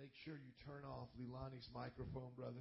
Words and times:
Make 0.00 0.12
sure 0.24 0.32
you 0.32 0.52
turn 0.64 0.82
off 0.90 1.08
Lilani's 1.20 1.68
microphone, 1.74 2.30
brother. 2.34 2.54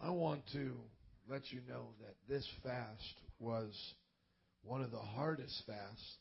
I 0.00 0.10
want 0.10 0.42
to 0.52 0.72
let 1.30 1.42
you 1.52 1.60
know 1.68 1.90
that 2.00 2.16
this 2.28 2.44
fast 2.64 3.20
was 3.38 3.70
one 4.64 4.82
of 4.82 4.90
the 4.90 4.98
hardest 4.98 5.62
fasts, 5.64 6.16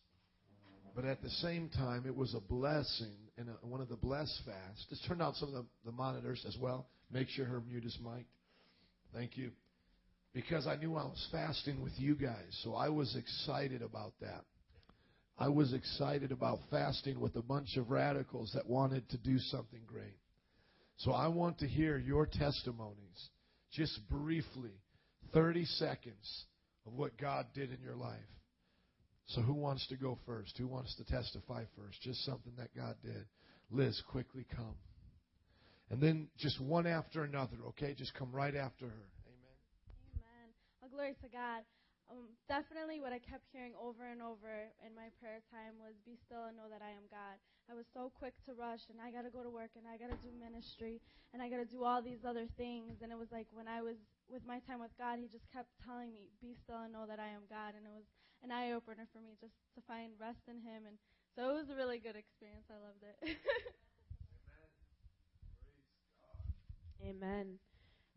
but 0.95 1.03
at 1.03 1.23
the 1.23 1.31
same 1.31 1.67
time, 1.69 2.03
it 2.05 2.15
was 2.15 2.35
a 2.35 2.41
blessing 2.41 3.17
and 3.39 3.49
a, 3.49 3.65
one 3.65 3.81
of 3.81 3.89
the 3.89 3.95
blessed 3.95 4.39
fasts. 4.45 4.85
Just 4.87 5.07
turn 5.07 5.17
down 5.17 5.33
some 5.33 5.49
of 5.49 5.55
the, 5.55 5.65
the 5.85 5.91
monitors 5.91 6.45
as 6.47 6.55
well. 6.61 6.89
Make 7.11 7.27
sure 7.29 7.45
her 7.45 7.59
mute 7.59 7.85
is 7.85 7.97
mic'd. 8.03 8.27
Thank 9.15 9.35
you. 9.35 9.49
Because 10.31 10.67
I 10.67 10.75
knew 10.75 10.95
I 10.95 11.05
was 11.05 11.27
fasting 11.31 11.81
with 11.81 11.93
you 11.97 12.13
guys, 12.13 12.59
so 12.63 12.75
I 12.75 12.89
was 12.89 13.15
excited 13.15 13.81
about 13.81 14.13
that. 14.21 14.43
I 15.41 15.47
was 15.47 15.73
excited 15.73 16.31
about 16.31 16.59
fasting 16.69 17.19
with 17.19 17.35
a 17.35 17.41
bunch 17.41 17.75
of 17.75 17.89
radicals 17.89 18.51
that 18.53 18.69
wanted 18.69 19.09
to 19.09 19.17
do 19.17 19.39
something 19.39 19.81
great. 19.87 20.19
So 20.97 21.13
I 21.13 21.29
want 21.29 21.57
to 21.59 21.67
hear 21.67 21.97
your 21.97 22.27
testimonies, 22.27 23.29
just 23.71 24.07
briefly, 24.07 24.83
30 25.33 25.65
seconds 25.65 26.45
of 26.85 26.93
what 26.93 27.17
God 27.17 27.47
did 27.55 27.71
in 27.71 27.81
your 27.81 27.95
life. 27.95 28.19
So 29.29 29.41
who 29.41 29.55
wants 29.55 29.87
to 29.87 29.95
go 29.95 30.19
first? 30.27 30.55
Who 30.59 30.67
wants 30.67 30.95
to 30.97 31.05
testify 31.05 31.63
first? 31.75 31.99
Just 32.03 32.23
something 32.23 32.53
that 32.59 32.75
God 32.75 32.93
did. 33.03 33.25
Liz, 33.71 33.99
quickly 34.11 34.45
come. 34.55 34.75
And 35.89 35.99
then 35.99 36.27
just 36.37 36.61
one 36.61 36.85
after 36.85 37.23
another, 37.23 37.57
okay? 37.69 37.95
Just 37.97 38.13
come 38.13 38.31
right 38.31 38.55
after 38.55 38.85
her. 38.85 39.07
Amen. 39.25 40.19
Amen. 40.19 40.91
Glory 40.91 41.15
to 41.19 41.29
God. 41.29 41.63
Um, 42.11 42.27
definitely 42.51 42.99
what 42.99 43.15
I 43.15 43.23
kept 43.23 43.47
hearing 43.55 43.71
over 43.79 44.03
and 44.03 44.19
over 44.19 44.67
in 44.83 44.91
my 44.91 45.07
prayer 45.23 45.39
time 45.47 45.79
was 45.79 45.95
be 46.03 46.19
still 46.19 46.51
and 46.51 46.59
know 46.59 46.67
that 46.67 46.83
I 46.83 46.91
am 46.91 47.07
God. 47.07 47.39
I 47.71 47.73
was 47.73 47.87
so 47.87 48.11
quick 48.11 48.35
to 48.43 48.51
rush 48.51 48.91
and 48.91 48.99
I 48.99 49.15
got 49.15 49.23
to 49.23 49.31
go 49.31 49.47
to 49.47 49.47
work 49.47 49.71
and 49.79 49.87
I 49.87 49.95
got 49.95 50.11
to 50.11 50.19
do 50.19 50.27
ministry 50.35 50.99
and 51.31 51.39
I 51.39 51.47
got 51.47 51.63
to 51.63 51.69
do 51.69 51.87
all 51.87 52.03
these 52.03 52.27
other 52.27 52.51
things. 52.59 52.99
And 52.99 53.15
it 53.15 53.17
was 53.17 53.31
like 53.31 53.47
when 53.55 53.71
I 53.71 53.79
was 53.79 53.95
with 54.27 54.43
my 54.43 54.59
time 54.67 54.83
with 54.83 54.91
God, 54.99 55.23
He 55.23 55.31
just 55.31 55.47
kept 55.55 55.71
telling 55.87 56.11
me, 56.11 56.27
be 56.43 56.51
still 56.51 56.83
and 56.83 56.91
know 56.91 57.07
that 57.07 57.23
I 57.23 57.31
am 57.31 57.47
God. 57.47 57.79
And 57.79 57.87
it 57.87 57.93
was 57.95 58.03
an 58.43 58.51
eye 58.51 58.75
opener 58.75 59.07
for 59.15 59.23
me 59.23 59.39
just 59.39 59.55
to 59.79 59.81
find 59.87 60.11
rest 60.19 60.51
in 60.51 60.59
Him. 60.59 60.83
And 60.83 60.99
so 61.31 61.47
it 61.47 61.55
was 61.55 61.71
a 61.71 61.79
really 61.79 62.03
good 62.03 62.19
experience. 62.19 62.67
I 62.67 62.75
loved 62.83 63.07
it. 63.07 63.39
Amen. 67.07 67.55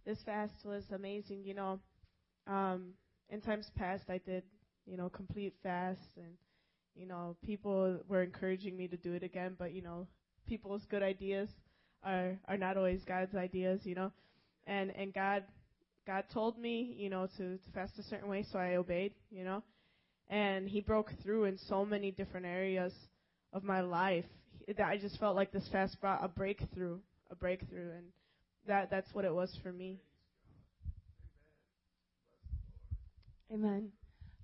This 0.02 0.18
fast 0.26 0.66
was 0.66 0.90
amazing. 0.90 1.46
You 1.46 1.54
know, 1.54 1.78
um, 2.50 2.98
in 3.30 3.40
times 3.40 3.70
past, 3.76 4.04
I 4.08 4.18
did, 4.18 4.42
you 4.86 4.96
know, 4.96 5.08
complete 5.08 5.54
fasts, 5.62 6.16
and 6.16 6.34
you 6.94 7.06
know, 7.06 7.36
people 7.44 7.98
were 8.08 8.22
encouraging 8.22 8.76
me 8.76 8.88
to 8.88 8.96
do 8.96 9.14
it 9.14 9.22
again. 9.22 9.56
But 9.58 9.72
you 9.72 9.82
know, 9.82 10.06
people's 10.46 10.82
good 10.90 11.02
ideas 11.02 11.48
are 12.02 12.38
are 12.48 12.56
not 12.56 12.76
always 12.76 13.00
God's 13.06 13.34
ideas. 13.34 13.80
You 13.84 13.94
know, 13.94 14.12
and 14.66 14.90
and 14.96 15.12
God 15.12 15.44
God 16.06 16.24
told 16.32 16.58
me, 16.58 16.94
you 16.98 17.08
know, 17.08 17.28
to, 17.38 17.56
to 17.56 17.70
fast 17.72 17.98
a 17.98 18.02
certain 18.04 18.28
way, 18.28 18.44
so 18.52 18.58
I 18.58 18.76
obeyed. 18.76 19.12
You 19.30 19.44
know, 19.44 19.62
and 20.28 20.68
He 20.68 20.80
broke 20.80 21.12
through 21.22 21.44
in 21.44 21.58
so 21.68 21.84
many 21.84 22.10
different 22.10 22.46
areas 22.46 22.92
of 23.52 23.64
my 23.64 23.80
life 23.80 24.26
that 24.66 24.86
I 24.86 24.96
just 24.96 25.18
felt 25.18 25.36
like 25.36 25.52
this 25.52 25.68
fast 25.70 26.00
brought 26.00 26.24
a 26.24 26.28
breakthrough, 26.28 26.98
a 27.30 27.34
breakthrough, 27.34 27.90
and 27.92 28.06
that 28.66 28.90
that's 28.90 29.12
what 29.12 29.24
it 29.24 29.34
was 29.34 29.56
for 29.62 29.72
me. 29.72 30.00
Amen. 33.52 33.90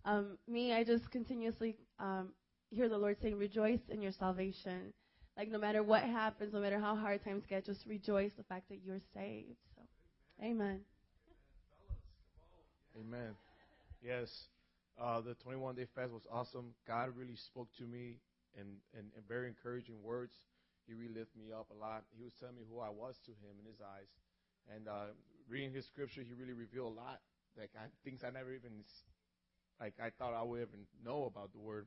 Um, 0.04 0.38
me, 0.48 0.72
I 0.72 0.84
just 0.84 1.10
continuously 1.10 1.76
um, 1.98 2.28
hear 2.70 2.88
the 2.88 2.98
Lord 2.98 3.16
saying, 3.20 3.36
"Rejoice 3.36 3.80
in 3.88 4.00
your 4.00 4.12
salvation." 4.12 4.92
Like 5.36 5.50
no 5.50 5.58
matter 5.58 5.82
what 5.82 6.02
happens, 6.02 6.52
no 6.52 6.60
matter 6.60 6.78
how 6.78 6.96
hard 6.96 7.24
times 7.24 7.44
get, 7.48 7.64
just 7.64 7.86
rejoice 7.86 8.32
the 8.36 8.42
fact 8.44 8.68
that 8.68 8.80
you're 8.84 9.00
saved. 9.14 9.56
So, 9.74 9.82
Amen. 10.44 10.80
Amen. 12.98 13.34
Yes, 14.02 14.28
uh, 15.00 15.20
the 15.20 15.34
21 15.44 15.76
day 15.76 15.86
fast 15.94 16.12
was 16.12 16.26
awesome. 16.30 16.74
God 16.86 17.10
really 17.16 17.36
spoke 17.36 17.68
to 17.78 17.84
me 17.84 18.18
in, 18.56 18.80
in, 18.92 19.08
in 19.16 19.22
very 19.28 19.48
encouraging 19.48 20.02
words. 20.02 20.32
He 20.86 20.94
really 20.94 21.14
lifted 21.14 21.38
me 21.38 21.52
up 21.52 21.68
a 21.70 21.78
lot. 21.78 22.04
He 22.16 22.24
was 22.24 22.32
telling 22.40 22.56
me 22.56 22.62
who 22.68 22.80
I 22.80 22.90
was 22.90 23.14
to 23.24 23.30
him 23.30 23.56
in 23.60 23.66
his 23.68 23.80
eyes. 23.80 24.08
And 24.74 24.88
uh, 24.88 25.14
reading 25.48 25.72
his 25.72 25.86
scripture, 25.86 26.22
he 26.22 26.34
really 26.34 26.52
revealed 26.52 26.92
a 26.92 27.00
lot 27.00 27.20
like 27.58 27.70
I, 27.76 27.86
things 28.04 28.20
I 28.26 28.30
never 28.30 28.52
even 28.52 28.84
like 29.80 29.94
I 30.02 30.10
thought 30.18 30.34
I 30.34 30.42
would 30.42 30.60
even 30.60 30.86
know 31.04 31.24
about 31.24 31.52
the 31.52 31.58
word, 31.58 31.86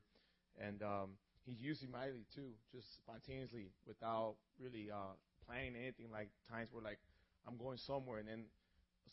and 0.59 0.81
um, 0.81 1.09
he's 1.45 1.61
using 1.61 1.91
mightily 1.91 2.25
too, 2.33 2.51
just 2.73 2.87
spontaneously 3.05 3.69
without 3.87 4.35
really 4.59 4.89
uh, 4.91 5.13
planning 5.45 5.75
anything. 5.75 6.07
Like 6.11 6.29
times 6.49 6.69
where 6.71 6.83
like 6.83 6.99
I'm 7.47 7.57
going 7.57 7.77
somewhere 7.77 8.19
and 8.19 8.27
then 8.27 8.45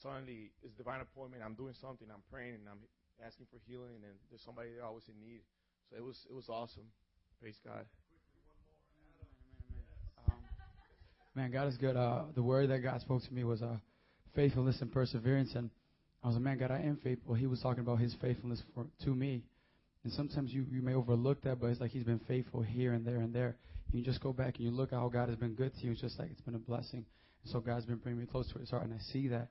suddenly 0.03 0.51
it's 0.63 0.75
divine 0.75 1.01
appointment. 1.01 1.43
I'm 1.45 1.55
doing 1.55 1.75
something. 1.81 2.09
I'm 2.11 2.25
praying 2.31 2.55
and 2.55 2.69
I'm 2.69 2.81
asking 3.25 3.47
for 3.51 3.59
healing, 3.69 4.01
and 4.03 4.17
there's 4.31 4.43
somebody 4.45 4.71
there 4.75 4.85
always 4.85 5.05
in 5.09 5.21
need. 5.21 5.43
So 5.91 5.97
it 5.97 6.05
was 6.05 6.17
it 6.29 6.35
was 6.35 6.49
awesome. 6.49 6.89
Praise 7.41 7.57
God. 7.65 7.85
Man, 11.35 11.53
God 11.53 11.69
is 11.69 11.77
good. 11.77 11.97
Uh, 11.97 12.25
the 12.35 12.43
word 12.43 12.71
that 12.71 12.81
God 12.81 13.01
spoke 13.01 13.23
to 13.23 13.33
me 13.33 13.45
was 13.45 13.63
uh, 13.63 13.77
faithfulness 14.35 14.81
and 14.81 14.91
perseverance, 14.91 15.55
and 15.55 15.71
I 16.23 16.27
was 16.27 16.37
like, 16.37 16.45
man, 16.45 16.59
God, 16.59 16.71
I 16.71 16.81
am 16.81 16.99
faithful. 17.03 17.35
He 17.35 17.47
was 17.47 17.61
talking 17.61 17.81
about 17.81 17.99
his 17.99 18.15
faithfulness 18.21 18.63
for, 18.75 18.87
to 19.05 19.15
me. 19.15 19.43
And 20.05 20.13
sometimes 20.13 20.53
you, 20.53 20.67
you 20.71 20.83
may 20.83 20.95
overlook 20.95 21.43
that, 21.43 21.61
but 21.61 21.69
it's 21.69 21.81
like 21.81 21.91
he's 21.91 22.05
been 22.05 22.21
faithful 22.29 22.63
here 22.63 22.93
and 22.93 23.07
there 23.07 23.17
and 23.17 23.35
there. 23.35 23.57
You 23.93 24.03
just 24.03 24.21
go 24.21 24.33
back 24.33 24.57
and 24.57 24.65
you 24.65 24.71
look 24.71 24.93
at 24.93 24.99
how 24.99 25.09
God 25.09 25.29
has 25.29 25.37
been 25.37 25.55
good 25.55 25.73
to 25.75 25.85
you. 25.85 25.93
It's 25.93 26.01
just 26.01 26.19
like 26.19 26.31
it's 26.31 26.41
been 26.41 26.55
a 26.55 26.59
blessing. 26.59 27.05
And 27.43 27.53
so 27.53 27.61
God's 27.61 27.87
been 27.87 27.97
bringing 27.97 28.21
me 28.21 28.27
close 28.27 28.51
to 28.53 28.59
his 28.59 28.71
heart, 28.71 28.85
and 28.85 28.95
I 28.95 28.99
see 29.13 29.29
that. 29.29 29.49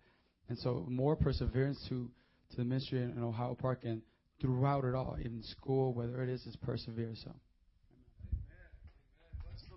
And 0.47 0.57
so 0.57 0.85
more 0.87 1.15
perseverance 1.15 1.83
to, 1.89 2.09
to 2.51 2.57
the 2.57 2.63
ministry 2.63 3.01
in, 3.03 3.11
in 3.11 3.23
Ohio 3.23 3.55
Park 3.59 3.81
and 3.83 4.01
throughout 4.41 4.85
it 4.85 4.95
all, 4.95 5.17
in 5.23 5.43
school, 5.43 5.93
whether 5.93 6.23
it 6.23 6.29
is, 6.29 6.45
is 6.45 6.55
persevere. 6.55 7.13
So. 7.23 7.31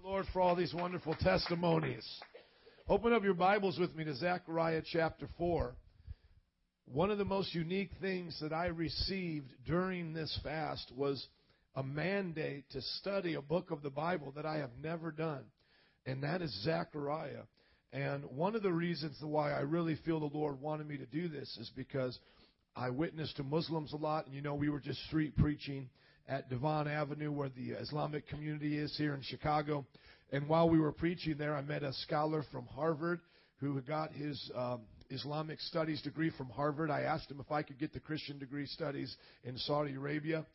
Lord 0.04 0.26
for 0.32 0.42
all 0.42 0.56
these 0.56 0.74
wonderful 0.74 1.14
testimonies. 1.20 2.04
Open 2.88 3.12
up 3.12 3.22
your 3.22 3.34
Bibles 3.34 3.78
with 3.78 3.94
me 3.94 4.02
to 4.04 4.14
Zechariah 4.16 4.82
chapter 4.84 5.28
4. 5.38 5.74
One 6.86 7.10
of 7.10 7.18
the 7.18 7.24
most 7.24 7.54
unique 7.54 7.92
things 8.00 8.38
that 8.40 8.52
I 8.52 8.66
received 8.66 9.50
during 9.66 10.12
this 10.12 10.38
fast 10.42 10.92
was 10.94 11.26
a 11.74 11.82
mandate 11.82 12.68
to 12.70 12.82
study 13.00 13.34
a 13.34 13.42
book 13.42 13.70
of 13.70 13.82
the 13.82 13.90
Bible 13.90 14.32
that 14.36 14.44
I 14.44 14.56
have 14.56 14.72
never 14.82 15.10
done, 15.10 15.44
and 16.04 16.22
that 16.22 16.42
is 16.42 16.52
Zechariah. 16.64 17.44
And 17.92 18.24
one 18.24 18.54
of 18.54 18.62
the 18.62 18.72
reasons 18.72 19.16
why 19.22 19.52
I 19.52 19.60
really 19.60 19.96
feel 20.04 20.20
the 20.20 20.36
Lord 20.36 20.60
wanted 20.60 20.86
me 20.86 20.96
to 20.98 21.06
do 21.06 21.28
this 21.28 21.56
is 21.58 21.70
because 21.76 22.18
I 22.74 22.90
witnessed 22.90 23.36
to 23.36 23.42
Muslims 23.42 23.92
a 23.92 23.96
lot, 23.96 24.26
and 24.26 24.34
you 24.34 24.42
know, 24.42 24.54
we 24.54 24.70
were 24.70 24.80
just 24.80 25.02
street 25.06 25.36
preaching 25.36 25.88
at 26.28 26.48
Devon 26.48 26.88
Avenue 26.88 27.32
where 27.32 27.50
the 27.50 27.70
Islamic 27.72 28.26
community 28.28 28.78
is 28.78 28.94
here 28.96 29.14
in 29.14 29.22
Chicago. 29.22 29.86
And 30.30 30.48
while 30.48 30.68
we 30.68 30.78
were 30.78 30.92
preaching 30.92 31.36
there, 31.36 31.54
I 31.54 31.62
met 31.62 31.82
a 31.82 31.92
scholar 31.92 32.44
from 32.50 32.66
Harvard 32.66 33.20
who 33.58 33.80
got 33.82 34.12
his 34.12 34.50
um, 34.56 34.80
Islamic 35.12 35.60
studies 35.60 36.02
degree 36.02 36.30
from 36.30 36.48
Harvard. 36.48 36.90
I 36.90 37.02
asked 37.02 37.30
him 37.30 37.40
if 37.40 37.52
I 37.52 37.62
could 37.62 37.78
get 37.78 37.92
the 37.92 38.00
Christian 38.00 38.38
degree 38.38 38.66
studies 38.66 39.16
in 39.44 39.56
Saudi 39.58 39.94
Arabia, 39.94 40.46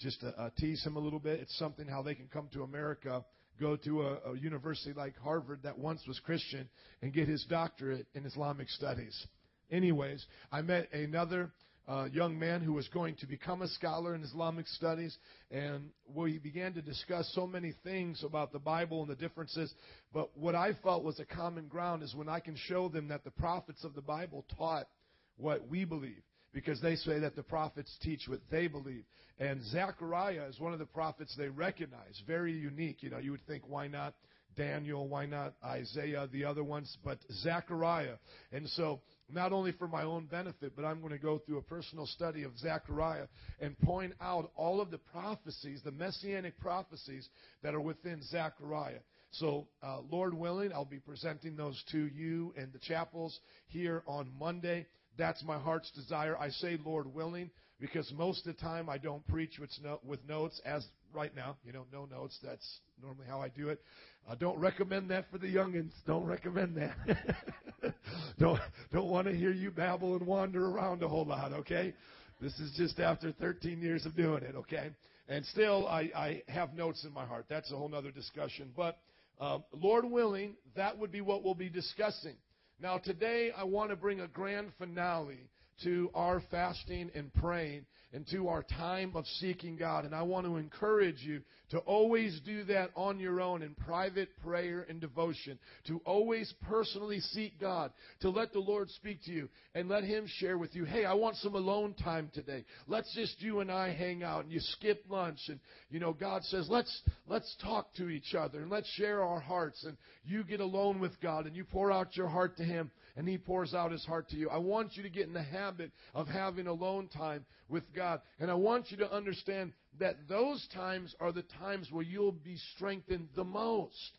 just 0.00 0.20
to 0.20 0.28
uh, 0.28 0.50
tease 0.58 0.84
him 0.84 0.96
a 0.96 1.00
little 1.00 1.18
bit. 1.18 1.40
It's 1.40 1.58
something 1.58 1.86
how 1.86 2.02
they 2.02 2.14
can 2.14 2.28
come 2.28 2.48
to 2.52 2.62
America, 2.62 3.24
go 3.60 3.76
to 3.76 4.02
a, 4.02 4.32
a 4.32 4.38
university 4.38 4.92
like 4.92 5.16
Harvard 5.18 5.60
that 5.62 5.78
once 5.78 6.00
was 6.06 6.18
Christian, 6.20 6.68
and 7.02 7.12
get 7.12 7.28
his 7.28 7.44
doctorate 7.48 8.06
in 8.14 8.24
Islamic 8.24 8.68
studies. 8.68 9.26
Anyways, 9.70 10.24
I 10.52 10.62
met 10.62 10.92
another 10.92 11.50
uh, 11.88 12.08
young 12.12 12.38
man 12.38 12.62
who 12.62 12.72
was 12.72 12.88
going 12.88 13.14
to 13.16 13.26
become 13.26 13.62
a 13.62 13.68
scholar 13.68 14.14
in 14.14 14.22
Islamic 14.22 14.66
studies, 14.66 15.16
and 15.50 15.90
we 16.14 16.38
began 16.38 16.72
to 16.74 16.82
discuss 16.82 17.30
so 17.34 17.46
many 17.46 17.74
things 17.84 18.24
about 18.24 18.52
the 18.52 18.58
Bible 18.58 19.02
and 19.02 19.10
the 19.10 19.14
differences. 19.14 19.72
But 20.12 20.36
what 20.36 20.54
I 20.54 20.72
felt 20.82 21.04
was 21.04 21.20
a 21.20 21.24
common 21.24 21.68
ground 21.68 22.02
is 22.02 22.14
when 22.14 22.28
I 22.28 22.40
can 22.40 22.56
show 22.56 22.88
them 22.88 23.08
that 23.08 23.24
the 23.24 23.30
prophets 23.30 23.84
of 23.84 23.94
the 23.94 24.02
Bible 24.02 24.44
taught 24.56 24.88
what 25.36 25.68
we 25.68 25.84
believe. 25.84 26.22
Because 26.52 26.80
they 26.80 26.96
say 26.96 27.18
that 27.18 27.36
the 27.36 27.42
prophets 27.42 27.94
teach 28.00 28.22
what 28.28 28.40
they 28.50 28.66
believe. 28.66 29.04
And 29.38 29.62
Zechariah 29.64 30.46
is 30.48 30.58
one 30.58 30.72
of 30.72 30.78
the 30.78 30.86
prophets 30.86 31.34
they 31.36 31.48
recognize. 31.48 32.22
Very 32.26 32.52
unique. 32.52 33.02
You 33.02 33.10
know, 33.10 33.18
you 33.18 33.32
would 33.32 33.46
think, 33.46 33.64
why 33.68 33.88
not 33.88 34.14
Daniel, 34.56 35.06
why 35.06 35.26
not 35.26 35.54
Isaiah, 35.62 36.26
the 36.32 36.46
other 36.46 36.64
ones, 36.64 36.96
but 37.04 37.18
Zechariah. 37.42 38.16
And 38.52 38.66
so, 38.70 39.00
not 39.28 39.52
only 39.52 39.72
for 39.72 39.88
my 39.88 40.02
own 40.02 40.26
benefit, 40.26 40.72
but 40.76 40.84
I'm 40.84 41.00
going 41.00 41.12
to 41.12 41.18
go 41.18 41.38
through 41.38 41.58
a 41.58 41.62
personal 41.62 42.06
study 42.06 42.44
of 42.44 42.56
Zechariah 42.58 43.26
and 43.60 43.78
point 43.80 44.12
out 44.20 44.50
all 44.56 44.80
of 44.80 44.90
the 44.90 44.98
prophecies, 44.98 45.80
the 45.84 45.90
messianic 45.90 46.58
prophecies 46.60 47.28
that 47.62 47.74
are 47.74 47.80
within 47.80 48.22
Zechariah. 48.22 49.00
So, 49.32 49.66
uh, 49.82 49.98
Lord 50.10 50.34
willing, 50.34 50.72
I'll 50.72 50.84
be 50.84 50.98
presenting 50.98 51.56
those 51.56 51.82
to 51.92 51.98
you 51.98 52.54
in 52.56 52.70
the 52.72 52.78
chapels 52.78 53.38
here 53.68 54.02
on 54.06 54.30
Monday. 54.38 54.86
That's 55.18 55.42
my 55.44 55.58
heart's 55.58 55.90
desire. 55.90 56.36
I 56.38 56.50
say, 56.50 56.78
Lord 56.84 57.12
willing, 57.12 57.50
because 57.80 58.10
most 58.16 58.46
of 58.46 58.54
the 58.54 58.60
time 58.62 58.88
I 58.88 58.98
don't 58.98 59.26
preach 59.26 59.58
with 59.58 60.20
notes 60.28 60.60
as 60.64 60.86
right 61.16 61.34
now. 61.34 61.56
You 61.64 61.72
know, 61.72 61.86
no 61.92 62.04
notes. 62.04 62.38
That's 62.44 62.64
normally 63.02 63.26
how 63.26 63.40
I 63.40 63.48
do 63.48 63.70
it. 63.70 63.80
I 64.28 64.34
don't 64.34 64.58
recommend 64.58 65.10
that 65.10 65.24
for 65.30 65.38
the 65.38 65.46
youngins. 65.46 65.92
Don't 66.06 66.26
recommend 66.26 66.76
that. 66.76 67.94
don't 68.38 68.60
don't 68.92 69.08
want 69.08 69.26
to 69.26 69.34
hear 69.34 69.50
you 69.50 69.70
babble 69.70 70.14
and 70.14 70.26
wander 70.26 70.68
around 70.68 71.02
a 71.02 71.08
whole 71.08 71.24
lot. 71.24 71.52
Okay, 71.52 71.94
this 72.40 72.52
is 72.60 72.72
just 72.76 73.00
after 73.00 73.32
13 73.32 73.80
years 73.80 74.04
of 74.04 74.14
doing 74.14 74.42
it. 74.42 74.54
Okay, 74.54 74.90
and 75.28 75.44
still 75.46 75.88
I 75.88 76.10
I 76.14 76.42
have 76.48 76.74
notes 76.74 77.04
in 77.04 77.12
my 77.12 77.24
heart. 77.24 77.46
That's 77.48 77.72
a 77.72 77.76
whole 77.76 77.92
other 77.94 78.10
discussion. 78.10 78.70
But 78.76 78.98
um, 79.40 79.64
Lord 79.72 80.04
willing, 80.04 80.54
that 80.76 80.98
would 80.98 81.10
be 81.10 81.22
what 81.22 81.42
we'll 81.42 81.54
be 81.54 81.70
discussing. 81.70 82.36
Now 82.80 82.98
today 82.98 83.52
I 83.56 83.64
want 83.64 83.90
to 83.90 83.96
bring 83.96 84.20
a 84.20 84.28
grand 84.28 84.72
finale 84.78 85.48
to 85.84 86.10
our 86.14 86.42
fasting 86.50 87.10
and 87.14 87.32
praying 87.34 87.84
and 88.12 88.26
to 88.28 88.48
our 88.48 88.62
time 88.62 89.12
of 89.14 89.26
seeking 89.40 89.76
God. 89.76 90.04
And 90.04 90.14
I 90.14 90.22
want 90.22 90.46
to 90.46 90.56
encourage 90.56 91.20
you 91.20 91.42
to 91.70 91.78
always 91.80 92.40
do 92.46 92.64
that 92.64 92.90
on 92.94 93.18
your 93.18 93.40
own 93.40 93.62
in 93.62 93.74
private 93.74 94.28
prayer 94.42 94.86
and 94.88 95.00
devotion, 95.00 95.58
to 95.88 96.00
always 96.04 96.52
personally 96.62 97.20
seek 97.20 97.60
God, 97.60 97.90
to 98.20 98.30
let 98.30 98.52
the 98.52 98.60
Lord 98.60 98.88
speak 98.90 99.22
to 99.24 99.32
you 99.32 99.48
and 99.74 99.88
let 99.88 100.04
Him 100.04 100.26
share 100.38 100.56
with 100.56 100.74
you, 100.74 100.84
hey, 100.84 101.04
I 101.04 101.14
want 101.14 101.36
some 101.36 101.56
alone 101.56 101.94
time 101.94 102.30
today. 102.32 102.64
Let's 102.86 103.12
just 103.14 103.42
you 103.42 103.60
and 103.60 103.70
I 103.70 103.92
hang 103.92 104.22
out 104.22 104.44
and 104.44 104.52
you 104.52 104.60
skip 104.60 105.04
lunch 105.08 105.40
and, 105.48 105.58
you 105.90 105.98
know, 105.98 106.12
God 106.12 106.44
says, 106.44 106.68
let's, 106.70 107.02
let's 107.26 107.56
talk 107.60 107.92
to 107.96 108.08
each 108.08 108.34
other 108.34 108.60
and 108.60 108.70
let's 108.70 108.88
share 108.92 109.22
our 109.22 109.40
hearts 109.40 109.84
and 109.84 109.96
you 110.24 110.44
get 110.44 110.60
alone 110.60 111.00
with 111.00 111.20
God 111.20 111.46
and 111.46 111.56
you 111.56 111.64
pour 111.64 111.90
out 111.90 112.16
your 112.16 112.28
heart 112.28 112.56
to 112.58 112.64
Him 112.64 112.90
and 113.16 113.28
He 113.28 113.38
pours 113.38 113.74
out 113.74 113.92
His 113.92 114.04
heart 114.04 114.28
to 114.30 114.36
you. 114.36 114.50
I 114.50 114.58
want 114.58 114.96
you 114.96 115.02
to 115.02 115.10
get 115.10 115.26
in 115.26 115.32
the 115.32 115.42
habit 115.42 115.90
of 116.14 116.28
having 116.28 116.66
alone 116.66 117.08
time 117.08 117.44
with 117.68 117.84
God. 117.94 118.20
And 118.38 118.50
I 118.50 118.54
want 118.54 118.90
you 118.90 118.96
to 118.98 119.12
understand 119.12 119.72
that 119.98 120.28
those 120.28 120.66
times 120.74 121.14
are 121.20 121.32
the 121.32 121.44
times 121.60 121.88
where 121.90 122.04
you'll 122.04 122.32
be 122.32 122.58
strengthened 122.74 123.28
the 123.34 123.44
most. 123.44 124.12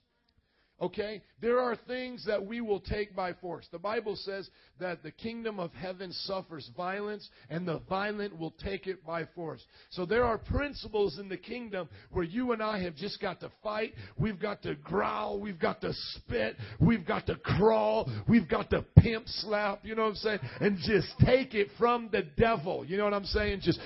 Okay? 0.80 1.24
There 1.42 1.60
are 1.60 1.76
things 1.76 2.24
that 2.28 2.46
we 2.46 2.62
will 2.62 2.80
take 2.80 3.16
by 3.16 3.34
force. 3.34 3.68
The 3.72 3.80
Bible 3.80 4.16
says 4.16 4.48
that 4.80 5.02
the 5.02 5.12
kingdom 5.12 5.60
of 5.60 5.74
heaven 5.74 6.12
suffers 6.12 6.70
violence, 6.78 7.28
and 7.50 7.68
the 7.68 7.82
violent 7.90 8.38
will 8.38 8.54
take 8.64 8.86
it 8.86 9.04
by 9.04 9.26
force. 9.34 9.64
So 9.90 10.06
there 10.06 10.24
are 10.24 10.38
principles 10.38 11.18
in 11.18 11.30
the 11.30 11.38
kingdom 11.38 11.90
where 12.12 12.24
you 12.24 12.52
and 12.52 12.62
I 12.62 12.80
have 12.84 12.96
just 12.96 13.20
got 13.20 13.40
to 13.40 13.52
fight. 13.64 13.94
We've 14.20 14.40
got 14.40 14.62
to 14.64 14.76
growl. 14.76 15.40
We've 15.40 15.60
got 15.60 15.82
to 15.82 15.94
spit. 15.94 16.58
We've 16.80 17.06
got 17.06 17.26
to 17.26 17.36
crawl. 17.38 18.12
We've 18.28 18.48
got 18.48 18.70
to 18.70 18.86
pimp 19.00 19.28
slap. 19.28 19.84
You 19.84 19.96
know 19.96 20.04
what 20.04 20.10
I'm 20.10 20.16
saying? 20.16 20.40
And 20.62 20.78
just 20.78 21.08
take 21.26 21.56
it 21.56 21.70
from 21.80 22.10
the 22.12 22.22
devil. 22.38 22.86
You 22.86 22.98
know 22.98 23.06
what 23.06 23.14
I'm 23.16 23.26
saying? 23.26 23.62
Just 23.64 23.80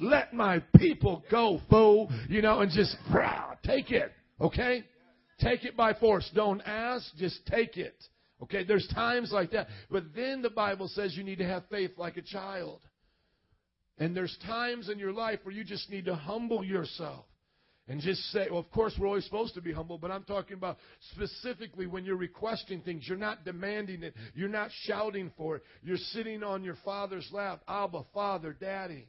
let 0.00 0.32
my 0.32 0.62
people 0.76 1.22
go, 1.30 1.60
fool. 1.68 2.10
You 2.30 2.40
know, 2.40 2.60
and 2.60 2.70
just 2.70 2.96
take 3.62 3.90
it. 3.90 4.10
Okay? 4.40 4.84
Take 5.40 5.64
it 5.64 5.76
by 5.76 5.94
force. 5.94 6.28
Don't 6.34 6.60
ask, 6.62 7.14
just 7.16 7.44
take 7.46 7.76
it. 7.76 7.96
Okay, 8.42 8.64
there's 8.64 8.86
times 8.88 9.30
like 9.32 9.50
that. 9.52 9.68
But 9.90 10.14
then 10.14 10.42
the 10.42 10.50
Bible 10.50 10.88
says 10.88 11.16
you 11.16 11.24
need 11.24 11.38
to 11.38 11.46
have 11.46 11.64
faith 11.70 11.92
like 11.96 12.16
a 12.16 12.22
child. 12.22 12.80
And 13.98 14.16
there's 14.16 14.36
times 14.46 14.88
in 14.88 14.98
your 14.98 15.12
life 15.12 15.40
where 15.42 15.54
you 15.54 15.64
just 15.64 15.90
need 15.90 16.04
to 16.04 16.14
humble 16.14 16.64
yourself 16.64 17.24
and 17.88 18.00
just 18.00 18.20
say, 18.32 18.46
well, 18.50 18.60
of 18.60 18.70
course, 18.70 18.94
we're 18.98 19.08
always 19.08 19.24
supposed 19.24 19.54
to 19.54 19.62
be 19.62 19.72
humble, 19.72 19.98
but 19.98 20.10
I'm 20.10 20.22
talking 20.22 20.54
about 20.54 20.76
specifically 21.12 21.86
when 21.86 22.04
you're 22.04 22.16
requesting 22.16 22.80
things. 22.82 23.04
You're 23.08 23.18
not 23.18 23.44
demanding 23.44 24.02
it, 24.02 24.14
you're 24.34 24.48
not 24.48 24.70
shouting 24.84 25.32
for 25.36 25.56
it. 25.56 25.62
You're 25.82 25.96
sitting 25.96 26.42
on 26.42 26.62
your 26.62 26.76
father's 26.84 27.28
lap, 27.32 27.62
Abba, 27.66 28.04
Father, 28.12 28.54
Daddy. 28.58 29.08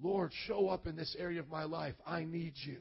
Lord, 0.00 0.32
show 0.46 0.68
up 0.68 0.86
in 0.86 0.96
this 0.96 1.16
area 1.18 1.40
of 1.40 1.48
my 1.48 1.64
life. 1.64 1.94
I 2.06 2.24
need 2.24 2.52
you. 2.56 2.78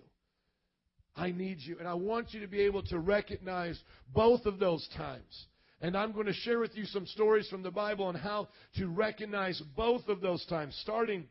I 1.16 1.31
need 1.31 1.60
you. 1.60 1.78
And 1.80 1.88
I 1.88 1.94
want 1.94 2.34
you 2.34 2.40
to 2.42 2.48
be 2.48 2.62
able 2.62 2.84
to 2.84 3.00
recognize 3.00 3.80
both 4.13 4.46
of 4.46 4.60
those 4.60 4.88
times. 4.96 5.46
And 5.81 5.98
I'm 5.98 6.12
going 6.12 6.28
to 6.28 6.34
share 6.34 6.60
with 6.60 6.75
you 6.75 6.86
some 6.86 7.08
stories 7.08 7.48
from 7.50 7.63
the 7.63 7.72
Bible 7.72 8.06
on 8.06 8.16
how 8.16 8.50
to 8.78 8.88
recognize 8.88 9.62
both 9.75 10.08
of 10.08 10.22
those 10.22 10.46
times. 10.46 10.78
Starting 10.84 11.25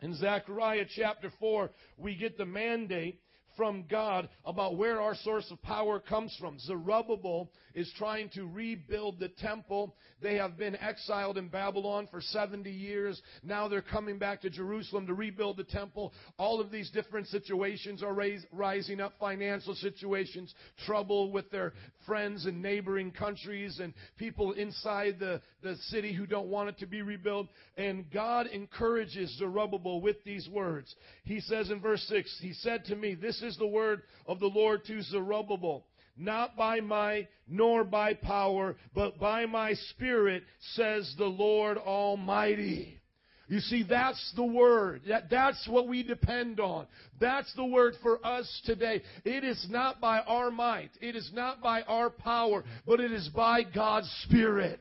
in 0.00 0.14
Zechariah 0.14 0.86
chapter 0.96 1.30
4, 1.40 1.70
we 1.96 2.14
get 2.14 2.38
the 2.38 2.46
mandate 2.46 3.20
from 3.60 3.84
God 3.90 4.30
about 4.46 4.78
where 4.78 5.02
our 5.02 5.14
source 5.14 5.44
of 5.50 5.60
power 5.60 6.00
comes 6.00 6.34
from. 6.40 6.58
Zerubbabel 6.58 7.50
is 7.74 7.92
trying 7.98 8.30
to 8.30 8.46
rebuild 8.46 9.20
the 9.20 9.28
temple. 9.28 9.94
They 10.22 10.36
have 10.36 10.56
been 10.56 10.76
exiled 10.76 11.36
in 11.36 11.48
Babylon 11.48 12.08
for 12.10 12.22
70 12.22 12.70
years. 12.70 13.20
Now 13.42 13.68
they're 13.68 13.82
coming 13.82 14.18
back 14.18 14.40
to 14.40 14.50
Jerusalem 14.50 15.06
to 15.08 15.12
rebuild 15.12 15.58
the 15.58 15.64
temple. 15.64 16.14
All 16.38 16.58
of 16.58 16.70
these 16.70 16.90
different 16.90 17.26
situations 17.26 18.02
are 18.02 18.14
raise, 18.14 18.46
rising 18.50 18.98
up 18.98 19.12
financial 19.20 19.74
situations, 19.74 20.54
trouble 20.86 21.30
with 21.30 21.50
their 21.50 21.74
friends 22.06 22.46
in 22.46 22.62
neighboring 22.62 23.10
countries, 23.10 23.78
and 23.78 23.92
people 24.16 24.52
inside 24.52 25.18
the, 25.18 25.42
the 25.62 25.76
city 25.88 26.14
who 26.14 26.24
don't 26.24 26.48
want 26.48 26.70
it 26.70 26.78
to 26.78 26.86
be 26.86 27.02
rebuilt. 27.02 27.48
And 27.76 28.10
God 28.10 28.46
encourages 28.46 29.36
Zerubbabel 29.36 30.00
with 30.00 30.16
these 30.24 30.48
words. 30.48 30.94
He 31.24 31.40
says 31.40 31.70
in 31.70 31.80
verse 31.80 32.02
6, 32.08 32.38
He 32.40 32.54
said 32.54 32.86
to 32.86 32.96
me, 32.96 33.14
This 33.14 33.42
is 33.42 33.49
the 33.58 33.66
word 33.66 34.02
of 34.26 34.40
the 34.40 34.46
Lord 34.46 34.84
to 34.86 35.02
Zerubbabel 35.02 35.86
not 36.20 36.54
by 36.56 36.80
might 36.80 37.28
nor 37.48 37.82
by 37.82 38.14
power, 38.14 38.76
but 38.94 39.18
by 39.18 39.46
my 39.46 39.72
Spirit, 39.90 40.44
says 40.74 41.12
the 41.16 41.24
Lord 41.24 41.78
Almighty. 41.78 43.00
You 43.48 43.58
see, 43.58 43.82
that's 43.82 44.32
the 44.36 44.44
word. 44.44 45.02
That, 45.08 45.28
that's 45.28 45.66
what 45.66 45.88
we 45.88 46.04
depend 46.04 46.60
on. 46.60 46.86
That's 47.18 47.52
the 47.56 47.64
word 47.64 47.94
for 48.00 48.24
us 48.24 48.62
today. 48.64 49.02
It 49.24 49.42
is 49.42 49.66
not 49.68 50.00
by 50.00 50.20
our 50.20 50.52
might. 50.52 50.90
It 51.00 51.16
is 51.16 51.28
not 51.34 51.60
by 51.60 51.82
our 51.82 52.10
power, 52.10 52.62
but 52.86 53.00
it 53.00 53.10
is 53.10 53.28
by 53.34 53.64
God's 53.64 54.08
Spirit. 54.24 54.78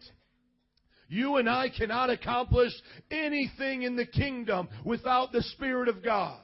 You 1.07 1.37
and 1.37 1.49
I 1.49 1.69
cannot 1.69 2.11
accomplish 2.11 2.71
anything 3.09 3.81
in 3.81 3.95
the 3.95 4.05
kingdom 4.05 4.69
without 4.85 5.31
the 5.31 5.41
Spirit 5.41 5.87
of 5.87 6.03
God. 6.03 6.39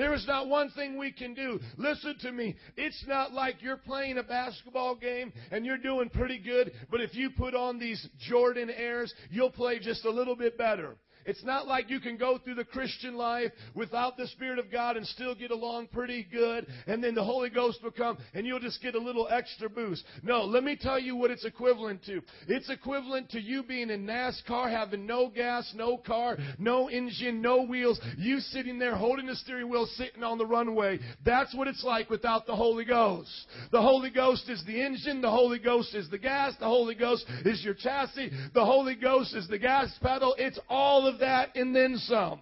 There 0.00 0.14
is 0.14 0.26
not 0.26 0.48
one 0.48 0.70
thing 0.70 0.96
we 0.96 1.12
can 1.12 1.34
do. 1.34 1.60
Listen 1.76 2.16
to 2.20 2.32
me. 2.32 2.56
It's 2.78 3.04
not 3.06 3.34
like 3.34 3.56
you're 3.60 3.76
playing 3.76 4.16
a 4.16 4.22
basketball 4.22 4.94
game 4.94 5.30
and 5.50 5.66
you're 5.66 5.76
doing 5.76 6.08
pretty 6.08 6.38
good, 6.38 6.72
but 6.90 7.02
if 7.02 7.14
you 7.14 7.28
put 7.28 7.54
on 7.54 7.78
these 7.78 8.08
Jordan 8.18 8.70
airs, 8.74 9.12
you'll 9.30 9.50
play 9.50 9.78
just 9.78 10.06
a 10.06 10.10
little 10.10 10.34
bit 10.34 10.56
better. 10.56 10.96
It's 11.26 11.44
not 11.44 11.66
like 11.66 11.90
you 11.90 12.00
can 12.00 12.16
go 12.16 12.38
through 12.38 12.54
the 12.54 12.64
Christian 12.64 13.16
life 13.16 13.52
without 13.74 14.16
the 14.16 14.26
Spirit 14.28 14.58
of 14.58 14.70
God 14.70 14.96
and 14.96 15.06
still 15.06 15.34
get 15.34 15.50
along 15.50 15.88
pretty 15.88 16.26
good, 16.30 16.66
and 16.86 17.02
then 17.02 17.14
the 17.14 17.24
Holy 17.24 17.50
Ghost 17.50 17.82
will 17.82 17.90
come 17.90 18.18
and 18.34 18.46
you'll 18.46 18.60
just 18.60 18.82
get 18.82 18.94
a 18.94 18.98
little 18.98 19.28
extra 19.30 19.68
boost. 19.68 20.04
No, 20.22 20.44
let 20.44 20.64
me 20.64 20.76
tell 20.80 20.98
you 20.98 21.16
what 21.16 21.30
it's 21.30 21.44
equivalent 21.44 22.04
to. 22.06 22.22
It's 22.48 22.70
equivalent 22.70 23.30
to 23.30 23.40
you 23.40 23.62
being 23.62 23.90
in 23.90 24.06
NASCAR, 24.06 24.70
having 24.70 25.06
no 25.06 25.28
gas, 25.28 25.72
no 25.74 25.96
car, 25.96 26.36
no 26.58 26.88
engine, 26.88 27.40
no 27.42 27.62
wheels, 27.62 28.00
you 28.16 28.40
sitting 28.40 28.78
there 28.78 28.96
holding 28.96 29.26
the 29.26 29.36
steering 29.36 29.68
wheel, 29.68 29.86
sitting 29.96 30.22
on 30.22 30.38
the 30.38 30.46
runway. 30.46 30.98
That's 31.24 31.54
what 31.54 31.68
it's 31.68 31.84
like 31.84 32.10
without 32.10 32.46
the 32.46 32.56
Holy 32.56 32.84
Ghost. 32.84 33.30
The 33.72 33.80
Holy 33.80 34.10
Ghost 34.10 34.48
is 34.48 34.62
the 34.66 34.80
engine, 34.80 35.20
the 35.20 35.30
Holy 35.30 35.58
Ghost 35.58 35.94
is 35.94 36.08
the 36.10 36.18
gas, 36.18 36.54
the 36.58 36.66
Holy 36.66 36.94
Ghost 36.94 37.24
is 37.44 37.64
your 37.64 37.74
chassis, 37.74 38.30
the 38.54 38.64
Holy 38.64 38.94
Ghost 38.94 39.34
is 39.34 39.48
the 39.48 39.58
gas 39.58 39.90
pedal. 40.02 40.34
It's 40.38 40.58
all 40.68 41.06
of 41.10 41.20
that 41.20 41.56
and 41.56 41.74
then 41.74 41.96
some. 41.98 42.40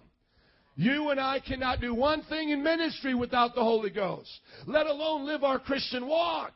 You 0.75 1.09
and 1.09 1.19
I 1.19 1.41
cannot 1.41 1.81
do 1.81 1.93
one 1.93 2.21
thing 2.23 2.49
in 2.49 2.63
ministry 2.63 3.13
without 3.13 3.53
the 3.53 3.63
Holy 3.63 3.89
Ghost, 3.89 4.29
let 4.65 4.87
alone 4.87 5.25
live 5.25 5.43
our 5.43 5.59
Christian 5.59 6.07
walk. 6.07 6.53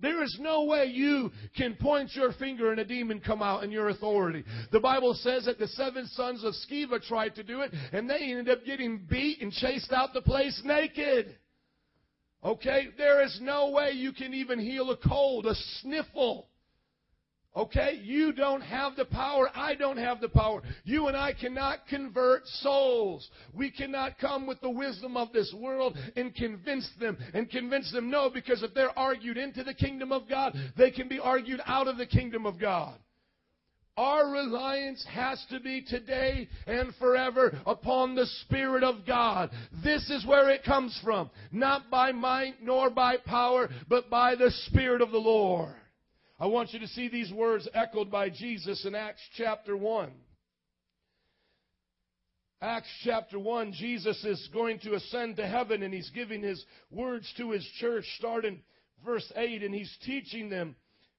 There 0.00 0.22
is 0.22 0.38
no 0.40 0.64
way 0.64 0.86
you 0.86 1.32
can 1.56 1.74
point 1.74 2.14
your 2.14 2.32
finger 2.34 2.70
and 2.70 2.80
a 2.80 2.84
demon 2.84 3.20
come 3.20 3.42
out 3.42 3.64
in 3.64 3.70
your 3.70 3.88
authority. 3.88 4.44
The 4.70 4.80
Bible 4.80 5.12
says 5.14 5.44
that 5.46 5.58
the 5.58 5.66
seven 5.68 6.06
sons 6.06 6.44
of 6.44 6.54
Sceva 6.54 7.02
tried 7.02 7.34
to 7.34 7.42
do 7.42 7.62
it, 7.62 7.72
and 7.92 8.08
they 8.08 8.20
ended 8.20 8.48
up 8.48 8.64
getting 8.64 9.04
beat 9.10 9.42
and 9.42 9.52
chased 9.52 9.92
out 9.92 10.14
the 10.14 10.22
place 10.22 10.62
naked. 10.64 11.36
Okay? 12.44 12.88
There 12.96 13.22
is 13.22 13.40
no 13.42 13.70
way 13.70 13.90
you 13.90 14.12
can 14.12 14.32
even 14.34 14.60
heal 14.60 14.90
a 14.90 14.96
cold, 14.96 15.46
a 15.46 15.54
sniffle. 15.80 16.46
Okay? 17.58 18.00
You 18.04 18.32
don't 18.32 18.60
have 18.60 18.94
the 18.94 19.04
power. 19.04 19.50
I 19.54 19.74
don't 19.74 19.96
have 19.96 20.20
the 20.20 20.28
power. 20.28 20.62
You 20.84 21.08
and 21.08 21.16
I 21.16 21.32
cannot 21.32 21.88
convert 21.88 22.46
souls. 22.46 23.28
We 23.52 23.70
cannot 23.72 24.18
come 24.18 24.46
with 24.46 24.60
the 24.60 24.70
wisdom 24.70 25.16
of 25.16 25.32
this 25.32 25.52
world 25.58 25.98
and 26.16 26.34
convince 26.34 26.88
them 27.00 27.18
and 27.34 27.50
convince 27.50 27.90
them 27.92 28.10
no, 28.10 28.30
because 28.30 28.62
if 28.62 28.72
they're 28.74 28.96
argued 28.96 29.36
into 29.36 29.64
the 29.64 29.74
kingdom 29.74 30.12
of 30.12 30.28
God, 30.28 30.56
they 30.76 30.92
can 30.92 31.08
be 31.08 31.18
argued 31.18 31.60
out 31.66 31.88
of 31.88 31.98
the 31.98 32.06
kingdom 32.06 32.46
of 32.46 32.60
God. 32.60 32.96
Our 33.96 34.30
reliance 34.30 35.04
has 35.12 35.44
to 35.50 35.58
be 35.58 35.82
today 35.82 36.48
and 36.68 36.94
forever 37.00 37.60
upon 37.66 38.14
the 38.14 38.26
Spirit 38.42 38.84
of 38.84 39.04
God. 39.04 39.50
This 39.82 40.08
is 40.08 40.24
where 40.24 40.50
it 40.50 40.62
comes 40.62 40.96
from. 41.02 41.30
Not 41.50 41.90
by 41.90 42.12
might 42.12 42.62
nor 42.62 42.90
by 42.90 43.16
power, 43.16 43.68
but 43.88 44.08
by 44.08 44.36
the 44.36 44.52
Spirit 44.66 45.02
of 45.02 45.10
the 45.10 45.18
Lord. 45.18 45.74
I 46.40 46.46
want 46.46 46.72
you 46.72 46.78
to 46.78 46.88
see 46.88 47.08
these 47.08 47.32
words 47.32 47.68
echoed 47.74 48.10
by 48.10 48.30
Jesus 48.30 48.84
in 48.84 48.94
Acts 48.94 49.22
chapter 49.36 49.76
1. 49.76 50.10
Acts 52.60 52.88
chapter 53.04 53.38
1, 53.38 53.72
Jesus 53.72 54.24
is 54.24 54.48
going 54.52 54.78
to 54.80 54.94
ascend 54.94 55.36
to 55.36 55.46
heaven 55.46 55.82
and 55.82 55.92
he's 55.92 56.10
giving 56.10 56.42
his 56.42 56.64
words 56.90 57.32
to 57.38 57.50
his 57.50 57.64
church, 57.80 58.04
starting 58.18 58.60
verse 59.04 59.30
8, 59.36 59.62
and 59.62 59.74
he's 59.74 59.96
teaching 60.04 60.48
them 60.48 60.76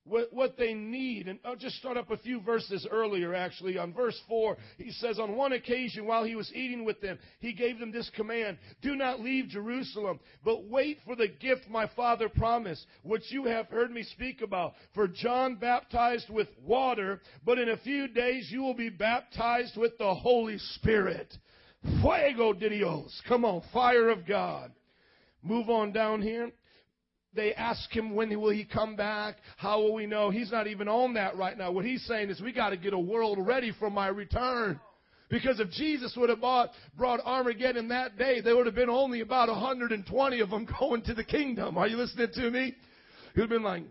what, 0.10 0.34
what 0.34 0.58
they 0.58 0.74
need. 0.74 1.28
And 1.28 1.39
I'll 1.46 1.56
just 1.56 1.78
start 1.78 1.98
up 1.98 2.12
a 2.12 2.18
few 2.18 2.42
verses 2.42 2.88
earlier, 2.89 3.34
actually. 3.34 3.78
On 3.78 3.94
verse 3.94 4.20
4, 4.28 4.58
he 4.78 4.92
says, 4.92 5.20
On 5.20 5.36
one 5.36 5.54
occasion, 5.54 6.06
while 6.06 6.24
he 6.24 6.36
was 6.36 6.51
eating 6.54 6.84
with 6.84 7.00
them, 7.01 7.20
he 7.39 7.54
gave 7.54 7.80
them 7.80 7.92
this 7.92 8.10
command 8.16 8.58
Do 8.82 8.96
not 8.96 9.20
leave 9.20 9.50
Jerusalem, 9.50 10.20
but 10.44 10.66
wait 10.66 11.00
for 11.06 11.16
the 11.16 11.28
gift 11.28 11.70
my 11.70 11.89
Father 11.96 12.30
promised, 12.30 12.86
which 13.04 13.32
you 13.32 13.46
have 13.46 13.68
heard 13.68 13.92
me 13.92 14.04
speak 14.04 14.42
about. 14.42 14.74
For 14.94 15.08
John 15.08 15.56
baptized 15.56 16.30
with 16.30 16.48
water, 16.63 17.22
but 17.46 17.60
in 17.60 17.70
a 17.70 17.78
few 17.78 18.08
days 18.08 18.50
you 18.51 18.62
will 18.62 18.75
be 18.75 18.89
baptized 18.89 19.78
with 19.78 19.98
the 19.98 20.13
Holy 20.13 20.58
Spirit. 20.75 21.34
Fuego 22.01 22.54
de 22.54 22.70
Dios. 22.70 23.22
Come 23.28 23.46
on, 23.46 23.62
fire 23.72 24.10
of 24.10 24.28
God. 24.28 24.72
Move 25.42 25.70
on 25.70 25.94
down 25.94 26.22
here. 26.22 26.51
They 27.33 27.53
ask 27.53 27.91
him 27.95 28.15
when 28.15 28.29
will 28.39 28.50
he 28.50 28.65
come 28.65 28.95
back? 28.95 29.36
How 29.57 29.79
will 29.79 29.93
we 29.93 30.07
know? 30.07 30.31
He's 30.31 30.51
not 30.51 30.67
even 30.67 30.88
on 30.88 31.13
that 31.13 31.38
right 31.38 31.57
now. 31.57 31.71
What 31.71 31.86
he's 31.86 32.03
saying 32.05 32.29
is 32.29 32.41
we 32.41 32.51
got 32.51 32.71
to 32.71 32.77
get 32.77 32.93
a 32.93 33.00
world 33.00 33.38
ready 33.45 33.71
for 33.79 33.89
my 33.89 34.07
return. 34.07 34.79
Because 35.29 35.59
if 35.59 35.69
Jesus 35.69 36.15
would 36.17 36.29
have 36.29 36.41
bought, 36.41 36.71
brought 36.98 37.19
Armageddon 37.24 37.89
that 37.89 38.17
day, 38.17 38.41
there 38.41 38.55
would 38.55 38.65
have 38.65 38.74
been 38.74 38.89
only 38.89 39.21
about 39.21 39.48
120 39.48 40.39
of 40.39 40.50
them 40.50 40.67
going 40.79 41.03
to 41.03 41.13
the 41.13 41.24
kingdom. 41.24 41.77
Are 41.77 41.88
you 41.88 41.98
listening 41.98 42.29
to 42.33 42.50
me? 42.50 42.75
It 43.36 43.39
would 43.39 43.41
have 43.41 43.50
been 43.50 43.63
like, 43.63 43.83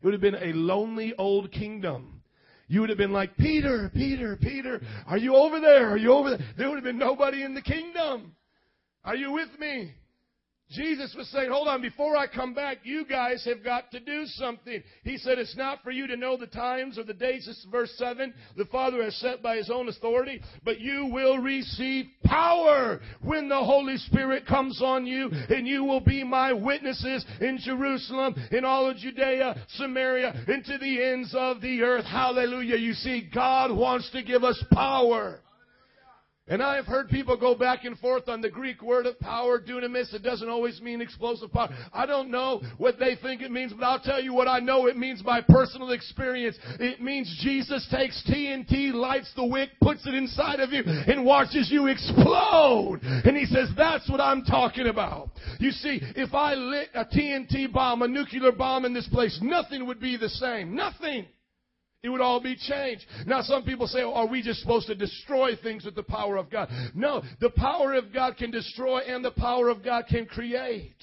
it 0.00 0.04
would 0.04 0.14
have 0.14 0.20
been 0.20 0.34
a 0.34 0.52
lonely 0.52 1.14
old 1.16 1.52
kingdom. 1.52 2.22
You 2.66 2.80
would 2.80 2.88
have 2.88 2.98
been 2.98 3.12
like, 3.12 3.36
Peter, 3.36 3.88
Peter, 3.94 4.36
Peter, 4.36 4.80
are 5.06 5.18
you 5.18 5.36
over 5.36 5.60
there? 5.60 5.90
Are 5.90 5.96
you 5.96 6.12
over 6.12 6.30
there? 6.30 6.40
There 6.58 6.68
would 6.68 6.74
have 6.74 6.84
been 6.84 6.98
nobody 6.98 7.44
in 7.44 7.54
the 7.54 7.62
kingdom. 7.62 8.34
Are 9.04 9.14
you 9.14 9.30
with 9.30 9.56
me? 9.60 9.94
Jesus 10.70 11.14
was 11.16 11.28
saying, 11.28 11.50
hold 11.50 11.68
on, 11.68 11.80
before 11.80 12.16
I 12.16 12.26
come 12.26 12.52
back, 12.52 12.78
you 12.82 13.04
guys 13.04 13.44
have 13.44 13.62
got 13.62 13.92
to 13.92 14.00
do 14.00 14.26
something. 14.26 14.82
He 15.04 15.16
said, 15.16 15.38
it's 15.38 15.56
not 15.56 15.82
for 15.84 15.92
you 15.92 16.08
to 16.08 16.16
know 16.16 16.36
the 16.36 16.48
times 16.48 16.98
or 16.98 17.04
the 17.04 17.14
days. 17.14 17.46
This 17.46 17.56
is 17.56 17.66
verse 17.70 17.92
7. 17.96 18.34
The 18.56 18.64
Father 18.64 19.00
has 19.04 19.14
set 19.16 19.42
by 19.42 19.56
His 19.56 19.70
own 19.70 19.88
authority, 19.88 20.42
but 20.64 20.80
you 20.80 21.08
will 21.12 21.38
receive 21.38 22.06
power 22.24 23.00
when 23.22 23.48
the 23.48 23.62
Holy 23.62 23.96
Spirit 23.96 24.44
comes 24.44 24.82
on 24.82 25.06
you, 25.06 25.30
and 25.30 25.68
you 25.68 25.84
will 25.84 26.00
be 26.00 26.24
my 26.24 26.52
witnesses 26.52 27.24
in 27.40 27.58
Jerusalem, 27.62 28.34
in 28.50 28.64
all 28.64 28.90
of 28.90 28.96
Judea, 28.96 29.64
Samaria, 29.76 30.34
and 30.48 30.64
to 30.64 30.78
the 30.78 31.02
ends 31.02 31.32
of 31.38 31.60
the 31.60 31.82
earth. 31.82 32.04
Hallelujah. 32.04 32.76
You 32.76 32.94
see, 32.94 33.30
God 33.32 33.70
wants 33.70 34.10
to 34.10 34.22
give 34.22 34.42
us 34.42 34.62
power. 34.72 35.40
And 36.48 36.62
I 36.62 36.76
have 36.76 36.86
heard 36.86 37.08
people 37.08 37.36
go 37.36 37.56
back 37.56 37.84
and 37.84 37.98
forth 37.98 38.28
on 38.28 38.40
the 38.40 38.48
Greek 38.48 38.80
word 38.80 39.04
of 39.06 39.18
power, 39.18 39.58
dunamis. 39.58 40.14
It 40.14 40.22
doesn't 40.22 40.48
always 40.48 40.80
mean 40.80 41.00
explosive 41.00 41.52
power. 41.52 41.70
I 41.92 42.06
don't 42.06 42.30
know 42.30 42.62
what 42.78 43.00
they 43.00 43.16
think 43.16 43.42
it 43.42 43.50
means, 43.50 43.72
but 43.72 43.84
I'll 43.84 43.98
tell 43.98 44.22
you 44.22 44.32
what 44.32 44.46
I 44.46 44.60
know 44.60 44.86
it 44.86 44.96
means 44.96 45.22
by 45.22 45.40
personal 45.40 45.90
experience. 45.90 46.56
It 46.78 47.00
means 47.00 47.40
Jesus 47.42 47.86
takes 47.90 48.22
TNT, 48.30 48.92
lights 48.94 49.32
the 49.34 49.44
wick, 49.44 49.70
puts 49.82 50.06
it 50.06 50.14
inside 50.14 50.60
of 50.60 50.70
you, 50.70 50.84
and 50.86 51.24
watches 51.24 51.68
you 51.70 51.88
explode. 51.88 53.00
And 53.02 53.36
he 53.36 53.46
says, 53.46 53.68
that's 53.76 54.08
what 54.08 54.20
I'm 54.20 54.44
talking 54.44 54.86
about. 54.86 55.30
You 55.58 55.72
see, 55.72 56.00
if 56.14 56.32
I 56.32 56.54
lit 56.54 56.90
a 56.94 57.04
TNT 57.04 57.72
bomb, 57.72 58.02
a 58.02 58.08
nuclear 58.08 58.52
bomb 58.52 58.84
in 58.84 58.94
this 58.94 59.08
place, 59.08 59.36
nothing 59.42 59.84
would 59.88 59.98
be 59.98 60.16
the 60.16 60.28
same. 60.28 60.76
Nothing. 60.76 61.26
It 62.06 62.10
would 62.10 62.20
all 62.20 62.38
be 62.38 62.54
changed. 62.54 63.04
Now, 63.26 63.42
some 63.42 63.64
people 63.64 63.88
say, 63.88 64.02
oh, 64.04 64.14
are 64.14 64.28
we 64.28 64.40
just 64.40 64.60
supposed 64.60 64.86
to 64.86 64.94
destroy 64.94 65.56
things 65.56 65.84
with 65.84 65.96
the 65.96 66.04
power 66.04 66.36
of 66.36 66.48
God? 66.48 66.68
No, 66.94 67.20
the 67.40 67.50
power 67.50 67.94
of 67.94 68.14
God 68.14 68.36
can 68.36 68.52
destroy 68.52 68.98
and 68.98 69.24
the 69.24 69.32
power 69.32 69.68
of 69.68 69.84
God 69.84 70.04
can 70.08 70.24
create. 70.24 70.94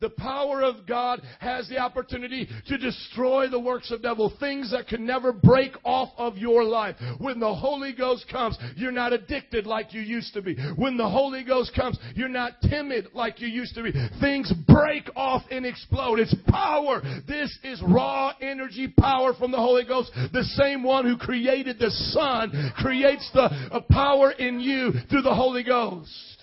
The 0.00 0.10
power 0.10 0.62
of 0.62 0.86
God 0.86 1.22
has 1.40 1.68
the 1.68 1.78
opportunity 1.78 2.48
to 2.66 2.78
destroy 2.78 3.48
the 3.48 3.60
works 3.60 3.90
of 3.90 4.02
devil, 4.02 4.32
things 4.38 4.70
that 4.72 4.88
can 4.88 5.06
never 5.06 5.32
break 5.32 5.72
off 5.84 6.10
of 6.16 6.36
your 6.36 6.64
life. 6.64 6.96
When 7.18 7.40
the 7.40 7.54
Holy 7.54 7.92
Ghost 7.92 8.26
comes, 8.30 8.58
you're 8.76 8.92
not 8.92 9.12
addicted 9.12 9.66
like 9.66 9.94
you 9.94 10.00
used 10.00 10.34
to 10.34 10.42
be. 10.42 10.56
When 10.76 10.96
the 10.96 11.08
Holy 11.08 11.44
Ghost 11.44 11.72
comes, 11.74 11.98
you're 12.14 12.28
not 12.28 12.60
timid 12.68 13.08
like 13.14 13.40
you 13.40 13.48
used 13.48 13.74
to 13.76 13.82
be. 13.82 13.92
Things 14.20 14.52
break 14.68 15.08
off 15.16 15.42
and 15.50 15.64
explode. 15.64 16.18
It's 16.18 16.34
power. 16.48 17.02
This 17.26 17.56
is 17.64 17.82
raw 17.82 18.32
energy 18.40 18.88
power 18.88 19.34
from 19.34 19.50
the 19.50 19.56
Holy 19.56 19.84
Ghost. 19.84 20.10
The 20.32 20.44
same 20.56 20.82
one 20.82 21.06
who 21.06 21.16
created 21.16 21.78
the 21.78 21.90
sun 21.90 22.72
creates 22.76 23.30
the 23.32 23.82
power 23.90 24.32
in 24.32 24.60
you 24.60 24.92
through 25.08 25.22
the 25.22 25.34
Holy 25.34 25.62
Ghost. 25.62 26.35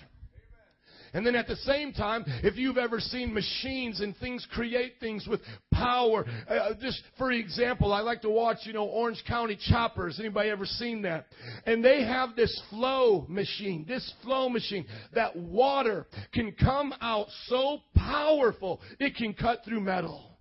And 1.14 1.26
then 1.26 1.34
at 1.36 1.46
the 1.46 1.56
same 1.56 1.92
time, 1.92 2.24
if 2.42 2.56
you've 2.56 2.76
ever 2.76 3.00
seen 3.00 3.32
machines 3.32 4.00
and 4.00 4.16
things 4.16 4.46
create 4.52 4.94
things 5.00 5.26
with 5.26 5.40
power, 5.72 6.26
uh, 6.48 6.74
just 6.80 7.02
for 7.16 7.32
example, 7.32 7.92
I 7.92 8.00
like 8.00 8.20
to 8.22 8.30
watch, 8.30 8.58
you 8.64 8.72
know, 8.72 8.84
Orange 8.84 9.22
County 9.26 9.56
choppers. 9.68 10.18
Anybody 10.20 10.50
ever 10.50 10.66
seen 10.66 11.02
that? 11.02 11.26
And 11.66 11.84
they 11.84 12.04
have 12.04 12.36
this 12.36 12.60
flow 12.68 13.24
machine, 13.28 13.84
this 13.88 14.12
flow 14.22 14.48
machine 14.48 14.84
that 15.14 15.34
water 15.36 16.06
can 16.32 16.52
come 16.52 16.92
out 17.00 17.28
so 17.46 17.78
powerful 17.94 18.80
it 18.98 19.14
can 19.14 19.34
cut 19.34 19.64
through 19.64 19.80
metal. 19.80 20.33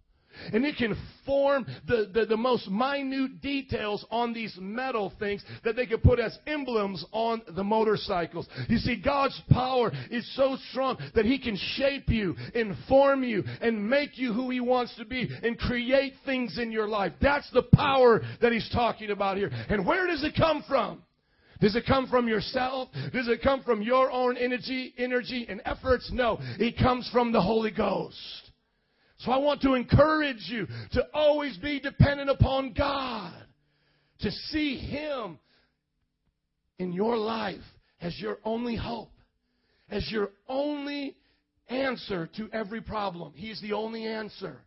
And 0.51 0.65
it 0.65 0.77
can 0.77 0.95
form 1.25 1.65
the, 1.87 2.09
the, 2.13 2.25
the, 2.25 2.37
most 2.37 2.69
minute 2.69 3.41
details 3.41 4.05
on 4.11 4.33
these 4.33 4.55
metal 4.59 5.13
things 5.19 5.43
that 5.63 5.75
they 5.75 5.85
can 5.85 5.99
put 5.99 6.19
as 6.19 6.37
emblems 6.47 7.05
on 7.11 7.41
the 7.55 7.63
motorcycles. 7.63 8.47
You 8.67 8.77
see, 8.77 9.01
God's 9.01 9.39
power 9.49 9.91
is 10.11 10.29
so 10.35 10.57
strong 10.69 10.97
that 11.15 11.25
He 11.25 11.39
can 11.39 11.57
shape 11.75 12.09
you, 12.09 12.35
inform 12.53 13.23
you, 13.23 13.43
and 13.61 13.89
make 13.89 14.17
you 14.17 14.33
who 14.33 14.49
He 14.49 14.59
wants 14.59 14.95
to 14.97 15.05
be 15.05 15.29
and 15.43 15.57
create 15.57 16.13
things 16.25 16.57
in 16.57 16.71
your 16.71 16.87
life. 16.87 17.13
That's 17.21 17.49
the 17.51 17.63
power 17.73 18.21
that 18.41 18.51
He's 18.51 18.69
talking 18.73 19.11
about 19.11 19.37
here. 19.37 19.51
And 19.69 19.85
where 19.85 20.07
does 20.07 20.23
it 20.23 20.33
come 20.35 20.63
from? 20.67 21.01
Does 21.63 21.77
it 21.77 21.85
come 21.87 22.07
from 22.07 22.27
yourself? 22.27 22.89
Does 23.13 23.29
it 23.29 23.41
come 23.41 23.63
from 23.63 23.81
your 23.81 24.11
own 24.11 24.35
energy, 24.35 24.93
energy 24.97 25.45
and 25.47 25.61
efforts? 25.63 26.11
No. 26.11 26.37
It 26.59 26.77
comes 26.77 27.09
from 27.09 27.31
the 27.31 27.41
Holy 27.41 27.71
Ghost. 27.71 28.42
So 29.23 29.31
I 29.31 29.37
want 29.37 29.61
to 29.61 29.75
encourage 29.75 30.49
you 30.49 30.67
to 30.91 31.07
always 31.13 31.55
be 31.57 31.79
dependent 31.79 32.29
upon 32.29 32.73
God, 32.73 33.33
to 34.19 34.29
see 34.29 34.77
Him 34.77 35.39
in 36.77 36.91
your 36.91 37.15
life 37.15 37.61
as 38.01 38.19
your 38.19 38.39
only 38.43 38.75
hope, 38.75 39.13
as 39.89 40.11
your 40.11 40.31
only 40.49 41.15
answer 41.69 42.29
to 42.35 42.49
every 42.51 42.81
problem. 42.81 43.31
He's 43.33 43.61
the 43.61 43.71
only 43.71 44.05
answer. 44.05 44.57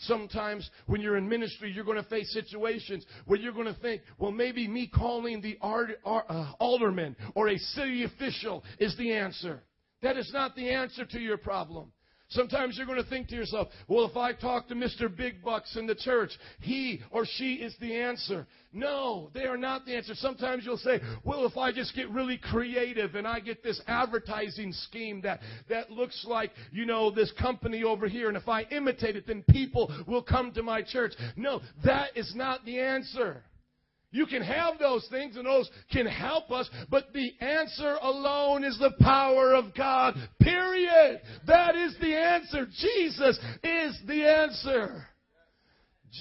Sometimes 0.00 0.68
when 0.86 1.00
you're 1.00 1.16
in 1.16 1.26
ministry, 1.26 1.72
you're 1.72 1.84
going 1.84 2.02
to 2.02 2.08
face 2.10 2.30
situations 2.34 3.06
where 3.24 3.38
you're 3.38 3.52
going 3.52 3.72
to 3.72 3.80
think, 3.80 4.02
well, 4.18 4.32
maybe 4.32 4.68
me 4.68 4.86
calling 4.86 5.40
the 5.40 5.56
uh, 5.62 6.52
alderman 6.60 7.16
or 7.34 7.48
a 7.48 7.56
city 7.56 8.04
official 8.04 8.62
is 8.78 8.94
the 8.98 9.12
answer. 9.12 9.62
That 10.02 10.18
is 10.18 10.30
not 10.32 10.54
the 10.54 10.68
answer 10.68 11.06
to 11.06 11.18
your 11.18 11.38
problem. 11.38 11.90
Sometimes 12.30 12.76
you're 12.76 12.86
going 12.86 13.02
to 13.02 13.08
think 13.08 13.28
to 13.28 13.34
yourself, 13.34 13.68
well, 13.88 14.04
if 14.04 14.16
I 14.16 14.34
talk 14.34 14.68
to 14.68 14.74
Mr. 14.74 15.14
Big 15.14 15.42
Bucks 15.42 15.76
in 15.76 15.86
the 15.86 15.94
church, 15.94 16.30
he 16.60 17.00
or 17.10 17.24
she 17.24 17.54
is 17.54 17.74
the 17.80 17.94
answer. 17.94 18.46
No, 18.70 19.30
they 19.32 19.44
are 19.44 19.56
not 19.56 19.86
the 19.86 19.96
answer. 19.96 20.14
Sometimes 20.14 20.64
you'll 20.66 20.76
say, 20.76 21.00
well, 21.24 21.46
if 21.46 21.56
I 21.56 21.72
just 21.72 21.94
get 21.94 22.10
really 22.10 22.36
creative 22.36 23.14
and 23.14 23.26
I 23.26 23.40
get 23.40 23.62
this 23.62 23.80
advertising 23.86 24.74
scheme 24.74 25.22
that, 25.22 25.40
that 25.70 25.90
looks 25.90 26.26
like, 26.28 26.50
you 26.70 26.84
know, 26.84 27.10
this 27.10 27.32
company 27.40 27.82
over 27.82 28.06
here, 28.08 28.28
and 28.28 28.36
if 28.36 28.46
I 28.46 28.64
imitate 28.64 29.16
it, 29.16 29.26
then 29.26 29.42
people 29.48 29.90
will 30.06 30.22
come 30.22 30.52
to 30.52 30.62
my 30.62 30.82
church. 30.82 31.12
No, 31.34 31.62
that 31.84 32.14
is 32.14 32.34
not 32.36 32.62
the 32.66 32.78
answer. 32.78 33.42
You 34.10 34.26
can 34.26 34.42
have 34.42 34.78
those 34.78 35.06
things 35.10 35.36
and 35.36 35.46
those 35.46 35.70
can 35.92 36.06
help 36.06 36.50
us, 36.50 36.68
but 36.88 37.12
the 37.12 37.32
answer 37.40 37.96
alone 38.00 38.64
is 38.64 38.78
the 38.78 38.94
power 39.00 39.54
of 39.54 39.74
God. 39.74 40.14
Period. 40.40 41.20
That 41.46 41.76
is 41.76 41.94
the 42.00 42.16
answer. 42.16 42.66
Jesus 42.66 43.38
is 43.62 44.00
the 44.06 44.24
answer. 44.26 45.06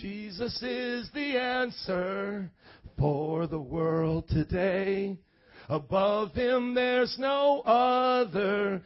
Jesus 0.02 0.62
is 0.62 1.10
the 1.14 1.38
answer 1.38 2.52
for 3.00 3.48
the 3.48 3.60
world 3.60 4.28
today. 4.28 5.18
Above 5.70 6.34
him 6.34 6.74
there's 6.74 7.16
no 7.18 7.62
other. 7.62 8.82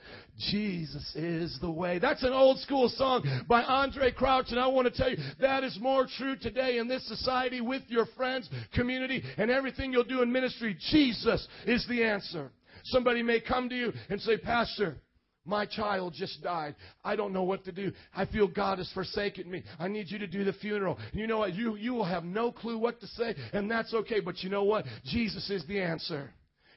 Jesus 0.50 1.16
is 1.16 1.58
the 1.62 1.70
way. 1.72 2.00
That's 2.00 2.24
an 2.24 2.34
old 2.34 2.60
school 2.60 2.90
song 2.90 3.24
by 3.48 3.64
Andre 3.64 4.12
Crouch, 4.12 4.48
and 4.50 4.60
I 4.60 4.68
want 4.68 4.88
to 4.88 4.98
tell 4.98 5.10
you 5.10 5.18
that 5.40 5.64
is 5.64 5.78
more 5.80 6.08
true 6.18 6.36
today 6.36 6.78
in 6.78 6.88
this 6.88 7.08
society 7.08 7.62
with 7.62 7.84
your 7.88 8.06
friends, 8.18 8.50
community, 8.74 9.24
and 9.38 9.52
everything 9.52 9.92
you'll 9.92 10.04
do 10.04 10.22
in 10.22 10.32
ministry. 10.32 10.76
Jesus 10.90 11.48
is 11.66 11.86
the 11.88 12.04
answer. 12.04 12.52
Somebody 12.86 13.22
may 13.24 13.40
come 13.40 13.70
to 13.70 13.76
you 13.76 13.94
and 14.10 14.20
say, 14.22 14.38
Pastor, 14.38 14.98
My 15.46 15.66
child 15.66 16.14
just 16.16 16.44
died. 16.44 16.76
I 17.04 17.16
don't 17.16 17.34
know 17.34 17.44
what 17.44 17.66
to 17.66 17.72
do. 17.72 17.92
I 18.16 18.26
feel 18.26 18.48
God 18.48 18.78
has 18.78 18.92
forsaken 18.94 19.50
me. 19.50 19.64
I 19.80 19.88
need 19.88 20.12
you 20.12 20.20
to 20.20 20.28
do 20.28 20.44
the 20.44 20.54
funeral. 20.54 21.00
You 21.14 21.26
know 21.26 21.40
what? 21.40 21.56
You, 21.56 21.76
you 21.76 21.94
will 21.94 22.06
have 22.06 22.24
no 22.24 22.52
clue 22.52 22.78
what 22.78 23.00
to 23.02 23.08
say, 23.08 23.36
and 23.52 23.70
that's 23.70 23.94
okay. 23.94 24.20
But 24.20 24.44
you 24.44 24.50
know 24.52 24.64
what? 24.64 24.86
Jesus 25.06 25.50
is 25.50 25.66
the 25.68 25.82
answer. 25.82 26.32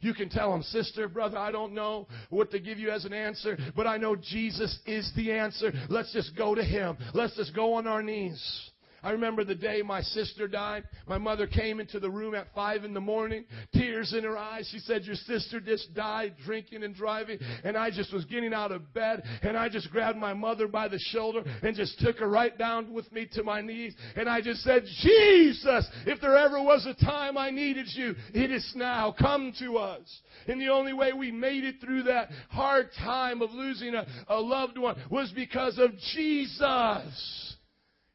You 0.04 0.12
can 0.12 0.28
tell 0.28 0.52
them, 0.52 0.62
sister, 0.62 1.08
brother, 1.08 1.38
I 1.38 1.50
don't 1.50 1.72
know 1.72 2.06
what 2.28 2.50
to 2.50 2.60
give 2.60 2.78
you 2.78 2.90
as 2.90 3.06
an 3.06 3.14
answer, 3.14 3.56
but 3.74 3.86
I 3.86 3.96
know 3.96 4.14
Jesus 4.14 4.78
is 4.84 5.10
the 5.16 5.32
answer. 5.32 5.72
Let's 5.88 6.12
just 6.12 6.36
go 6.36 6.54
to 6.54 6.62
Him. 6.62 6.98
Let's 7.14 7.34
just 7.36 7.56
go 7.56 7.72
on 7.72 7.86
our 7.86 8.02
knees. 8.02 8.70
I 9.04 9.10
remember 9.10 9.44
the 9.44 9.54
day 9.54 9.82
my 9.82 10.00
sister 10.00 10.48
died. 10.48 10.84
My 11.06 11.18
mother 11.18 11.46
came 11.46 11.78
into 11.78 12.00
the 12.00 12.10
room 12.10 12.34
at 12.34 12.46
five 12.54 12.84
in 12.84 12.94
the 12.94 13.00
morning, 13.00 13.44
tears 13.74 14.14
in 14.16 14.24
her 14.24 14.38
eyes. 14.38 14.66
She 14.72 14.78
said, 14.78 15.04
Your 15.04 15.14
sister 15.14 15.60
just 15.60 15.94
died 15.94 16.34
drinking 16.44 16.82
and 16.82 16.94
driving. 16.94 17.38
And 17.64 17.76
I 17.76 17.90
just 17.90 18.14
was 18.14 18.24
getting 18.24 18.54
out 18.54 18.72
of 18.72 18.94
bed 18.94 19.22
and 19.42 19.58
I 19.58 19.68
just 19.68 19.90
grabbed 19.90 20.18
my 20.18 20.32
mother 20.32 20.66
by 20.66 20.88
the 20.88 20.98
shoulder 20.98 21.42
and 21.62 21.76
just 21.76 22.00
took 22.00 22.16
her 22.18 22.28
right 22.28 22.56
down 22.56 22.94
with 22.94 23.12
me 23.12 23.28
to 23.34 23.42
my 23.42 23.60
knees. 23.60 23.94
And 24.16 24.26
I 24.26 24.40
just 24.40 24.62
said, 24.62 24.84
Jesus, 25.02 25.86
if 26.06 26.20
there 26.22 26.38
ever 26.38 26.62
was 26.62 26.86
a 26.86 27.04
time 27.04 27.36
I 27.36 27.50
needed 27.50 27.86
you, 27.94 28.14
it 28.32 28.50
is 28.50 28.72
now. 28.74 29.14
Come 29.18 29.52
to 29.58 29.76
us. 29.76 30.20
And 30.48 30.58
the 30.58 30.68
only 30.68 30.94
way 30.94 31.12
we 31.12 31.30
made 31.30 31.64
it 31.64 31.76
through 31.78 32.04
that 32.04 32.30
hard 32.48 32.88
time 32.98 33.42
of 33.42 33.50
losing 33.50 33.94
a, 33.94 34.06
a 34.28 34.40
loved 34.40 34.78
one 34.78 34.96
was 35.10 35.30
because 35.34 35.78
of 35.78 35.90
Jesus. 36.14 37.53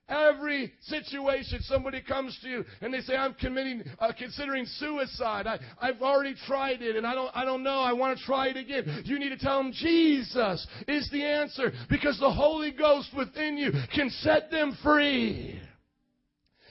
Every 0.10 0.74
situation 0.82 1.60
somebody 1.62 2.02
comes 2.02 2.38
to 2.42 2.50
you 2.50 2.66
and 2.82 2.94
they 2.94 3.02
say, 3.02 3.16
I'm 3.16 3.36
committing, 3.36 3.84
uh, 4.00 4.12
considering 4.18 4.66
suicide. 4.66 5.46
I, 5.46 5.60
I've 5.80 6.02
already 6.02 6.36
tried 6.48 6.82
it 6.82 6.96
and 6.96 7.06
I 7.06 7.14
don't, 7.14 7.32
I 7.36 7.46
don't 7.46 7.64
know. 7.64 7.80
I 7.80 7.94
want 7.94 8.18
to 8.18 8.26
try 8.26 8.48
it 8.48 8.58
again. 8.58 9.04
You 9.06 9.20
need 9.20 9.30
to 9.30 9.38
tell 9.38 9.62
them 9.62 9.72
Jesus 9.72 10.66
is 10.88 11.10
the 11.12 11.24
answer 11.24 11.72
because 11.90 12.20
the 12.20 12.32
Holy 12.32 12.72
Ghost 12.72 13.10
within 13.16 13.58
you 13.58 13.72
can 13.94 14.10
set 14.10 14.50
them 14.50 14.78
free. 14.84 15.62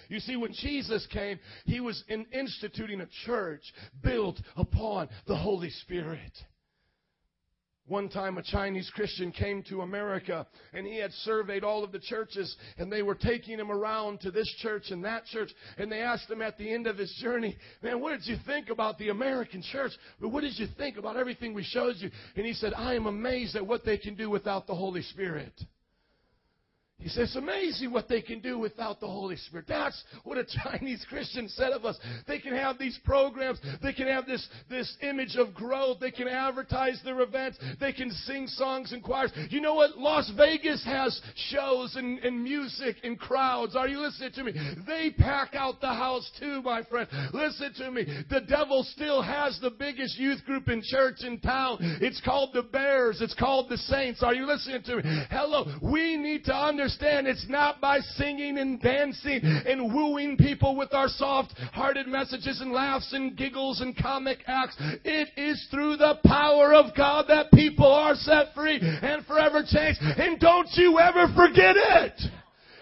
You 0.08 0.20
see, 0.20 0.36
when 0.36 0.52
Jesus 0.52 1.06
came, 1.12 1.38
He 1.64 1.80
was 1.80 2.02
in 2.08 2.26
instituting 2.32 3.02
a 3.02 3.08
church 3.26 3.62
built 4.02 4.40
upon 4.56 5.08
the 5.26 5.36
Holy 5.36 5.70
Spirit. 5.70 6.32
One 7.88 8.10
time 8.10 8.36
a 8.36 8.42
Chinese 8.42 8.90
Christian 8.94 9.32
came 9.32 9.62
to 9.64 9.80
America 9.80 10.46
and 10.74 10.86
he 10.86 10.98
had 10.98 11.10
surveyed 11.12 11.64
all 11.64 11.82
of 11.82 11.90
the 11.90 11.98
churches 11.98 12.54
and 12.76 12.92
they 12.92 13.02
were 13.02 13.14
taking 13.14 13.58
him 13.58 13.72
around 13.72 14.20
to 14.20 14.30
this 14.30 14.48
church 14.60 14.90
and 14.90 15.02
that 15.04 15.24
church 15.24 15.50
and 15.78 15.90
they 15.90 16.00
asked 16.00 16.30
him 16.30 16.42
at 16.42 16.58
the 16.58 16.70
end 16.70 16.86
of 16.86 16.98
his 16.98 17.12
journey, 17.22 17.56
man, 17.82 18.00
what 18.00 18.10
did 18.10 18.26
you 18.26 18.36
think 18.46 18.68
about 18.68 18.98
the 18.98 19.08
American 19.08 19.62
church? 19.62 19.92
What 20.20 20.42
did 20.42 20.58
you 20.58 20.66
think 20.76 20.98
about 20.98 21.16
everything 21.16 21.54
we 21.54 21.64
showed 21.64 21.96
you? 21.98 22.10
And 22.36 22.44
he 22.44 22.52
said, 22.52 22.74
I 22.74 22.94
am 22.94 23.06
amazed 23.06 23.56
at 23.56 23.66
what 23.66 23.84
they 23.84 23.96
can 23.96 24.14
do 24.14 24.28
without 24.28 24.66
the 24.66 24.74
Holy 24.74 25.02
Spirit. 25.02 25.52
He 27.00 27.08
says, 27.08 27.28
it's 27.28 27.36
amazing 27.36 27.92
what 27.92 28.08
they 28.08 28.20
can 28.20 28.40
do 28.40 28.58
without 28.58 28.98
the 28.98 29.06
Holy 29.06 29.36
Spirit. 29.36 29.66
That's 29.68 30.02
what 30.24 30.36
a 30.36 30.44
Chinese 30.64 31.06
Christian 31.08 31.48
said 31.48 31.70
of 31.70 31.84
us. 31.84 31.96
They 32.26 32.40
can 32.40 32.52
have 32.56 32.76
these 32.76 32.98
programs. 33.04 33.60
They 33.80 33.92
can 33.92 34.08
have 34.08 34.26
this, 34.26 34.46
this 34.68 34.96
image 35.00 35.36
of 35.36 35.54
growth. 35.54 35.98
They 36.00 36.10
can 36.10 36.26
advertise 36.26 37.00
their 37.04 37.20
events. 37.20 37.56
They 37.78 37.92
can 37.92 38.10
sing 38.10 38.48
songs 38.48 38.92
and 38.92 39.02
choirs. 39.02 39.30
You 39.48 39.60
know 39.60 39.74
what? 39.74 39.96
Las 39.96 40.28
Vegas 40.36 40.84
has 40.86 41.20
shows 41.50 41.94
and, 41.94 42.18
and 42.18 42.42
music 42.42 42.96
and 43.04 43.16
crowds. 43.16 43.76
Are 43.76 43.86
you 43.86 44.00
listening 44.00 44.32
to 44.32 44.44
me? 44.44 44.52
They 44.84 45.10
pack 45.16 45.54
out 45.54 45.80
the 45.80 45.94
house 45.94 46.28
too, 46.40 46.62
my 46.62 46.82
friend. 46.82 47.08
Listen 47.32 47.72
to 47.74 47.90
me. 47.92 48.06
The 48.28 48.40
devil 48.40 48.82
still 48.82 49.22
has 49.22 49.56
the 49.62 49.70
biggest 49.70 50.18
youth 50.18 50.44
group 50.44 50.68
in 50.68 50.82
church 50.84 51.18
in 51.20 51.38
town. 51.38 51.78
It's 52.00 52.20
called 52.22 52.50
the 52.54 52.62
Bears. 52.62 53.20
It's 53.20 53.34
called 53.34 53.68
the 53.68 53.76
Saints. 53.76 54.20
Are 54.20 54.34
you 54.34 54.46
listening 54.46 54.82
to 54.82 54.96
me? 54.96 55.02
Hello. 55.30 55.64
We 55.80 56.16
need 56.16 56.44
to 56.46 56.54
understand 56.54 56.87
understand 56.88 57.26
it's 57.26 57.46
not 57.50 57.82
by 57.82 57.98
singing 58.16 58.56
and 58.56 58.80
dancing 58.80 59.40
and 59.42 59.92
wooing 59.92 60.38
people 60.38 60.74
with 60.74 60.94
our 60.94 61.08
soft 61.08 61.52
hearted 61.72 62.06
messages 62.06 62.62
and 62.62 62.72
laughs 62.72 63.12
and 63.12 63.36
giggles 63.36 63.82
and 63.82 63.94
comic 63.94 64.38
acts. 64.46 64.74
It 65.04 65.28
is 65.36 65.66
through 65.70 65.98
the 65.98 66.18
power 66.24 66.72
of 66.72 66.96
God 66.96 67.26
that 67.28 67.50
people 67.52 67.92
are 67.92 68.14
set 68.14 68.54
free 68.54 68.78
and 68.80 69.26
forever 69.26 69.62
changed. 69.66 70.00
And 70.00 70.40
don't 70.40 70.68
you 70.74 70.98
ever 70.98 71.26
forget 71.36 71.76
it. 71.76 72.20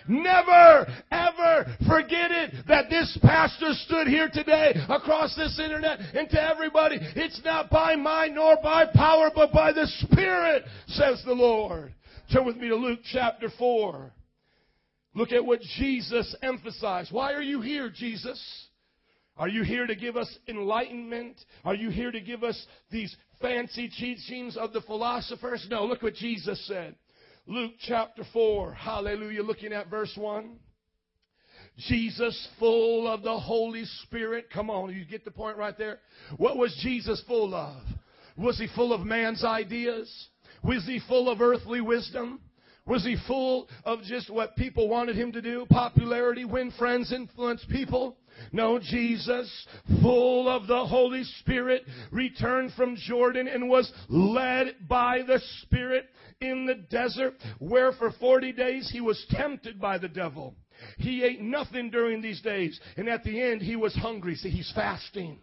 Never, 0.08 0.86
ever 1.10 1.76
forget 1.88 2.30
it 2.30 2.54
that 2.68 2.88
this 2.88 3.18
pastor 3.22 3.72
stood 3.72 4.06
here 4.06 4.30
today 4.32 4.72
across 4.88 5.34
this 5.34 5.58
internet 5.58 5.98
and 5.98 6.30
to 6.30 6.40
everybody, 6.40 6.98
it's 7.00 7.40
not 7.44 7.70
by 7.70 7.96
might 7.96 8.32
nor 8.32 8.56
by 8.62 8.86
power, 8.94 9.32
but 9.34 9.50
by 9.50 9.72
the 9.72 9.88
Spirit, 9.98 10.62
says 10.86 11.20
the 11.26 11.32
Lord. 11.32 11.92
Turn 12.32 12.44
with 12.44 12.56
me 12.56 12.68
to 12.68 12.76
Luke 12.76 13.00
chapter 13.12 13.48
4. 13.56 14.12
Look 15.14 15.30
at 15.30 15.44
what 15.44 15.60
Jesus 15.78 16.34
emphasized. 16.42 17.12
Why 17.12 17.32
are 17.32 17.42
you 17.42 17.60
here, 17.60 17.88
Jesus? 17.88 18.42
Are 19.36 19.48
you 19.48 19.62
here 19.62 19.86
to 19.86 19.94
give 19.94 20.16
us 20.16 20.36
enlightenment? 20.48 21.40
Are 21.64 21.74
you 21.74 21.88
here 21.90 22.10
to 22.10 22.20
give 22.20 22.42
us 22.42 22.66
these 22.90 23.14
fancy 23.40 23.88
teachings 23.88 24.56
of 24.56 24.72
the 24.72 24.80
philosophers? 24.80 25.66
No, 25.70 25.84
look 25.84 26.02
what 26.02 26.14
Jesus 26.14 26.66
said. 26.66 26.96
Luke 27.46 27.74
chapter 27.80 28.24
4. 28.32 28.74
Hallelujah. 28.74 29.42
Looking 29.42 29.72
at 29.72 29.88
verse 29.88 30.12
1. 30.16 30.58
Jesus 31.78 32.48
full 32.58 33.06
of 33.06 33.22
the 33.22 33.38
Holy 33.38 33.84
Spirit. 34.02 34.46
Come 34.52 34.68
on, 34.68 34.92
you 34.92 35.04
get 35.04 35.24
the 35.24 35.30
point 35.30 35.58
right 35.58 35.76
there? 35.78 36.00
What 36.38 36.56
was 36.56 36.76
Jesus 36.82 37.22
full 37.28 37.54
of? 37.54 37.82
Was 38.36 38.58
he 38.58 38.66
full 38.74 38.92
of 38.92 39.02
man's 39.02 39.44
ideas? 39.44 40.10
Was 40.62 40.84
he 40.86 41.00
full 41.08 41.28
of 41.28 41.40
earthly 41.40 41.80
wisdom? 41.80 42.40
Was 42.86 43.04
he 43.04 43.16
full 43.26 43.68
of 43.84 44.02
just 44.02 44.30
what 44.30 44.54
people 44.54 44.88
wanted 44.88 45.16
him 45.16 45.32
to 45.32 45.42
do? 45.42 45.66
Popularity, 45.68 46.44
win 46.44 46.70
friends, 46.78 47.12
influence 47.12 47.64
people? 47.68 48.16
No, 48.52 48.78
Jesus, 48.78 49.66
full 50.02 50.48
of 50.48 50.68
the 50.68 50.86
Holy 50.86 51.24
Spirit, 51.40 51.84
returned 52.12 52.72
from 52.74 52.96
Jordan 52.96 53.48
and 53.48 53.68
was 53.68 53.90
led 54.08 54.76
by 54.88 55.22
the 55.26 55.40
Spirit 55.62 56.06
in 56.40 56.66
the 56.66 56.74
desert, 56.74 57.34
where 57.58 57.92
for 57.92 58.12
40 58.12 58.52
days 58.52 58.90
he 58.92 59.00
was 59.00 59.24
tempted 59.30 59.80
by 59.80 59.98
the 59.98 60.08
devil. 60.08 60.54
He 60.98 61.24
ate 61.24 61.40
nothing 61.40 61.90
during 61.90 62.20
these 62.20 62.42
days, 62.42 62.78
and 62.96 63.08
at 63.08 63.24
the 63.24 63.40
end 63.40 63.62
he 63.62 63.74
was 63.74 63.94
hungry. 63.94 64.36
See, 64.36 64.50
he's 64.50 64.70
fasting. 64.74 65.38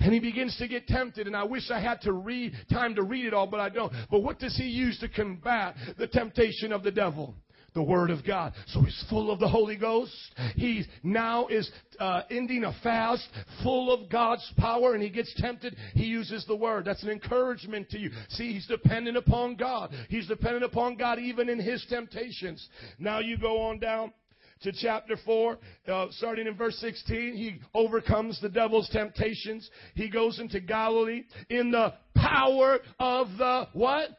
And 0.00 0.12
he 0.12 0.20
begins 0.20 0.56
to 0.58 0.68
get 0.68 0.86
tempted. 0.86 1.26
And 1.26 1.36
I 1.36 1.44
wish 1.44 1.70
I 1.70 1.80
had 1.80 2.00
to 2.02 2.12
read 2.12 2.52
time 2.70 2.94
to 2.96 3.02
read 3.02 3.26
it 3.26 3.34
all, 3.34 3.46
but 3.46 3.60
I 3.60 3.68
don't. 3.68 3.92
But 4.10 4.22
what 4.22 4.38
does 4.38 4.56
he 4.56 4.64
use 4.64 4.98
to 5.00 5.08
combat 5.08 5.76
the 5.98 6.06
temptation 6.06 6.72
of 6.72 6.82
the 6.82 6.90
devil? 6.90 7.34
the 7.76 7.82
Word 7.82 8.10
of 8.10 8.26
God. 8.26 8.54
So 8.68 8.80
he's 8.80 9.04
full 9.08 9.30
of 9.30 9.38
the 9.38 9.46
Holy 9.46 9.76
Ghost. 9.76 10.12
He 10.56 10.84
now 11.02 11.46
is 11.46 11.70
uh, 12.00 12.22
ending 12.30 12.64
a 12.64 12.74
fast 12.82 13.28
full 13.62 13.92
of 13.92 14.10
God's 14.10 14.50
power 14.56 14.94
and 14.94 15.02
he 15.02 15.10
gets 15.10 15.32
tempted. 15.36 15.76
He 15.92 16.06
uses 16.06 16.44
the 16.46 16.56
Word. 16.56 16.86
That's 16.86 17.02
an 17.02 17.10
encouragement 17.10 17.90
to 17.90 17.98
you. 17.98 18.10
See, 18.30 18.54
he's 18.54 18.66
dependent 18.66 19.18
upon 19.18 19.56
God. 19.56 19.92
He's 20.08 20.26
dependent 20.26 20.64
upon 20.64 20.96
God 20.96 21.18
even 21.18 21.50
in 21.50 21.60
his 21.60 21.84
temptations. 21.88 22.66
Now 22.98 23.20
you 23.20 23.36
go 23.36 23.60
on 23.60 23.78
down 23.78 24.12
to 24.62 24.72
chapter 24.72 25.16
4, 25.24 25.58
uh, 25.88 26.06
starting 26.10 26.46
in 26.46 26.56
verse 26.56 26.76
16. 26.76 27.34
He 27.34 27.60
overcomes 27.74 28.40
the 28.40 28.48
devil's 28.48 28.88
temptations. 28.88 29.68
He 29.94 30.08
goes 30.08 30.40
into 30.40 30.60
Galilee 30.60 31.24
in 31.50 31.70
the 31.70 31.92
power 32.14 32.78
of 32.98 33.28
the 33.38 33.68
what? 33.72 34.10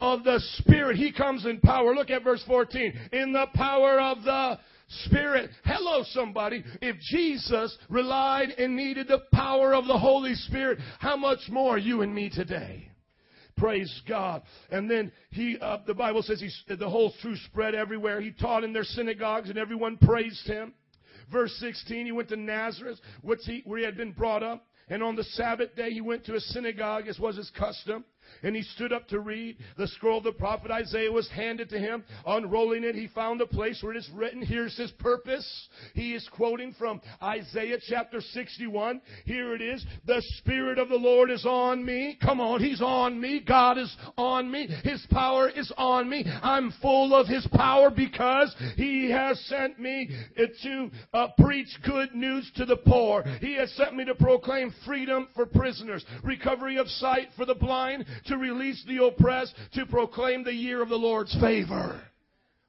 Of 0.00 0.24
the 0.24 0.40
Spirit. 0.58 0.96
He 0.96 1.12
comes 1.12 1.44
in 1.44 1.60
power. 1.60 1.94
Look 1.94 2.10
at 2.10 2.24
verse 2.24 2.42
14. 2.46 2.92
In 3.12 3.32
the 3.32 3.46
power 3.54 4.00
of 4.00 4.22
the 4.24 4.58
Spirit. 5.04 5.50
Hello, 5.64 6.02
somebody. 6.10 6.64
If 6.80 6.96
Jesus 7.00 7.76
relied 7.88 8.50
and 8.50 8.76
needed 8.76 9.08
the 9.08 9.22
power 9.32 9.74
of 9.74 9.86
the 9.86 9.98
Holy 9.98 10.34
Spirit, 10.34 10.78
how 10.98 11.16
much 11.16 11.40
more 11.48 11.78
you 11.78 12.02
and 12.02 12.14
me 12.14 12.28
today? 12.28 12.89
Praise 13.60 14.02
God. 14.08 14.42
And 14.70 14.90
then 14.90 15.12
he, 15.30 15.58
uh, 15.60 15.78
the 15.86 15.94
Bible 15.94 16.22
says 16.22 16.40
he, 16.40 16.74
the 16.74 16.88
whole 16.88 17.12
truth 17.20 17.38
spread 17.44 17.74
everywhere. 17.74 18.20
He 18.20 18.32
taught 18.32 18.64
in 18.64 18.72
their 18.72 18.84
synagogues 18.84 19.50
and 19.50 19.58
everyone 19.58 19.98
praised 19.98 20.46
him. 20.46 20.72
Verse 21.30 21.54
16, 21.60 22.06
he 22.06 22.12
went 22.12 22.30
to 22.30 22.36
Nazareth, 22.36 22.98
he, 23.44 23.62
where 23.64 23.78
he 23.78 23.84
had 23.84 23.96
been 23.96 24.12
brought 24.12 24.42
up. 24.42 24.66
And 24.88 25.02
on 25.02 25.14
the 25.14 25.22
Sabbath 25.22 25.76
day, 25.76 25.90
he 25.90 26.00
went 26.00 26.24
to 26.24 26.34
a 26.34 26.40
synagogue, 26.40 27.06
as 27.06 27.18
was 27.20 27.36
his 27.36 27.50
custom 27.56 28.04
and 28.42 28.54
he 28.54 28.62
stood 28.62 28.92
up 28.92 29.08
to 29.08 29.20
read. 29.20 29.56
The 29.76 29.88
scroll 29.88 30.18
of 30.18 30.24
the 30.24 30.32
prophet 30.32 30.70
Isaiah 30.70 31.12
was 31.12 31.28
handed 31.30 31.68
to 31.70 31.78
him. 31.78 32.04
Unrolling 32.26 32.84
it, 32.84 32.94
he 32.94 33.08
found 33.08 33.40
a 33.40 33.46
place 33.46 33.82
where 33.82 33.92
it 33.92 33.98
is 33.98 34.10
written, 34.14 34.42
here's 34.42 34.76
his 34.76 34.90
purpose. 34.92 35.68
He 35.94 36.14
is 36.14 36.28
quoting 36.32 36.74
from 36.78 37.00
Isaiah 37.22 37.78
chapter 37.88 38.20
61. 38.20 39.00
Here 39.24 39.54
it 39.54 39.62
is. 39.62 39.84
The 40.06 40.22
Spirit 40.38 40.78
of 40.78 40.88
the 40.88 40.96
Lord 40.96 41.30
is 41.30 41.44
on 41.46 41.84
me. 41.84 42.18
Come 42.22 42.40
on, 42.40 42.60
he's 42.60 42.82
on 42.82 43.20
me. 43.20 43.40
God 43.46 43.78
is 43.78 43.94
on 44.16 44.50
me. 44.50 44.68
His 44.84 45.04
power 45.10 45.48
is 45.48 45.72
on 45.76 46.08
me. 46.08 46.24
I'm 46.42 46.72
full 46.82 47.14
of 47.14 47.26
his 47.26 47.46
power 47.52 47.90
because 47.90 48.54
he 48.76 49.10
has 49.10 49.38
sent 49.46 49.78
me 49.78 50.10
to 50.62 50.90
uh, 51.14 51.28
preach 51.38 51.68
good 51.84 52.14
news 52.14 52.50
to 52.56 52.64
the 52.64 52.76
poor. 52.76 53.22
He 53.40 53.54
has 53.56 53.70
sent 53.72 53.96
me 53.96 54.04
to 54.04 54.14
proclaim 54.14 54.74
freedom 54.86 55.28
for 55.34 55.46
prisoners, 55.46 56.04
recovery 56.22 56.76
of 56.78 56.88
sight 56.88 57.28
for 57.36 57.44
the 57.44 57.54
blind, 57.54 58.04
to 58.26 58.36
release 58.36 58.82
the 58.86 59.04
oppressed, 59.04 59.54
to 59.74 59.86
proclaim 59.86 60.44
the 60.44 60.54
year 60.54 60.82
of 60.82 60.88
the 60.88 60.96
Lord's 60.96 61.34
favor. 61.40 62.00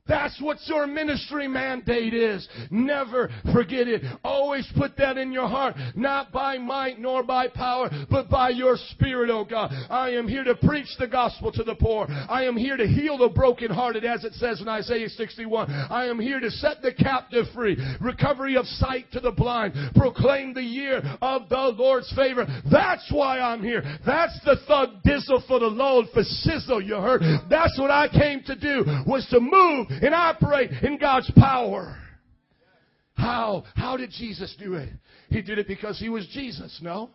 That's 0.07 0.41
what 0.41 0.57
your 0.65 0.87
ministry 0.87 1.47
mandate 1.47 2.13
is. 2.13 2.47
Never 2.69 3.29
forget 3.53 3.87
it. 3.87 4.03
Always 4.23 4.67
put 4.75 4.97
that 4.97 5.17
in 5.17 5.31
your 5.31 5.47
heart. 5.47 5.75
Not 5.95 6.31
by 6.31 6.57
might 6.57 6.99
nor 6.99 7.23
by 7.23 7.47
power, 7.47 7.89
but 8.09 8.29
by 8.29 8.49
your 8.49 8.77
spirit, 8.89 9.29
oh 9.29 9.45
God. 9.45 9.71
I 9.89 10.09
am 10.11 10.27
here 10.27 10.43
to 10.43 10.55
preach 10.55 10.87
the 10.99 11.07
gospel 11.07 11.51
to 11.51 11.63
the 11.63 11.75
poor. 11.75 12.07
I 12.09 12.45
am 12.45 12.57
here 12.57 12.77
to 12.77 12.87
heal 12.87 13.17
the 13.17 13.29
brokenhearted, 13.29 14.03
as 14.03 14.23
it 14.23 14.33
says 14.33 14.59
in 14.59 14.67
Isaiah 14.67 15.09
61. 15.09 15.69
I 15.69 16.07
am 16.07 16.19
here 16.19 16.39
to 16.39 16.49
set 16.49 16.81
the 16.81 16.93
captive 16.93 17.45
free. 17.53 17.77
Recovery 18.01 18.57
of 18.57 18.65
sight 18.65 19.05
to 19.13 19.19
the 19.19 19.31
blind. 19.31 19.73
Proclaim 19.95 20.53
the 20.53 20.63
year 20.63 21.01
of 21.21 21.47
the 21.49 21.73
Lord's 21.77 22.11
favor. 22.15 22.45
That's 22.71 23.09
why 23.11 23.39
I'm 23.39 23.61
here. 23.63 23.83
That's 24.05 24.39
the 24.45 24.57
thug 24.67 25.03
dizzle 25.05 25.47
for 25.47 25.59
the 25.59 25.67
Lord 25.67 26.07
for 26.13 26.23
sizzle, 26.23 26.81
you 26.81 26.95
heard. 26.95 27.21
That's 27.49 27.77
what 27.79 27.91
I 27.91 28.07
came 28.07 28.41
to 28.43 28.55
do, 28.55 28.83
was 29.05 29.27
to 29.29 29.39
move 29.39 29.87
and 30.01 30.13
operate 30.13 30.71
in 30.83 30.97
God's 30.97 31.31
power. 31.37 31.97
How? 33.13 33.63
How 33.75 33.97
did 33.97 34.09
Jesus 34.11 34.55
do 34.59 34.73
it? 34.73 34.89
He 35.29 35.41
did 35.41 35.59
it 35.59 35.67
because 35.67 35.99
he 35.99 36.09
was 36.09 36.27
Jesus, 36.27 36.79
no? 36.81 37.11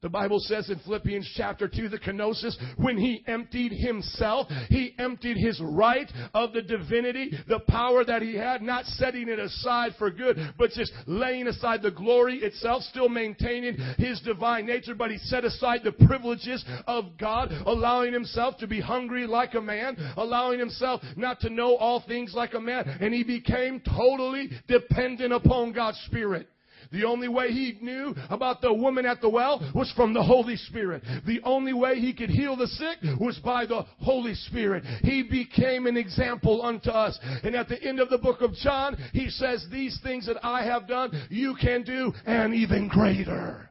The 0.00 0.08
Bible 0.08 0.38
says 0.38 0.70
in 0.70 0.78
Philippians 0.78 1.28
chapter 1.36 1.66
2, 1.66 1.88
the 1.88 1.98
kenosis, 1.98 2.56
when 2.76 2.96
he 2.96 3.24
emptied 3.26 3.72
himself, 3.72 4.46
he 4.68 4.94
emptied 4.96 5.36
his 5.36 5.60
right 5.60 6.10
of 6.34 6.52
the 6.52 6.62
divinity, 6.62 7.32
the 7.48 7.58
power 7.60 8.04
that 8.04 8.22
he 8.22 8.36
had, 8.36 8.62
not 8.62 8.84
setting 8.84 9.28
it 9.28 9.40
aside 9.40 9.94
for 9.98 10.10
good, 10.10 10.38
but 10.56 10.70
just 10.70 10.92
laying 11.06 11.48
aside 11.48 11.82
the 11.82 11.90
glory 11.90 12.38
itself, 12.38 12.84
still 12.84 13.08
maintaining 13.08 13.76
his 13.98 14.20
divine 14.20 14.66
nature, 14.66 14.94
but 14.94 15.10
he 15.10 15.18
set 15.18 15.44
aside 15.44 15.80
the 15.82 15.92
privileges 16.06 16.64
of 16.86 17.18
God, 17.18 17.50
allowing 17.66 18.12
himself 18.12 18.56
to 18.58 18.68
be 18.68 18.80
hungry 18.80 19.26
like 19.26 19.54
a 19.54 19.60
man, 19.60 19.96
allowing 20.16 20.60
himself 20.60 21.02
not 21.16 21.40
to 21.40 21.50
know 21.50 21.76
all 21.76 22.04
things 22.06 22.34
like 22.34 22.54
a 22.54 22.60
man, 22.60 22.84
and 23.00 23.12
he 23.12 23.24
became 23.24 23.80
totally 23.80 24.50
dependent 24.68 25.32
upon 25.32 25.72
God's 25.72 25.98
Spirit. 26.06 26.48
The 26.90 27.04
only 27.04 27.28
way 27.28 27.50
he 27.50 27.78
knew 27.82 28.14
about 28.30 28.60
the 28.60 28.72
woman 28.72 29.04
at 29.04 29.20
the 29.20 29.28
well 29.28 29.70
was 29.74 29.92
from 29.92 30.14
the 30.14 30.22
Holy 30.22 30.56
Spirit. 30.56 31.02
The 31.26 31.40
only 31.44 31.72
way 31.72 32.00
he 32.00 32.14
could 32.14 32.30
heal 32.30 32.56
the 32.56 32.66
sick 32.66 32.98
was 33.20 33.38
by 33.38 33.66
the 33.66 33.82
Holy 34.00 34.34
Spirit. 34.34 34.84
He 35.02 35.22
became 35.22 35.86
an 35.86 35.96
example 35.96 36.62
unto 36.62 36.90
us. 36.90 37.18
And 37.42 37.54
at 37.54 37.68
the 37.68 37.82
end 37.82 38.00
of 38.00 38.08
the 38.08 38.18
book 38.18 38.40
of 38.40 38.54
John, 38.54 38.96
he 39.12 39.28
says, 39.28 39.66
These 39.70 40.00
things 40.02 40.26
that 40.26 40.42
I 40.42 40.64
have 40.64 40.88
done, 40.88 41.10
you 41.30 41.56
can 41.60 41.82
do, 41.82 42.12
and 42.24 42.54
even 42.54 42.88
greater. 42.88 43.70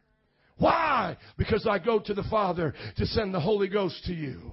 Why? 0.58 1.18
Because 1.38 1.68
I 1.68 1.80
go 1.80 2.00
to 2.00 2.14
the 2.14 2.24
Father 2.24 2.74
to 2.98 3.06
send 3.06 3.34
the 3.34 3.40
Holy 3.40 3.68
Ghost 3.68 4.04
to 4.06 4.14
you. 4.14 4.52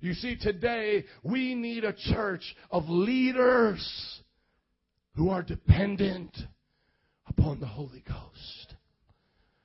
You 0.00 0.14
see, 0.14 0.36
today 0.36 1.04
we 1.24 1.54
need 1.54 1.84
a 1.84 1.92
church 1.92 2.54
of 2.70 2.88
leaders 2.88 4.20
who 5.16 5.30
are 5.30 5.42
dependent 5.42 6.36
upon 7.38 7.60
the 7.60 7.66
Holy 7.66 8.02
Ghost. 8.06 8.74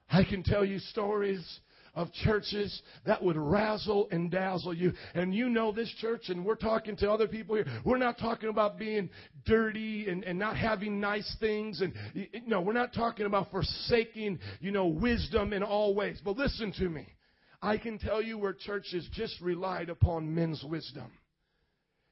I 0.10 0.24
can 0.24 0.44
tell 0.44 0.64
you 0.64 0.80
stories 0.80 1.60
of 1.96 2.12
churches 2.14 2.82
that 3.06 3.24
would 3.24 3.38
razzle 3.38 4.08
and 4.12 4.32
dazzle 4.32 4.74
you. 4.74 4.94
And 5.14 5.34
you 5.34 5.50
know 5.50 5.72
this 5.72 5.92
church, 6.00 6.30
and 6.30 6.44
we're 6.44 6.56
talking 6.56 6.96
to 6.98 7.12
other 7.12 7.28
people 7.28 7.56
here. 7.56 7.66
We're 7.86 7.98
not 7.98 8.18
talking 8.18 8.50
about 8.50 8.78
being 8.78 9.10
dirty 9.46 10.10
and, 10.10 10.24
and 10.24 10.38
not 10.40 10.58
having 10.58 11.00
nice 11.00 11.36
things. 11.40 11.82
And 11.82 11.94
no, 12.48 12.62
we're 12.62 12.74
not 12.74 12.94
talking 12.94 13.26
about 13.26 13.52
forsaking, 13.52 14.40
you 14.60 14.72
know, 14.72 14.88
wisdom 14.88 15.54
in 15.54 15.64
all 15.64 15.94
ways. 15.94 16.20
But 16.24 16.38
listen 16.38 16.74
to 16.80 16.90
me. 16.90 17.08
I 17.62 17.78
can 17.78 17.98
tell 17.98 18.22
you 18.22 18.38
where 18.38 18.54
churches 18.54 19.08
just 19.14 19.40
relied 19.40 19.90
upon 19.90 20.34
men's 20.34 20.64
wisdom 20.64 21.12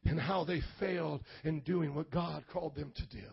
and 0.05 0.19
how 0.19 0.43
they 0.43 0.61
failed 0.79 1.21
in 1.43 1.59
doing 1.61 1.93
what 1.93 2.09
God 2.09 2.45
called 2.51 2.75
them 2.75 2.93
to 2.95 3.05
do. 3.07 3.27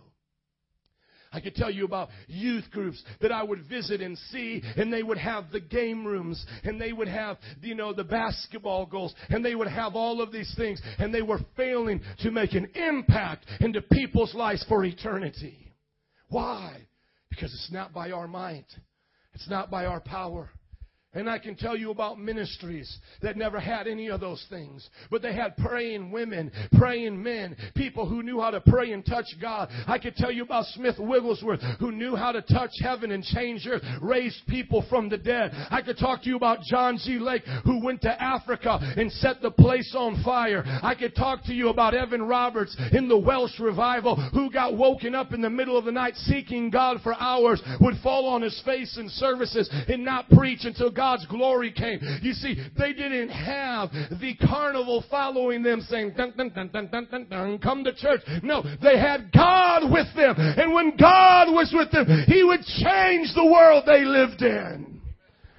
I 1.32 1.40
could 1.40 1.54
tell 1.54 1.70
you 1.70 1.84
about 1.84 2.08
youth 2.26 2.64
groups 2.70 3.02
that 3.20 3.32
I 3.32 3.42
would 3.42 3.66
visit 3.68 4.00
and 4.00 4.16
see, 4.30 4.62
and 4.76 4.92
they 4.92 5.02
would 5.02 5.18
have 5.18 5.50
the 5.50 5.60
game 5.60 6.04
rooms, 6.04 6.44
and 6.64 6.80
they 6.80 6.92
would 6.92 7.08
have, 7.08 7.38
you 7.60 7.74
know, 7.74 7.92
the 7.92 8.04
basketball 8.04 8.86
goals, 8.86 9.14
and 9.28 9.44
they 9.44 9.54
would 9.54 9.68
have 9.68 9.94
all 9.94 10.20
of 10.20 10.32
these 10.32 10.52
things, 10.56 10.80
and 10.98 11.14
they 11.14 11.22
were 11.22 11.40
failing 11.56 12.00
to 12.20 12.30
make 12.30 12.54
an 12.54 12.68
impact 12.74 13.46
into 13.60 13.82
people's 13.82 14.34
lives 14.34 14.64
for 14.68 14.84
eternity. 14.84 15.72
Why? 16.28 16.76
Because 17.30 17.52
it's 17.52 17.72
not 17.72 17.92
by 17.92 18.10
our 18.10 18.28
might. 18.28 18.66
It's 19.34 19.48
not 19.48 19.70
by 19.70 19.86
our 19.86 20.00
power. 20.00 20.50
And 21.18 21.28
I 21.28 21.40
can 21.40 21.56
tell 21.56 21.76
you 21.76 21.90
about 21.90 22.20
ministries 22.20 22.96
that 23.22 23.36
never 23.36 23.58
had 23.58 23.88
any 23.88 24.06
of 24.06 24.20
those 24.20 24.46
things. 24.48 24.88
But 25.10 25.20
they 25.20 25.34
had 25.34 25.56
praying 25.56 26.12
women, 26.12 26.52
praying 26.78 27.20
men, 27.20 27.56
people 27.74 28.08
who 28.08 28.22
knew 28.22 28.40
how 28.40 28.52
to 28.52 28.60
pray 28.60 28.92
and 28.92 29.04
touch 29.04 29.26
God. 29.42 29.68
I 29.88 29.98
could 29.98 30.14
tell 30.14 30.30
you 30.30 30.44
about 30.44 30.66
Smith 30.66 30.94
Wigglesworth, 30.96 31.60
who 31.80 31.90
knew 31.90 32.14
how 32.14 32.30
to 32.30 32.40
touch 32.40 32.70
heaven 32.80 33.10
and 33.10 33.24
change 33.24 33.66
earth, 33.66 33.82
raised 34.00 34.46
people 34.46 34.84
from 34.88 35.08
the 35.08 35.18
dead. 35.18 35.50
I 35.72 35.82
could 35.82 35.98
talk 35.98 36.22
to 36.22 36.28
you 36.28 36.36
about 36.36 36.60
John 36.62 37.00
G. 37.04 37.18
Lake, 37.18 37.42
who 37.64 37.84
went 37.84 38.00
to 38.02 38.22
Africa 38.22 38.78
and 38.96 39.10
set 39.10 39.42
the 39.42 39.50
place 39.50 39.96
on 39.98 40.22
fire. 40.22 40.62
I 40.84 40.94
could 40.94 41.16
talk 41.16 41.42
to 41.46 41.52
you 41.52 41.70
about 41.70 41.94
Evan 41.94 42.22
Roberts 42.22 42.76
in 42.92 43.08
the 43.08 43.18
Welsh 43.18 43.58
revival, 43.58 44.14
who 44.14 44.52
got 44.52 44.76
woken 44.76 45.16
up 45.16 45.32
in 45.32 45.40
the 45.40 45.50
middle 45.50 45.76
of 45.76 45.84
the 45.84 45.90
night 45.90 46.14
seeking 46.14 46.70
God 46.70 47.00
for 47.02 47.14
hours, 47.14 47.60
would 47.80 47.96
fall 48.04 48.28
on 48.28 48.42
his 48.42 48.62
face 48.64 48.96
in 48.96 49.08
services 49.08 49.68
and 49.88 50.04
not 50.04 50.30
preach 50.30 50.60
until 50.64 50.92
God's 51.08 51.26
glory 51.26 51.72
came. 51.72 52.00
You 52.20 52.34
see, 52.34 52.62
they 52.78 52.92
didn't 52.92 53.30
have 53.30 53.88
the 54.20 54.36
carnival 54.46 55.02
following 55.10 55.62
them 55.62 55.80
saying, 55.80 56.12
dun, 56.18 56.34
dun, 56.36 56.50
dun, 56.50 56.68
dun, 56.68 56.88
dun, 56.88 57.08
dun, 57.10 57.26
dun, 57.30 57.58
come 57.60 57.82
to 57.84 57.94
church. 57.94 58.20
No, 58.42 58.62
they 58.82 58.98
had 58.98 59.32
God 59.32 59.90
with 59.90 60.14
them. 60.14 60.34
And 60.36 60.74
when 60.74 60.98
God 60.98 61.50
was 61.50 61.72
with 61.74 61.90
them, 61.92 62.24
He 62.26 62.42
would 62.42 62.60
change 62.60 63.32
the 63.34 63.50
world 63.50 63.84
they 63.86 64.04
lived 64.04 64.42
in. 64.42 65.00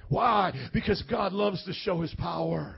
Why? 0.08 0.52
Because 0.72 1.02
God 1.10 1.32
loves 1.32 1.64
to 1.64 1.72
show 1.72 2.00
His 2.00 2.14
power. 2.14 2.76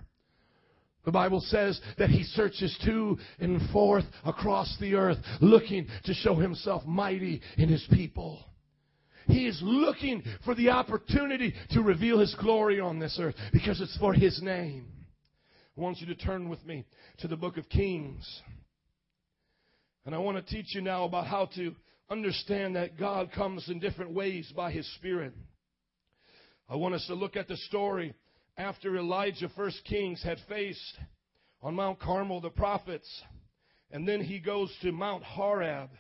The 1.05 1.13
Bible 1.13 1.41
says 1.41 1.79
that 1.99 2.11
he 2.11 2.23
searches 2.23 2.79
to 2.85 3.19
and 3.41 3.61
forth 3.71 4.05
across 4.25 4.77
the 4.81 4.95
earth, 4.95 5.19
looking 5.41 5.89
to 6.05 6.15
show 6.15 6.37
himself 6.37 6.87
mighty 6.87 7.43
in 7.59 7.69
his 7.69 7.85
people. 7.93 8.45
He 9.27 9.47
is 9.47 9.61
looking 9.63 10.23
for 10.45 10.55
the 10.55 10.71
opportunity 10.71 11.55
to 11.71 11.83
reveal 11.83 12.19
His 12.19 12.35
glory 12.41 12.81
on 12.81 12.99
this 12.99 13.19
earth 13.21 13.35
because 13.53 13.81
it's 13.81 13.97
for 13.99 14.13
His 14.15 14.41
name. 14.43 14.87
I 15.77 15.81
want 15.81 16.01
you 16.01 16.07
to 16.09 16.15
turn 16.15 16.49
with 16.49 16.65
me 16.67 16.85
to 17.19 17.29
the 17.29 17.37
book 17.37 17.57
of 17.57 17.69
Kings. 17.69 18.43
And 20.05 20.15
I 20.15 20.19
want 20.19 20.37
to 20.37 20.55
teach 20.55 20.75
you 20.75 20.81
now 20.81 21.05
about 21.05 21.27
how 21.27 21.47
to 21.55 21.75
understand 22.11 22.77
that 22.77 22.99
God 22.99 23.33
comes 23.33 23.69
in 23.69 23.79
different 23.79 24.13
ways 24.13 24.53
by 24.55 24.71
His 24.71 24.87
Spirit. 24.97 25.33
I 26.69 26.77
want 26.77 26.95
us 26.95 27.07
to 27.07 27.15
look 27.15 27.37
at 27.37 27.49
the 27.49 27.57
story 27.57 28.15
after 28.57 28.97
Elijah, 28.97 29.49
first 29.57 29.83
Kings, 29.85 30.23
had 30.23 30.39
faced 30.49 30.99
on 31.63 31.75
Mount 31.75 32.01
Carmel 32.01 32.41
the 32.41 32.51
prophets. 32.51 33.09
And 33.91 34.07
then 34.07 34.21
he 34.21 34.39
goes 34.39 34.75
to 34.83 34.93
Mount 34.93 35.23
Horeb. 35.23 35.91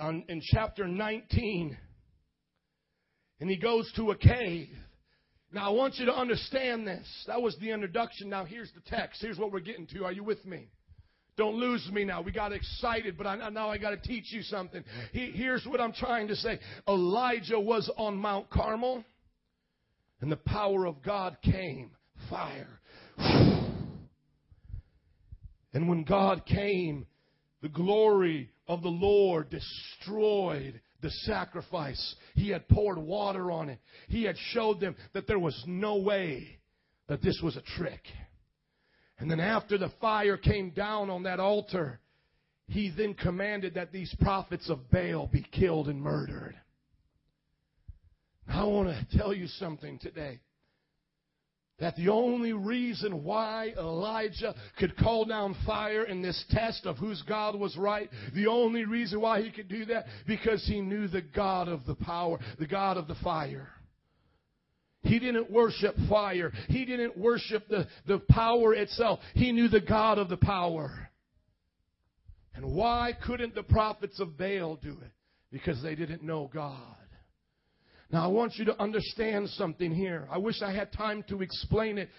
On, 0.00 0.24
in 0.28 0.40
chapter 0.42 0.88
19. 0.88 1.76
And 3.40 3.50
he 3.50 3.56
goes 3.56 3.90
to 3.96 4.10
a 4.10 4.16
cave. 4.16 4.68
Now, 5.52 5.70
I 5.70 5.74
want 5.74 5.96
you 5.96 6.06
to 6.06 6.14
understand 6.14 6.86
this. 6.86 7.06
That 7.26 7.42
was 7.42 7.56
the 7.60 7.70
introduction. 7.70 8.28
Now, 8.28 8.44
here's 8.44 8.70
the 8.72 8.82
text. 8.88 9.20
Here's 9.20 9.38
what 9.38 9.52
we're 9.52 9.60
getting 9.60 9.86
to. 9.88 10.04
Are 10.04 10.12
you 10.12 10.22
with 10.22 10.44
me? 10.44 10.68
Don't 11.36 11.56
lose 11.56 11.88
me 11.92 12.04
now. 12.04 12.20
We 12.20 12.32
got 12.32 12.52
excited, 12.52 13.16
but 13.16 13.26
I, 13.26 13.48
now 13.48 13.70
I 13.70 13.78
got 13.78 13.90
to 13.90 13.96
teach 13.96 14.32
you 14.32 14.42
something. 14.42 14.84
He, 15.12 15.30
here's 15.30 15.64
what 15.64 15.80
I'm 15.80 15.92
trying 15.92 16.28
to 16.28 16.36
say 16.36 16.60
Elijah 16.86 17.58
was 17.58 17.90
on 17.96 18.16
Mount 18.16 18.50
Carmel, 18.50 19.04
and 20.20 20.30
the 20.30 20.36
power 20.36 20.86
of 20.86 21.02
God 21.02 21.38
came 21.42 21.92
fire. 22.28 22.80
And 25.72 25.88
when 25.88 26.04
God 26.04 26.44
came, 26.46 27.06
the 27.62 27.68
glory 27.68 28.50
of 28.70 28.82
the 28.82 28.88
Lord 28.88 29.50
destroyed 29.50 30.80
the 31.02 31.10
sacrifice. 31.10 32.14
He 32.36 32.50
had 32.50 32.68
poured 32.68 32.98
water 32.98 33.50
on 33.50 33.68
it. 33.68 33.80
He 34.06 34.22
had 34.22 34.36
showed 34.52 34.78
them 34.78 34.94
that 35.12 35.26
there 35.26 35.40
was 35.40 35.60
no 35.66 35.96
way 35.96 36.60
that 37.08 37.20
this 37.20 37.40
was 37.42 37.56
a 37.56 37.62
trick. 37.76 38.00
And 39.18 39.28
then 39.28 39.40
after 39.40 39.76
the 39.76 39.90
fire 40.00 40.36
came 40.36 40.70
down 40.70 41.10
on 41.10 41.24
that 41.24 41.40
altar, 41.40 41.98
he 42.68 42.92
then 42.96 43.14
commanded 43.14 43.74
that 43.74 43.90
these 43.90 44.14
prophets 44.20 44.70
of 44.70 44.88
Baal 44.88 45.26
be 45.26 45.44
killed 45.50 45.88
and 45.88 46.00
murdered. 46.00 46.54
I 48.46 48.62
want 48.62 48.88
to 48.88 49.18
tell 49.18 49.34
you 49.34 49.48
something 49.48 49.98
today 49.98 50.38
that 51.80 51.96
the 51.96 52.08
only 52.08 52.52
reason 52.52 53.24
why 53.24 53.72
Elijah 53.76 54.54
could 54.78 54.96
call 54.96 55.24
down 55.24 55.56
fire 55.66 56.04
in 56.04 56.22
this 56.22 56.44
test 56.50 56.86
of 56.86 56.98
whose 56.98 57.22
God 57.22 57.58
was 57.58 57.76
right, 57.76 58.08
the 58.34 58.46
only 58.46 58.84
reason 58.84 59.20
why 59.20 59.42
he 59.42 59.50
could 59.50 59.68
do 59.68 59.84
that, 59.86 60.06
because 60.26 60.64
he 60.66 60.80
knew 60.80 61.08
the 61.08 61.22
God 61.22 61.68
of 61.68 61.86
the 61.86 61.94
power, 61.94 62.38
the 62.58 62.66
God 62.66 62.96
of 62.96 63.08
the 63.08 63.16
fire. 63.16 63.68
He 65.02 65.18
didn't 65.18 65.50
worship 65.50 65.94
fire. 66.08 66.52
He 66.68 66.84
didn't 66.84 67.16
worship 67.16 67.66
the, 67.68 67.86
the 68.06 68.18
power 68.18 68.74
itself. 68.74 69.20
He 69.34 69.50
knew 69.50 69.68
the 69.68 69.80
God 69.80 70.18
of 70.18 70.28
the 70.28 70.36
power. 70.36 71.08
And 72.54 72.74
why 72.74 73.16
couldn't 73.24 73.54
the 73.54 73.62
prophets 73.62 74.20
of 74.20 74.36
Baal 74.36 74.76
do 74.76 74.90
it? 74.90 75.12
Because 75.50 75.82
they 75.82 75.94
didn't 75.94 76.22
know 76.22 76.50
God. 76.52 76.76
Now, 78.12 78.24
I 78.24 78.26
want 78.26 78.56
you 78.56 78.64
to 78.64 78.82
understand 78.82 79.48
something 79.50 79.94
here. 79.94 80.26
I 80.30 80.38
wish 80.38 80.62
I 80.62 80.72
had 80.72 80.92
time 80.92 81.22
to 81.28 81.42
explain 81.42 81.96
it. 81.96 82.10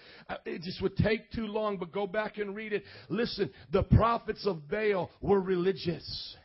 It 0.46 0.62
just 0.62 0.80
would 0.80 0.96
take 0.96 1.30
too 1.32 1.46
long, 1.46 1.76
but 1.76 1.92
go 1.92 2.06
back 2.06 2.38
and 2.38 2.56
read 2.56 2.72
it. 2.72 2.84
Listen, 3.10 3.50
the 3.70 3.82
prophets 3.82 4.46
of 4.46 4.68
Baal 4.68 5.10
were 5.20 5.40
religious. 5.40 6.36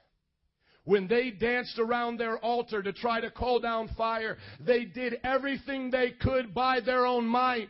When 0.84 1.08
they 1.08 1.32
danced 1.32 1.80
around 1.80 2.18
their 2.18 2.38
altar 2.40 2.82
to 2.82 2.92
try 2.92 3.22
to 3.22 3.32
call 3.32 3.60
down 3.60 3.90
fire, 3.98 4.38
they 4.60 4.84
did 4.86 5.16
everything 5.24 5.92
they 5.92 6.12
could 6.12 6.54
by 6.54 6.82
their 6.82 7.06
own 7.06 7.26
might 7.26 7.70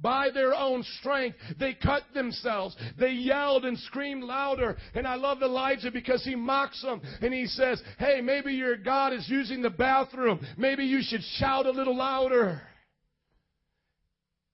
by 0.00 0.30
their 0.30 0.54
own 0.54 0.82
strength. 1.00 1.36
They 1.58 1.74
cut 1.74 2.02
themselves. 2.14 2.76
They 2.98 3.10
yelled 3.10 3.64
and 3.64 3.78
screamed 3.78 4.24
louder. 4.24 4.76
And 4.94 5.06
I 5.06 5.14
love 5.14 5.42
Elijah 5.42 5.90
because 5.90 6.24
he 6.24 6.34
mocks 6.34 6.82
them 6.82 7.00
and 7.20 7.32
he 7.32 7.46
says, 7.46 7.82
Hey, 7.98 8.20
maybe 8.20 8.52
your 8.54 8.76
God 8.76 9.12
is 9.12 9.28
using 9.28 9.62
the 9.62 9.70
bathroom. 9.70 10.44
Maybe 10.56 10.84
you 10.84 11.00
should 11.02 11.22
shout 11.38 11.66
a 11.66 11.70
little 11.70 11.96
louder. 11.96 12.62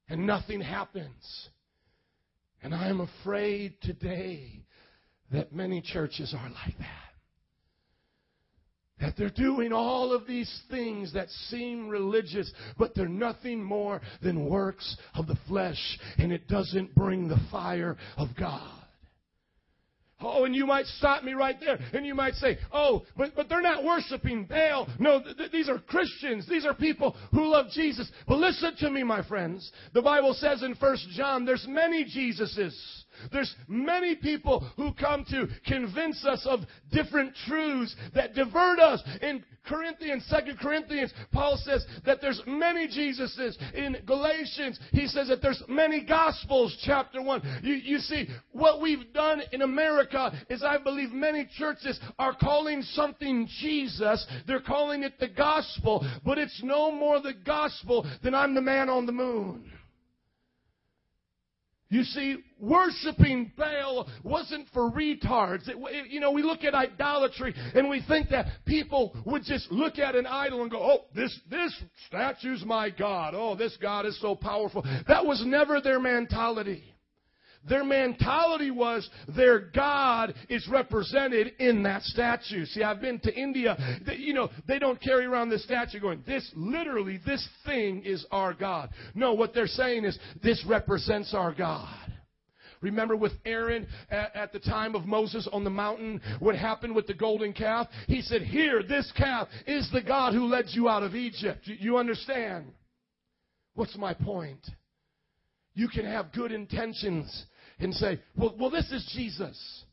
And 0.08 0.26
nothing 0.26 0.60
happens. 0.60 1.48
And 2.62 2.74
I 2.74 2.88
am 2.88 3.00
afraid 3.00 3.74
today 3.82 4.64
that 5.32 5.52
many 5.52 5.80
churches 5.80 6.34
are 6.38 6.50
like 6.50 6.78
that. 6.78 7.11
That 9.02 9.16
they're 9.16 9.30
doing 9.30 9.72
all 9.72 10.12
of 10.12 10.26
these 10.26 10.62
things 10.70 11.12
that 11.12 11.28
seem 11.50 11.88
religious, 11.88 12.50
but 12.78 12.94
they're 12.94 13.08
nothing 13.08 13.62
more 13.62 14.00
than 14.22 14.48
works 14.48 14.96
of 15.16 15.26
the 15.26 15.36
flesh, 15.48 15.98
and 16.18 16.32
it 16.32 16.46
doesn't 16.46 16.94
bring 16.94 17.28
the 17.28 17.40
fire 17.50 17.96
of 18.16 18.28
God. 18.38 18.82
Oh, 20.24 20.44
and 20.44 20.54
you 20.54 20.66
might 20.66 20.86
stop 20.86 21.24
me 21.24 21.32
right 21.32 21.58
there, 21.58 21.78
and 21.92 22.06
you 22.06 22.14
might 22.14 22.34
say, 22.34 22.58
"Oh, 22.72 23.04
but 23.16 23.34
but 23.34 23.48
they're 23.48 23.60
not 23.60 23.82
worshiping 23.82 24.44
Baal. 24.44 24.88
No, 25.00 25.20
th- 25.20 25.36
th- 25.36 25.50
these 25.50 25.68
are 25.68 25.78
Christians. 25.78 26.46
These 26.46 26.64
are 26.64 26.74
people 26.74 27.16
who 27.32 27.46
love 27.46 27.70
Jesus." 27.70 28.08
But 28.28 28.38
listen 28.38 28.76
to 28.76 28.90
me, 28.90 29.02
my 29.02 29.22
friends. 29.22 29.72
The 29.94 30.02
Bible 30.02 30.34
says 30.34 30.62
in 30.62 30.76
First 30.76 31.08
John, 31.10 31.44
"There's 31.44 31.66
many 31.66 32.04
Jesuses." 32.04 32.74
There's 33.30 33.54
many 33.68 34.16
people 34.16 34.60
who 34.76 34.92
come 34.92 35.24
to 35.30 35.48
convince 35.66 36.24
us 36.24 36.46
of 36.46 36.60
different 36.90 37.34
truths 37.46 37.94
that 38.14 38.34
divert 38.34 38.78
us. 38.78 39.02
In 39.20 39.44
Corinthians, 39.66 40.24
Second 40.26 40.58
Corinthians, 40.58 41.12
Paul 41.32 41.56
says 41.56 41.86
that 42.04 42.20
there's 42.20 42.42
many 42.46 42.88
Jesuses. 42.88 43.56
In 43.74 43.96
Galatians, 44.06 44.78
he 44.90 45.06
says 45.06 45.28
that 45.28 45.40
there's 45.40 45.62
many 45.68 46.04
Gospels, 46.04 46.76
chapter 46.84 47.22
1. 47.22 47.60
You, 47.62 47.74
you 47.74 47.98
see, 47.98 48.28
what 48.52 48.80
we've 48.80 49.12
done 49.12 49.42
in 49.52 49.62
America 49.62 50.32
is 50.50 50.62
I 50.62 50.78
believe 50.78 51.12
many 51.12 51.48
churches 51.58 51.98
are 52.18 52.34
calling 52.34 52.82
something 52.82 53.48
Jesus. 53.60 54.26
They're 54.46 54.60
calling 54.60 55.02
it 55.04 55.18
the 55.20 55.28
gospel, 55.28 56.06
but 56.24 56.38
it's 56.38 56.60
no 56.62 56.90
more 56.90 57.20
the 57.20 57.34
gospel 57.44 58.06
than 58.22 58.34
I'm 58.34 58.54
the 58.54 58.60
man 58.60 58.88
on 58.88 59.06
the 59.06 59.12
moon. 59.12 59.70
You 61.92 62.04
see, 62.04 62.38
worshiping 62.58 63.52
Baal 63.54 64.08
wasn't 64.24 64.66
for 64.72 64.90
retards. 64.90 65.68
It, 65.68 65.76
it, 65.78 66.10
you 66.10 66.20
know, 66.20 66.30
we 66.30 66.42
look 66.42 66.64
at 66.64 66.74
idolatry 66.74 67.54
and 67.74 67.86
we 67.90 68.02
think 68.08 68.30
that 68.30 68.46
people 68.64 69.14
would 69.26 69.42
just 69.44 69.70
look 69.70 69.98
at 69.98 70.14
an 70.14 70.24
idol 70.24 70.62
and 70.62 70.70
go, 70.70 70.78
"Oh, 70.82 71.04
this 71.14 71.38
this 71.50 71.70
statue's 72.06 72.64
my 72.64 72.88
god. 72.88 73.34
Oh, 73.36 73.56
this 73.56 73.76
god 73.76 74.06
is 74.06 74.18
so 74.22 74.34
powerful." 74.34 74.82
That 75.06 75.26
was 75.26 75.44
never 75.44 75.82
their 75.82 76.00
mentality. 76.00 76.91
Their 77.68 77.84
mentality 77.84 78.70
was 78.70 79.08
their 79.36 79.60
God 79.60 80.34
is 80.48 80.66
represented 80.68 81.52
in 81.58 81.84
that 81.84 82.02
statue. 82.02 82.64
See, 82.66 82.82
I've 82.82 83.00
been 83.00 83.20
to 83.20 83.32
India. 83.34 83.76
They, 84.04 84.16
you 84.16 84.34
know, 84.34 84.50
they 84.66 84.78
don't 84.78 85.00
carry 85.00 85.26
around 85.26 85.50
this 85.50 85.62
statue 85.62 86.00
going, 86.00 86.24
this 86.26 86.50
literally, 86.56 87.20
this 87.24 87.46
thing 87.64 88.02
is 88.04 88.26
our 88.32 88.52
God. 88.52 88.90
No, 89.14 89.34
what 89.34 89.54
they're 89.54 89.66
saying 89.66 90.04
is, 90.04 90.18
this 90.42 90.64
represents 90.66 91.34
our 91.34 91.54
God. 91.54 91.88
Remember 92.80 93.14
with 93.14 93.32
Aaron 93.44 93.86
at, 94.10 94.52
the 94.52 94.58
time 94.58 94.96
of 94.96 95.06
Moses 95.06 95.48
on 95.52 95.62
the 95.62 95.70
mountain, 95.70 96.20
what 96.40 96.56
happened 96.56 96.96
with 96.96 97.06
the 97.06 97.14
golden 97.14 97.52
calf? 97.52 97.86
He 98.08 98.22
said, 98.22 98.42
Here, 98.42 98.82
this 98.82 99.10
calf 99.16 99.46
is 99.68 99.88
the 99.92 100.02
God 100.02 100.34
who 100.34 100.46
led 100.46 100.64
you 100.70 100.88
out 100.88 101.04
of 101.04 101.14
Egypt. 101.14 101.60
You 101.64 101.96
understand? 101.96 102.72
What's 103.74 103.96
my 103.96 104.14
point? 104.14 104.66
You 105.74 105.88
can 105.88 106.04
have 106.04 106.32
good 106.32 106.50
intentions 106.50 107.46
and 107.78 107.94
say, 107.94 108.20
well, 108.36 108.54
well 108.58 108.70
this 108.70 108.90
is 108.90 109.10
Jesus. 109.14 109.84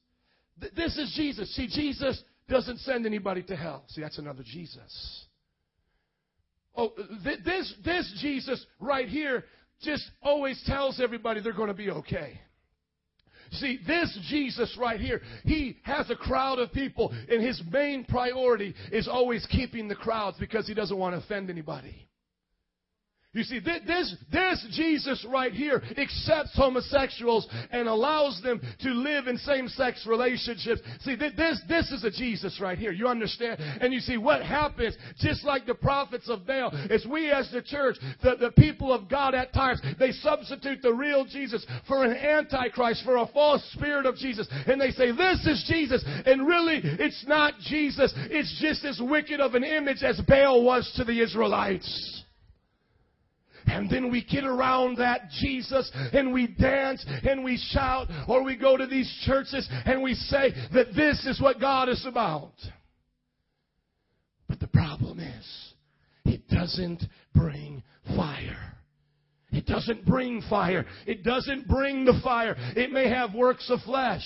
Th- 0.60 0.74
this 0.74 0.98
is 0.98 1.14
Jesus. 1.16 1.54
See, 1.56 1.68
Jesus 1.68 2.22
doesn't 2.48 2.80
send 2.80 3.06
anybody 3.06 3.44
to 3.44 3.56
hell. 3.56 3.84
See, 3.88 4.02
that's 4.02 4.18
another 4.18 4.44
Jesus. 4.44 5.26
Oh, 6.76 6.94
th- 7.24 7.40
this, 7.44 7.74
this 7.84 8.20
Jesus 8.22 8.66
right 8.80 9.08
here 9.08 9.46
just 9.82 10.10
always 10.22 10.62
tells 10.66 11.00
everybody 11.00 11.42
they're 11.42 11.54
going 11.54 11.68
to 11.68 11.74
be 11.74 11.90
okay. 11.90 12.40
See, 13.52 13.80
this 13.88 14.18
Jesus 14.30 14.78
right 14.80 15.00
here, 15.00 15.22
he 15.44 15.78
has 15.84 16.10
a 16.10 16.16
crowd 16.16 16.60
of 16.60 16.72
people, 16.72 17.12
and 17.30 17.42
his 17.42 17.62
main 17.72 18.06
priority 18.06 18.76
is 18.92 19.08
always 19.08 19.46
keeping 19.48 19.88
the 19.88 19.96
crowds 19.96 20.38
because 20.40 20.68
he 20.68 20.74
doesn't 20.74 20.98
want 20.98 21.16
to 21.16 21.26
offend 21.26 21.50
anybody. 21.50 22.09
You 23.32 23.44
see, 23.44 23.60
this, 23.60 24.16
this 24.32 24.68
Jesus 24.72 25.24
right 25.30 25.54
here 25.54 25.84
accepts 25.98 26.56
homosexuals 26.56 27.48
and 27.72 27.88
allows 27.88 28.42
them 28.42 28.60
to 28.80 28.90
live 28.90 29.28
in 29.28 29.38
same-sex 29.38 30.08
relationships. 30.08 30.82
See, 31.02 31.16
this, 31.16 31.62
this 31.70 31.92
is 31.92 32.04
a 32.04 32.10
Jesus 32.10 32.60
right 32.60 32.78
here. 32.78 32.92
You 32.92 33.08
understand? 33.08 33.60
And 33.60 33.94
you 33.94 34.00
see 34.00 34.18
what 34.18 34.42
happens, 34.42 34.98
just 35.20 35.46
like 35.46 35.68
the 35.68 35.76
prophets 35.76 36.28
of 36.28 36.48
Baal, 36.48 36.72
is 36.90 37.06
we 37.06 37.30
as 37.30 37.52
the 37.52 37.62
church, 37.62 37.98
the, 38.24 38.36
the 38.36 38.52
people 38.52 38.92
of 38.92 39.08
God 39.08 39.36
at 39.36 39.54
times, 39.54 39.80
they 40.00 40.12
substitute 40.12 40.82
the 40.82 40.94
real 40.94 41.24
Jesus 41.24 41.64
for 41.88 42.04
an 42.04 42.14
antichrist, 42.14 43.04
for 43.06 43.18
a 43.18 43.28
false 43.28 43.64
spirit 43.74 44.08
of 44.08 44.16
Jesus. 44.16 44.48
And 44.66 44.82
they 44.82 44.90
say, 44.90 45.12
this 45.12 45.46
is 45.46 45.66
Jesus. 45.68 46.04
And 46.26 46.48
really, 46.48 46.82
it's 46.84 47.24
not 47.28 47.54
Jesus. 47.60 48.12
It's 48.32 48.60
just 48.60 48.84
as 48.86 49.00
wicked 49.00 49.40
of 49.40 49.54
an 49.54 49.64
image 49.64 50.02
as 50.02 50.20
Baal 50.28 50.64
was 50.64 50.92
to 50.96 51.04
the 51.04 51.22
Israelites. 51.22 52.19
And 53.70 53.90
then 53.90 54.12
we 54.12 54.24
get 54.24 54.44
around 54.44 54.98
that 54.98 55.30
Jesus 55.40 55.92
and 56.14 56.34
we 56.34 56.48
dance 56.48 57.06
and 57.24 57.44
we 57.44 57.58
shout 57.72 58.08
or 58.28 58.44
we 58.44 58.56
go 58.56 58.78
to 58.78 58.88
these 58.88 59.12
churches 59.26 59.68
and 59.86 60.02
we 60.02 60.14
say 60.14 60.54
that 60.74 60.94
this 60.96 61.26
is 61.26 61.42
what 61.42 61.60
God 61.60 61.90
is 61.90 62.06
about. 62.06 62.54
But 64.48 64.60
the 64.60 64.68
problem 64.68 65.20
is, 65.20 65.74
it 66.26 66.48
doesn't 66.48 67.04
bring 67.36 67.84
fire. 68.16 68.79
It 69.52 69.66
doesn't 69.66 70.06
bring 70.06 70.42
fire. 70.50 70.86
It 71.08 71.24
doesn't 71.24 71.68
bring 71.68 72.06
the 72.06 72.20
fire. 72.24 72.56
It 72.76 72.92
may 72.92 73.10
have 73.10 73.34
works 73.34 73.70
of 73.70 73.82
flesh. 73.82 74.24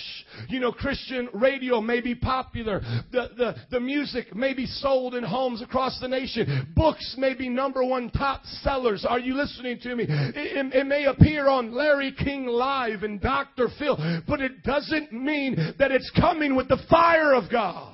You 0.48 0.60
know, 0.60 0.70
Christian 0.70 1.28
radio 1.32 1.80
may 1.80 2.00
be 2.00 2.14
popular. 2.14 2.80
The, 3.10 3.30
the, 3.36 3.54
the 3.70 3.80
music 3.80 4.34
may 4.36 4.52
be 4.52 4.66
sold 4.66 5.14
in 5.14 5.24
homes 5.24 5.62
across 5.62 5.98
the 6.00 6.08
nation. 6.08 6.68
Books 6.76 7.14
may 7.16 7.34
be 7.34 7.48
number 7.48 7.82
one 7.82 8.10
top 8.10 8.44
sellers. 8.62 9.06
Are 9.08 9.18
you 9.18 9.34
listening 9.34 9.78
to 9.80 9.96
me? 9.96 10.04
It, 10.08 10.36
it, 10.36 10.74
it 10.74 10.86
may 10.86 11.06
appear 11.06 11.48
on 11.48 11.72
Larry 11.72 12.12
King 12.12 12.46
Live 12.46 13.02
and 13.02 13.20
Dr. 13.20 13.68
Phil, 13.78 13.96
but 14.28 14.40
it 14.40 14.62
doesn't 14.62 15.12
mean 15.12 15.56
that 15.78 15.90
it's 15.90 16.10
coming 16.20 16.54
with 16.54 16.68
the 16.68 16.78
fire 16.90 17.34
of 17.34 17.50
God. 17.50 17.93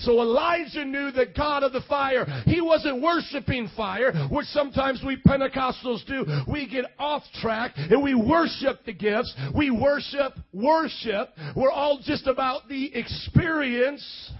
So 0.00 0.20
Elijah 0.20 0.84
knew 0.84 1.10
the 1.10 1.26
God 1.26 1.62
of 1.62 1.72
the 1.72 1.82
fire. 1.82 2.24
He 2.46 2.60
wasn't 2.60 3.02
worshiping 3.02 3.68
fire, 3.76 4.12
which 4.30 4.46
sometimes 4.46 5.02
we 5.04 5.16
Pentecostals 5.16 6.06
do. 6.06 6.24
We 6.50 6.68
get 6.68 6.86
off 6.98 7.22
track 7.40 7.72
and 7.76 8.02
we 8.02 8.14
worship 8.14 8.84
the 8.84 8.92
gifts. 8.92 9.34
We 9.54 9.70
worship 9.70 10.34
worship. 10.52 11.30
We're 11.54 11.70
all 11.70 12.00
just 12.02 12.26
about 12.26 12.68
the 12.68 12.94
experience. 12.94 14.32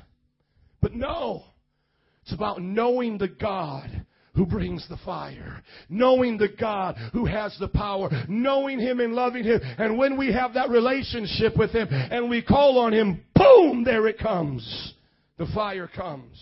But 0.80 0.94
no, 0.94 1.44
it's 2.22 2.32
about 2.32 2.62
knowing 2.62 3.18
the 3.18 3.28
God 3.28 4.06
who 4.34 4.46
brings 4.46 4.88
the 4.88 4.96
fire, 5.04 5.62
knowing 5.88 6.38
the 6.38 6.48
God 6.48 6.96
who 7.12 7.26
has 7.26 7.54
the 7.58 7.68
power, 7.68 8.08
knowing 8.28 8.78
Him 8.78 9.00
and 9.00 9.12
loving 9.12 9.44
Him. 9.44 9.60
And 9.76 9.98
when 9.98 10.16
we 10.16 10.32
have 10.32 10.54
that 10.54 10.70
relationship 10.70 11.56
with 11.58 11.72
Him 11.72 11.88
and 11.90 12.30
we 12.30 12.40
call 12.40 12.78
on 12.78 12.94
Him, 12.94 13.22
boom, 13.34 13.84
there 13.84 14.06
it 14.06 14.18
comes 14.18 14.94
the 15.40 15.46
fire 15.54 15.88
comes. 15.88 16.38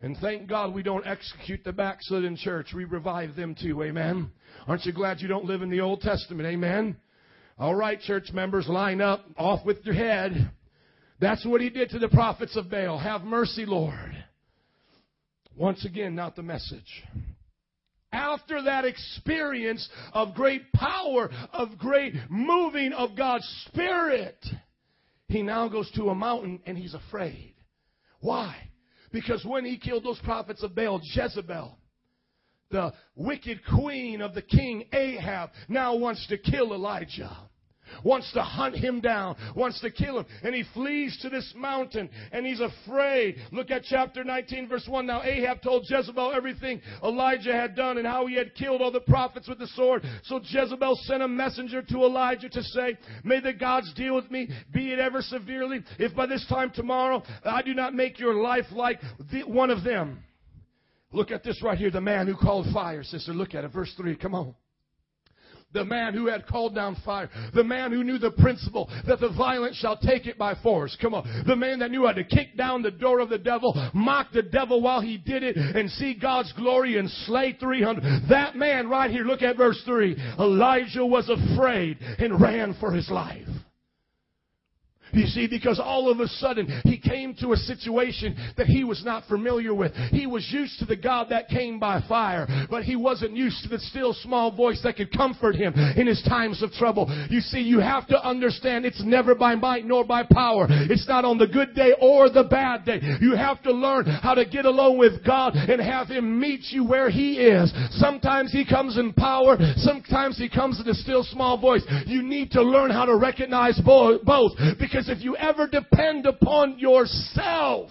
And 0.00 0.16
thank 0.18 0.48
God 0.48 0.72
we 0.72 0.84
don't 0.84 1.04
execute 1.04 1.64
the 1.64 1.72
backslidden 1.72 2.36
church. 2.36 2.68
We 2.72 2.84
revive 2.84 3.34
them 3.34 3.56
too. 3.60 3.82
Amen. 3.82 4.30
Aren't 4.68 4.84
you 4.84 4.92
glad 4.92 5.20
you 5.20 5.26
don't 5.26 5.46
live 5.46 5.62
in 5.62 5.70
the 5.70 5.80
Old 5.80 6.00
Testament? 6.00 6.48
Amen. 6.48 6.96
All 7.58 7.74
right, 7.74 8.00
church 8.00 8.30
members, 8.32 8.68
line 8.68 9.00
up, 9.00 9.24
off 9.36 9.66
with 9.66 9.78
your 9.84 9.96
head. 9.96 10.52
That's 11.18 11.44
what 11.44 11.60
he 11.60 11.68
did 11.68 11.90
to 11.90 11.98
the 11.98 12.08
prophets 12.08 12.56
of 12.56 12.70
Baal. 12.70 12.98
Have 12.98 13.22
mercy, 13.22 13.66
Lord. 13.66 14.16
Once 15.56 15.84
again, 15.84 16.14
not 16.14 16.36
the 16.36 16.44
message. 16.44 17.02
after 18.12 18.62
that 18.62 18.84
experience 18.84 19.88
of 20.12 20.34
great 20.34 20.72
power, 20.72 21.30
of 21.52 21.78
great 21.78 22.14
moving 22.30 22.92
of 22.92 23.16
God's 23.16 23.46
Spirit, 23.66 24.38
he 25.28 25.42
now 25.42 25.68
goes 25.68 25.90
to 25.92 26.10
a 26.10 26.14
mountain 26.14 26.60
and 26.66 26.78
he's 26.78 26.94
afraid. 26.94 27.54
Why? 28.20 28.56
Because 29.12 29.44
when 29.44 29.64
he 29.64 29.78
killed 29.78 30.04
those 30.04 30.20
prophets 30.20 30.62
of 30.62 30.74
Baal, 30.74 31.00
Jezebel, 31.02 31.78
the 32.70 32.92
wicked 33.14 33.60
queen 33.74 34.20
of 34.20 34.34
the 34.34 34.42
king 34.42 34.88
Ahab, 34.92 35.50
now 35.68 35.94
wants 35.94 36.26
to 36.28 36.38
kill 36.38 36.72
Elijah 36.72 37.36
wants 38.04 38.32
to 38.32 38.42
hunt 38.42 38.76
him 38.76 39.00
down, 39.00 39.36
wants 39.54 39.80
to 39.80 39.90
kill 39.90 40.18
him. 40.18 40.26
And 40.42 40.54
he 40.54 40.64
flees 40.74 41.18
to 41.22 41.28
this 41.28 41.52
mountain 41.56 42.08
and 42.32 42.46
he's 42.46 42.60
afraid. 42.60 43.36
Look 43.52 43.70
at 43.70 43.82
chapter 43.84 44.24
19, 44.24 44.68
verse 44.68 44.86
1. 44.88 45.06
Now 45.06 45.22
Ahab 45.22 45.62
told 45.62 45.86
Jezebel 45.88 46.32
everything 46.34 46.80
Elijah 47.02 47.52
had 47.52 47.74
done 47.74 47.98
and 47.98 48.06
how 48.06 48.26
he 48.26 48.36
had 48.36 48.54
killed 48.54 48.82
all 48.82 48.92
the 48.92 49.00
prophets 49.00 49.48
with 49.48 49.58
the 49.58 49.66
sword. 49.68 50.04
So 50.24 50.40
Jezebel 50.42 50.96
sent 51.02 51.22
a 51.22 51.28
messenger 51.28 51.82
to 51.82 51.96
Elijah 51.98 52.48
to 52.48 52.62
say, 52.62 52.96
May 53.24 53.40
the 53.40 53.52
gods 53.52 53.92
deal 53.94 54.14
with 54.14 54.30
me, 54.30 54.48
be 54.72 54.92
it 54.92 54.98
ever 54.98 55.22
severely, 55.22 55.82
if 55.98 56.14
by 56.14 56.26
this 56.26 56.46
time 56.48 56.70
tomorrow 56.74 57.22
I 57.44 57.62
do 57.62 57.74
not 57.74 57.94
make 57.94 58.18
your 58.18 58.34
life 58.34 58.66
like 58.72 59.00
one 59.46 59.70
of 59.70 59.84
them. 59.84 60.22
Look 61.12 61.30
at 61.30 61.44
this 61.44 61.62
right 61.62 61.78
here, 61.78 61.90
the 61.90 62.00
man 62.00 62.26
who 62.26 62.36
called 62.36 62.66
fire, 62.72 63.02
sister. 63.02 63.32
Look 63.32 63.54
at 63.54 63.64
it, 63.64 63.72
verse 63.72 63.92
3. 63.96 64.16
Come 64.16 64.34
on 64.34 64.54
the 65.72 65.84
man 65.84 66.14
who 66.14 66.26
had 66.26 66.46
called 66.46 66.74
down 66.74 66.96
fire, 67.04 67.28
the 67.54 67.64
man 67.64 67.92
who 67.92 68.04
knew 68.04 68.18
the 68.18 68.30
principle 68.30 68.88
that 69.06 69.20
the 69.20 69.30
violent 69.36 69.74
shall 69.74 69.96
take 69.96 70.26
it 70.26 70.38
by 70.38 70.54
force. 70.62 70.96
Come 71.00 71.14
on. 71.14 71.44
The 71.46 71.56
man 71.56 71.80
that 71.80 71.90
knew 71.90 72.06
how 72.06 72.12
to 72.12 72.24
kick 72.24 72.56
down 72.56 72.82
the 72.82 72.90
door 72.90 73.20
of 73.20 73.28
the 73.28 73.38
devil, 73.38 73.74
mock 73.92 74.32
the 74.32 74.42
devil 74.42 74.80
while 74.80 75.00
he 75.00 75.18
did 75.18 75.42
it, 75.42 75.56
and 75.56 75.90
see 75.90 76.14
God's 76.14 76.52
glory 76.54 76.98
and 76.98 77.10
slay 77.26 77.56
300. 77.58 78.28
That 78.30 78.56
man 78.56 78.88
right 78.88 79.10
here, 79.10 79.24
look 79.24 79.42
at 79.42 79.56
verse 79.56 79.80
3. 79.84 80.16
Elijah 80.38 81.04
was 81.04 81.28
afraid 81.28 81.98
and 82.18 82.40
ran 82.40 82.74
for 82.80 82.92
his 82.92 83.10
life. 83.10 83.46
You 85.12 85.26
see, 85.26 85.46
because 85.46 85.80
all 85.80 86.10
of 86.10 86.20
a 86.20 86.28
sudden 86.28 86.66
he 86.84 86.98
came 86.98 87.34
to 87.36 87.52
a 87.52 87.56
situation 87.56 88.36
that 88.56 88.66
he 88.66 88.84
was 88.84 89.04
not 89.04 89.24
familiar 89.26 89.74
with. 89.74 89.92
He 90.10 90.26
was 90.26 90.46
used 90.50 90.78
to 90.80 90.84
the 90.84 90.96
God 90.96 91.28
that 91.30 91.48
came 91.48 91.78
by 91.78 92.02
fire, 92.08 92.46
but 92.70 92.84
he 92.84 92.96
wasn't 92.96 93.36
used 93.36 93.62
to 93.62 93.68
the 93.68 93.78
still 93.78 94.14
small 94.14 94.54
voice 94.54 94.80
that 94.84 94.96
could 94.96 95.16
comfort 95.16 95.56
him 95.56 95.74
in 95.96 96.06
his 96.06 96.22
times 96.22 96.62
of 96.62 96.72
trouble. 96.72 97.06
You 97.30 97.40
see, 97.40 97.60
you 97.60 97.80
have 97.80 98.06
to 98.08 98.26
understand 98.26 98.84
it's 98.84 99.02
never 99.04 99.34
by 99.34 99.54
might 99.54 99.84
nor 99.84 100.04
by 100.04 100.24
power. 100.24 100.66
It's 100.68 101.08
not 101.08 101.24
on 101.24 101.38
the 101.38 101.46
good 101.46 101.74
day 101.74 101.92
or 102.00 102.28
the 102.30 102.44
bad 102.44 102.84
day. 102.84 103.00
You 103.20 103.34
have 103.34 103.62
to 103.62 103.72
learn 103.72 104.06
how 104.06 104.34
to 104.34 104.44
get 104.44 104.64
along 104.64 104.98
with 104.98 105.24
God 105.24 105.54
and 105.54 105.80
have 105.80 106.08
him 106.08 106.38
meet 106.38 106.60
you 106.70 106.84
where 106.84 107.10
he 107.10 107.38
is. 107.38 107.72
Sometimes 107.90 108.52
he 108.52 108.64
comes 108.64 108.98
in 108.98 109.12
power, 109.12 109.56
sometimes 109.76 110.38
he 110.38 110.48
comes 110.48 110.80
in 110.80 110.88
a 110.88 110.94
still 110.94 111.24
small 111.24 111.58
voice. 111.58 111.84
You 112.06 112.22
need 112.22 112.50
to 112.52 112.62
learn 112.62 112.90
how 112.90 113.04
to 113.04 113.16
recognize 113.16 113.80
both 113.84 114.22
because 114.78 114.95
because 114.96 115.10
if 115.10 115.22
you 115.22 115.36
ever 115.36 115.66
depend 115.66 116.24
upon 116.24 116.78
yourself, 116.78 117.90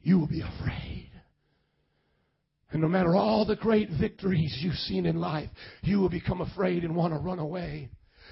you 0.00 0.16
will 0.16 0.28
be 0.28 0.40
afraid. 0.40 1.10
And 2.70 2.80
no 2.80 2.86
matter 2.86 3.16
all 3.16 3.44
the 3.44 3.56
great 3.56 3.88
victories 3.98 4.56
you've 4.60 4.74
seen 4.74 5.06
in 5.06 5.16
life, 5.16 5.50
you 5.82 5.98
will 5.98 6.08
become 6.08 6.40
afraid 6.40 6.84
and 6.84 6.94
want 6.94 7.14
to 7.14 7.18
run 7.18 7.40
away. 7.40 7.88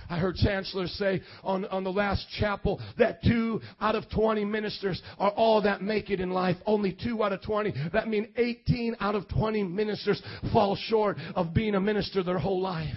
I 0.08 0.18
heard 0.18 0.36
Chancellor 0.36 0.86
say 0.86 1.22
on, 1.42 1.64
on 1.64 1.82
the 1.82 1.90
last 1.90 2.24
chapel 2.38 2.80
that 2.98 3.20
two 3.24 3.60
out 3.80 3.96
of 3.96 4.08
20 4.10 4.44
ministers 4.44 5.02
are 5.18 5.32
all 5.32 5.62
that 5.62 5.82
make 5.82 6.10
it 6.10 6.20
in 6.20 6.30
life. 6.30 6.56
Only 6.66 6.92
two 6.92 7.20
out 7.24 7.32
of 7.32 7.42
20. 7.42 7.74
That 7.92 8.06
means 8.06 8.28
18 8.36 8.94
out 9.00 9.16
of 9.16 9.28
20 9.28 9.64
ministers 9.64 10.22
fall 10.52 10.76
short 10.76 11.16
of 11.34 11.52
being 11.52 11.74
a 11.74 11.80
minister 11.80 12.22
their 12.22 12.38
whole 12.38 12.60
life. 12.60 12.94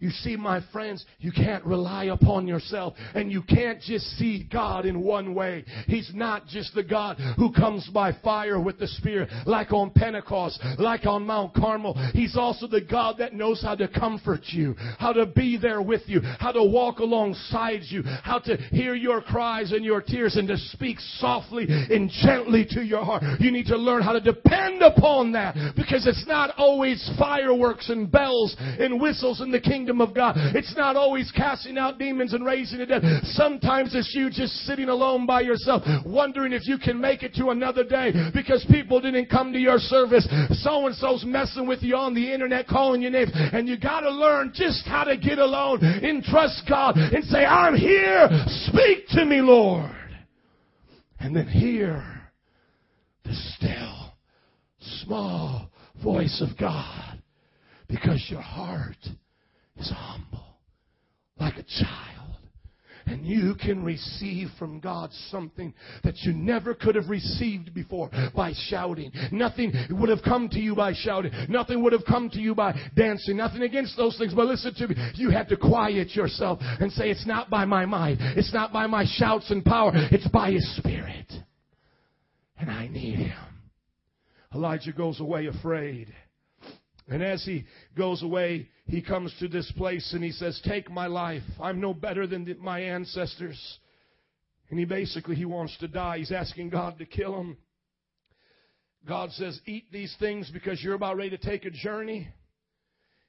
You 0.00 0.10
see, 0.10 0.36
my 0.36 0.60
friends, 0.72 1.04
you 1.20 1.30
can't 1.30 1.64
rely 1.64 2.06
upon 2.06 2.48
yourself 2.48 2.94
and 3.14 3.30
you 3.30 3.42
can't 3.42 3.80
just 3.80 4.04
see 4.18 4.46
God 4.52 4.86
in 4.86 5.00
one 5.00 5.34
way. 5.34 5.64
He's 5.86 6.10
not 6.12 6.46
just 6.46 6.74
the 6.74 6.82
God 6.82 7.16
who 7.36 7.52
comes 7.52 7.88
by 7.94 8.12
fire 8.24 8.60
with 8.60 8.78
the 8.78 8.88
Spirit 8.88 9.30
like 9.46 9.72
on 9.72 9.90
Pentecost, 9.90 10.60
like 10.78 11.06
on 11.06 11.24
Mount 11.24 11.54
Carmel. 11.54 11.94
He's 12.12 12.36
also 12.36 12.66
the 12.66 12.80
God 12.80 13.18
that 13.18 13.34
knows 13.34 13.62
how 13.62 13.76
to 13.76 13.86
comfort 13.86 14.40
you, 14.48 14.74
how 14.98 15.12
to 15.12 15.26
be 15.26 15.56
there 15.56 15.80
with 15.80 16.02
you, 16.06 16.20
how 16.40 16.50
to 16.50 16.64
walk 16.64 16.98
alongside 16.98 17.82
you, 17.84 18.02
how 18.02 18.40
to 18.40 18.56
hear 18.72 18.96
your 18.96 19.22
cries 19.22 19.70
and 19.70 19.84
your 19.84 20.02
tears 20.02 20.34
and 20.34 20.48
to 20.48 20.56
speak 20.56 20.98
softly 21.18 21.66
and 21.68 22.10
gently 22.10 22.66
to 22.70 22.82
your 22.82 23.04
heart. 23.04 23.22
You 23.38 23.52
need 23.52 23.66
to 23.66 23.76
learn 23.76 24.02
how 24.02 24.12
to 24.12 24.20
depend 24.20 24.82
upon 24.82 25.32
that 25.32 25.54
because 25.76 26.06
it's 26.06 26.26
not 26.26 26.52
always 26.58 27.08
fireworks 27.16 27.90
and 27.90 28.10
bells 28.10 28.56
and 28.58 29.00
whistles 29.00 29.40
in 29.40 29.52
the 29.52 29.60
kingdom 29.60 29.83
kingdom 29.84 30.00
of 30.00 30.14
God. 30.14 30.34
It's 30.54 30.74
not 30.76 30.96
always 30.96 31.30
casting 31.30 31.76
out 31.76 31.98
demons 31.98 32.32
and 32.32 32.42
raising 32.44 32.78
the 32.78 32.86
dead. 32.86 33.02
Sometimes 33.24 33.94
it's 33.94 34.14
you 34.14 34.30
just 34.30 34.54
sitting 34.64 34.88
alone 34.88 35.26
by 35.26 35.42
yourself, 35.42 35.82
wondering 36.06 36.54
if 36.54 36.66
you 36.66 36.78
can 36.78 36.98
make 36.98 37.22
it 37.22 37.34
to 37.34 37.50
another 37.50 37.84
day 37.84 38.12
because 38.32 38.64
people 38.70 38.98
didn't 38.98 39.28
come 39.28 39.52
to 39.52 39.58
your 39.58 39.78
service. 39.78 40.26
So 40.62 40.86
and 40.86 40.96
so's 40.96 41.22
messing 41.26 41.66
with 41.66 41.82
you 41.82 41.96
on 41.96 42.14
the 42.14 42.32
internet, 42.32 42.66
calling 42.66 43.02
your 43.02 43.10
names. 43.10 43.30
And 43.34 43.68
you 43.68 43.76
gotta 43.76 44.08
learn 44.08 44.52
just 44.54 44.86
how 44.86 45.04
to 45.04 45.18
get 45.18 45.38
alone 45.38 45.80
and 45.82 46.22
trust 46.22 46.62
God 46.66 46.96
and 46.96 47.22
say, 47.24 47.44
I'm 47.44 47.76
here. 47.76 48.28
Speak 48.46 49.08
to 49.10 49.26
me, 49.26 49.42
Lord. 49.42 49.90
And 51.20 51.36
then 51.36 51.46
hear 51.46 52.02
the 53.24 53.34
still, 53.34 54.12
small 55.02 55.70
voice 56.02 56.42
of 56.42 56.56
God 56.58 57.20
because 57.88 58.26
your 58.30 58.40
heart 58.40 58.96
is 59.78 59.90
humble, 59.94 60.58
like 61.38 61.56
a 61.56 61.64
child. 61.64 62.10
And 63.06 63.26
you 63.26 63.54
can 63.54 63.84
receive 63.84 64.48
from 64.58 64.80
God 64.80 65.10
something 65.30 65.74
that 66.04 66.14
you 66.22 66.32
never 66.32 66.72
could 66.72 66.94
have 66.94 67.10
received 67.10 67.74
before 67.74 68.10
by 68.34 68.52
shouting. 68.68 69.12
Nothing 69.30 69.74
would 69.90 70.08
have 70.08 70.22
come 70.24 70.48
to 70.48 70.58
you 70.58 70.74
by 70.74 70.94
shouting. 70.94 71.30
Nothing 71.50 71.82
would 71.82 71.92
have 71.92 72.06
come 72.06 72.30
to 72.30 72.40
you 72.40 72.54
by 72.54 72.74
dancing. 72.96 73.36
Nothing 73.36 73.60
against 73.60 73.98
those 73.98 74.16
things. 74.16 74.32
But 74.32 74.46
listen 74.46 74.72
to 74.76 74.88
me. 74.88 74.94
You 75.16 75.28
have 75.30 75.48
to 75.48 75.56
quiet 75.58 76.16
yourself 76.16 76.60
and 76.62 76.90
say, 76.92 77.10
it's 77.10 77.26
not 77.26 77.50
by 77.50 77.66
my 77.66 77.84
might. 77.84 78.16
It's 78.20 78.54
not 78.54 78.72
by 78.72 78.86
my 78.86 79.04
shouts 79.06 79.50
and 79.50 79.62
power. 79.62 79.92
It's 79.94 80.28
by 80.28 80.52
His 80.52 80.76
Spirit. 80.76 81.30
And 82.58 82.70
I 82.70 82.88
need 82.88 83.16
Him. 83.16 83.36
Elijah 84.54 84.92
goes 84.92 85.20
away 85.20 85.46
afraid. 85.46 86.14
And 87.08 87.22
as 87.22 87.44
he 87.44 87.66
goes 87.96 88.22
away, 88.22 88.70
he 88.86 89.00
comes 89.00 89.34
to 89.40 89.48
this 89.48 89.70
place 89.76 90.12
and 90.12 90.22
he 90.22 90.30
says, 90.30 90.60
Take 90.64 90.90
my 90.90 91.06
life. 91.06 91.42
I'm 91.60 91.80
no 91.80 91.94
better 91.94 92.26
than 92.26 92.56
my 92.60 92.80
ancestors. 92.80 93.78
And 94.70 94.78
he 94.78 94.84
basically, 94.84 95.36
he 95.36 95.44
wants 95.44 95.76
to 95.78 95.88
die. 95.88 96.18
He's 96.18 96.32
asking 96.32 96.70
God 96.70 96.98
to 96.98 97.06
kill 97.06 97.38
him. 97.38 97.56
God 99.06 99.30
says, 99.32 99.58
Eat 99.66 99.90
these 99.90 100.14
things 100.18 100.50
because 100.52 100.82
you're 100.82 100.94
about 100.94 101.16
ready 101.16 101.30
to 101.30 101.38
take 101.38 101.64
a 101.64 101.70
journey. 101.70 102.28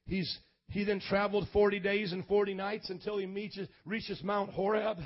He's, 0.06 0.38
he 0.70 0.84
then 0.84 1.00
traveled 1.00 1.48
40 1.54 1.80
days 1.80 2.12
and 2.12 2.26
40 2.26 2.54
nights 2.54 2.90
until 2.90 3.18
he 3.18 3.26
meets, 3.26 3.58
reaches 3.86 4.22
Mount 4.24 4.52
Horeb, 4.52 4.98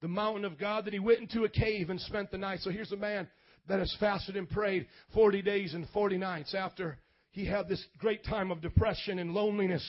the 0.00 0.08
mountain 0.08 0.44
of 0.44 0.58
God, 0.58 0.84
that 0.84 0.92
he 0.92 1.00
went 1.00 1.20
into 1.20 1.44
a 1.44 1.48
cave 1.48 1.90
and 1.90 2.00
spent 2.00 2.30
the 2.30 2.38
night. 2.38 2.60
So 2.62 2.70
here's 2.70 2.92
a 2.92 2.96
man 2.96 3.28
that 3.68 3.80
has 3.80 3.94
fasted 3.98 4.36
and 4.36 4.48
prayed 4.48 4.86
40 5.12 5.42
days 5.42 5.74
and 5.74 5.88
40 5.88 6.18
nights 6.18 6.54
after 6.54 6.98
he 7.36 7.44
had 7.44 7.68
this 7.68 7.84
great 7.98 8.24
time 8.24 8.50
of 8.50 8.62
depression 8.62 9.18
and 9.18 9.34
loneliness. 9.34 9.84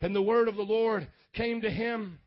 And 0.00 0.12
the 0.12 0.20
word 0.20 0.48
of 0.48 0.56
the 0.56 0.62
Lord 0.62 1.06
came 1.34 1.60
to 1.60 1.70
him. 1.70 2.18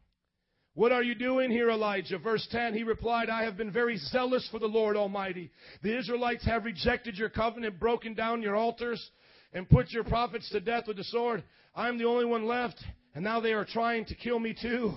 What 0.73 0.93
are 0.93 1.03
you 1.03 1.15
doing 1.15 1.51
here, 1.51 1.69
Elijah? 1.69 2.17
Verse 2.17 2.47
10, 2.49 2.73
he 2.73 2.83
replied, 2.83 3.29
I 3.29 3.43
have 3.43 3.57
been 3.57 3.73
very 3.73 3.97
zealous 3.97 4.47
for 4.49 4.59
the 4.59 4.65
Lord 4.65 4.95
Almighty. 4.95 5.51
The 5.81 5.97
Israelites 5.99 6.45
have 6.45 6.63
rejected 6.63 7.17
your 7.17 7.27
covenant, 7.27 7.77
broken 7.77 8.13
down 8.13 8.41
your 8.41 8.55
altars, 8.55 9.05
and 9.51 9.69
put 9.69 9.91
your 9.91 10.05
prophets 10.05 10.49
to 10.51 10.61
death 10.61 10.85
with 10.87 10.95
the 10.95 11.03
sword. 11.03 11.43
I'm 11.75 11.97
the 11.97 12.05
only 12.07 12.25
one 12.25 12.45
left, 12.45 12.81
and 13.13 13.21
now 13.21 13.41
they 13.41 13.51
are 13.51 13.65
trying 13.65 14.05
to 14.05 14.15
kill 14.15 14.39
me 14.39 14.55
too. 14.59 14.93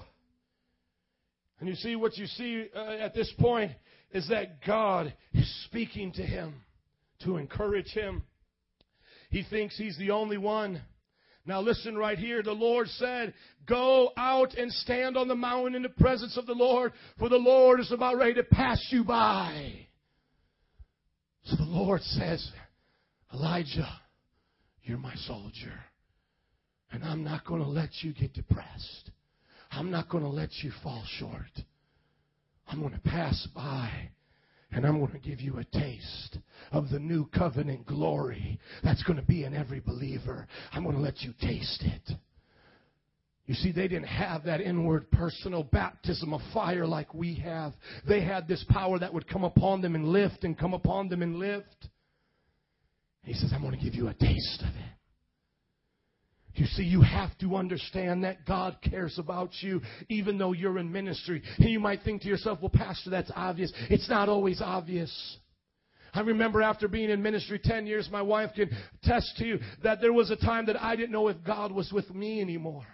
And 1.58 1.68
you 1.68 1.74
see, 1.74 1.96
what 1.96 2.16
you 2.16 2.26
see 2.26 2.68
uh, 2.72 2.98
at 3.00 3.14
this 3.14 3.32
point 3.40 3.72
is 4.12 4.28
that 4.28 4.64
God 4.64 5.12
is 5.34 5.64
speaking 5.64 6.12
to 6.12 6.22
him 6.22 6.54
to 7.24 7.36
encourage 7.36 7.88
him. 7.88 8.22
He 9.30 9.42
thinks 9.42 9.76
he's 9.76 9.98
the 9.98 10.10
only 10.10 10.38
one. 10.38 10.82
Now 11.44 11.60
listen 11.60 11.96
right 11.96 12.18
here. 12.18 12.42
The 12.42 12.52
Lord 12.52 12.88
said, 12.88 13.34
Go 13.66 14.12
out 14.16 14.54
and 14.54 14.72
stand 14.72 15.16
on 15.16 15.28
the 15.28 15.34
mountain 15.34 15.74
in 15.74 15.82
the 15.82 15.88
presence 15.88 16.36
of 16.36 16.46
the 16.46 16.54
Lord, 16.54 16.92
for 17.18 17.28
the 17.28 17.36
Lord 17.36 17.80
is 17.80 17.92
about 17.92 18.16
ready 18.16 18.34
to 18.34 18.42
pass 18.42 18.84
you 18.90 19.04
by. 19.04 19.86
So 21.44 21.56
the 21.56 21.62
Lord 21.62 22.02
says, 22.02 22.50
Elijah, 23.32 23.88
you're 24.82 24.98
my 24.98 25.14
soldier. 25.14 25.72
And 26.90 27.04
I'm 27.04 27.22
not 27.22 27.44
going 27.44 27.62
to 27.62 27.68
let 27.68 27.90
you 28.02 28.12
get 28.12 28.32
depressed. 28.32 29.10
I'm 29.70 29.90
not 29.90 30.08
going 30.08 30.24
to 30.24 30.30
let 30.30 30.50
you 30.62 30.72
fall 30.82 31.04
short. 31.18 31.42
I'm 32.68 32.80
going 32.80 32.94
to 32.94 33.00
pass 33.00 33.46
by 33.54 34.10
And 34.76 34.84
I'm 34.84 34.98
going 34.98 35.10
to 35.10 35.18
give 35.18 35.40
you 35.40 35.56
a 35.56 35.64
taste 35.64 36.36
of 36.70 36.90
the 36.90 36.98
new 36.98 37.26
covenant 37.28 37.86
glory 37.86 38.60
that's 38.84 39.02
going 39.04 39.18
to 39.18 39.24
be 39.24 39.44
in 39.44 39.54
every 39.54 39.80
believer. 39.80 40.46
I'm 40.70 40.84
going 40.84 40.96
to 40.96 41.00
let 41.00 41.22
you 41.22 41.32
taste 41.40 41.82
it. 41.82 42.12
You 43.46 43.54
see, 43.54 43.72
they 43.72 43.88
didn't 43.88 44.08
have 44.08 44.44
that 44.44 44.60
inward 44.60 45.10
personal 45.10 45.62
baptism 45.62 46.34
of 46.34 46.42
fire 46.52 46.86
like 46.86 47.14
we 47.14 47.36
have. 47.36 47.72
They 48.06 48.20
had 48.22 48.48
this 48.48 48.66
power 48.68 48.98
that 48.98 49.14
would 49.14 49.26
come 49.26 49.44
upon 49.44 49.80
them 49.80 49.94
and 49.94 50.08
lift 50.08 50.44
and 50.44 50.58
come 50.58 50.74
upon 50.74 51.08
them 51.08 51.22
and 51.22 51.36
lift. 51.36 51.88
He 53.22 53.32
says, 53.32 53.52
I'm 53.54 53.62
going 53.62 53.78
to 53.78 53.82
give 53.82 53.94
you 53.94 54.08
a 54.08 54.14
taste 54.14 54.60
of 54.60 54.68
it. 54.68 54.95
You 56.56 56.66
see, 56.66 56.84
you 56.84 57.02
have 57.02 57.36
to 57.38 57.56
understand 57.56 58.24
that 58.24 58.46
God 58.46 58.78
cares 58.82 59.18
about 59.18 59.50
you 59.60 59.82
even 60.08 60.38
though 60.38 60.52
you're 60.52 60.78
in 60.78 60.90
ministry. 60.90 61.42
And 61.58 61.68
you 61.68 61.80
might 61.80 62.02
think 62.02 62.22
to 62.22 62.28
yourself, 62.28 62.58
well, 62.60 62.70
Pastor, 62.70 63.10
that's 63.10 63.30
obvious. 63.34 63.72
It's 63.90 64.08
not 64.08 64.28
always 64.28 64.60
obvious. 64.60 65.38
I 66.14 66.20
remember 66.20 66.62
after 66.62 66.88
being 66.88 67.10
in 67.10 67.22
ministry 67.22 67.60
10 67.62 67.86
years, 67.86 68.08
my 68.10 68.22
wife 68.22 68.50
can 68.54 68.70
attest 69.02 69.36
to 69.36 69.44
you 69.44 69.58
that 69.82 70.00
there 70.00 70.14
was 70.14 70.30
a 70.30 70.36
time 70.36 70.66
that 70.66 70.82
I 70.82 70.96
didn't 70.96 71.12
know 71.12 71.28
if 71.28 71.36
God 71.44 71.72
was 71.72 71.92
with 71.92 72.12
me 72.14 72.40
anymore. 72.40 72.86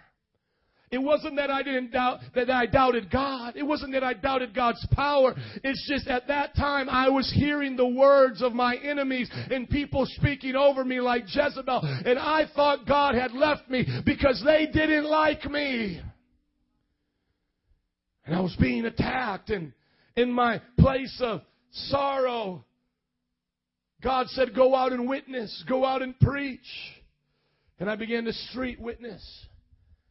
It 0.93 1.01
wasn't 1.01 1.37
that 1.37 1.49
I 1.49 1.63
didn't 1.63 1.91
doubt, 1.91 2.19
that 2.35 2.51
I 2.51 2.67
doubted 2.67 3.09
God. 3.09 3.55
It 3.55 3.63
wasn't 3.63 3.93
that 3.93 4.03
I 4.03 4.13
doubted 4.13 4.53
God's 4.53 4.85
power. 4.91 5.33
It's 5.63 5.89
just 5.89 6.07
at 6.07 6.27
that 6.27 6.55
time 6.55 6.87
I 6.87 7.09
was 7.09 7.33
hearing 7.35 7.75
the 7.75 7.87
words 7.87 8.43
of 8.43 8.53
my 8.53 8.75
enemies 8.75 9.27
and 9.49 9.67
people 9.67 10.05
speaking 10.05 10.55
over 10.55 10.85
me 10.85 11.01
like 11.01 11.23
Jezebel. 11.25 11.81
And 12.05 12.19
I 12.19 12.45
thought 12.55 12.85
God 12.85 13.15
had 13.15 13.31
left 13.31 13.67
me 13.71 13.87
because 14.05 14.43
they 14.45 14.67
didn't 14.67 15.05
like 15.05 15.43
me. 15.45 15.99
And 18.27 18.35
I 18.35 18.41
was 18.41 18.55
being 18.61 18.85
attacked 18.85 19.49
and 19.49 19.73
in 20.15 20.31
my 20.31 20.61
place 20.77 21.19
of 21.23 21.41
sorrow, 21.71 22.65
God 24.03 24.27
said, 24.27 24.53
go 24.53 24.75
out 24.75 24.91
and 24.91 25.09
witness, 25.09 25.63
go 25.67 25.85
out 25.85 26.03
and 26.03 26.17
preach. 26.19 26.59
And 27.79 27.89
I 27.89 27.95
began 27.95 28.25
to 28.25 28.33
street 28.33 28.79
witness. 28.79 29.47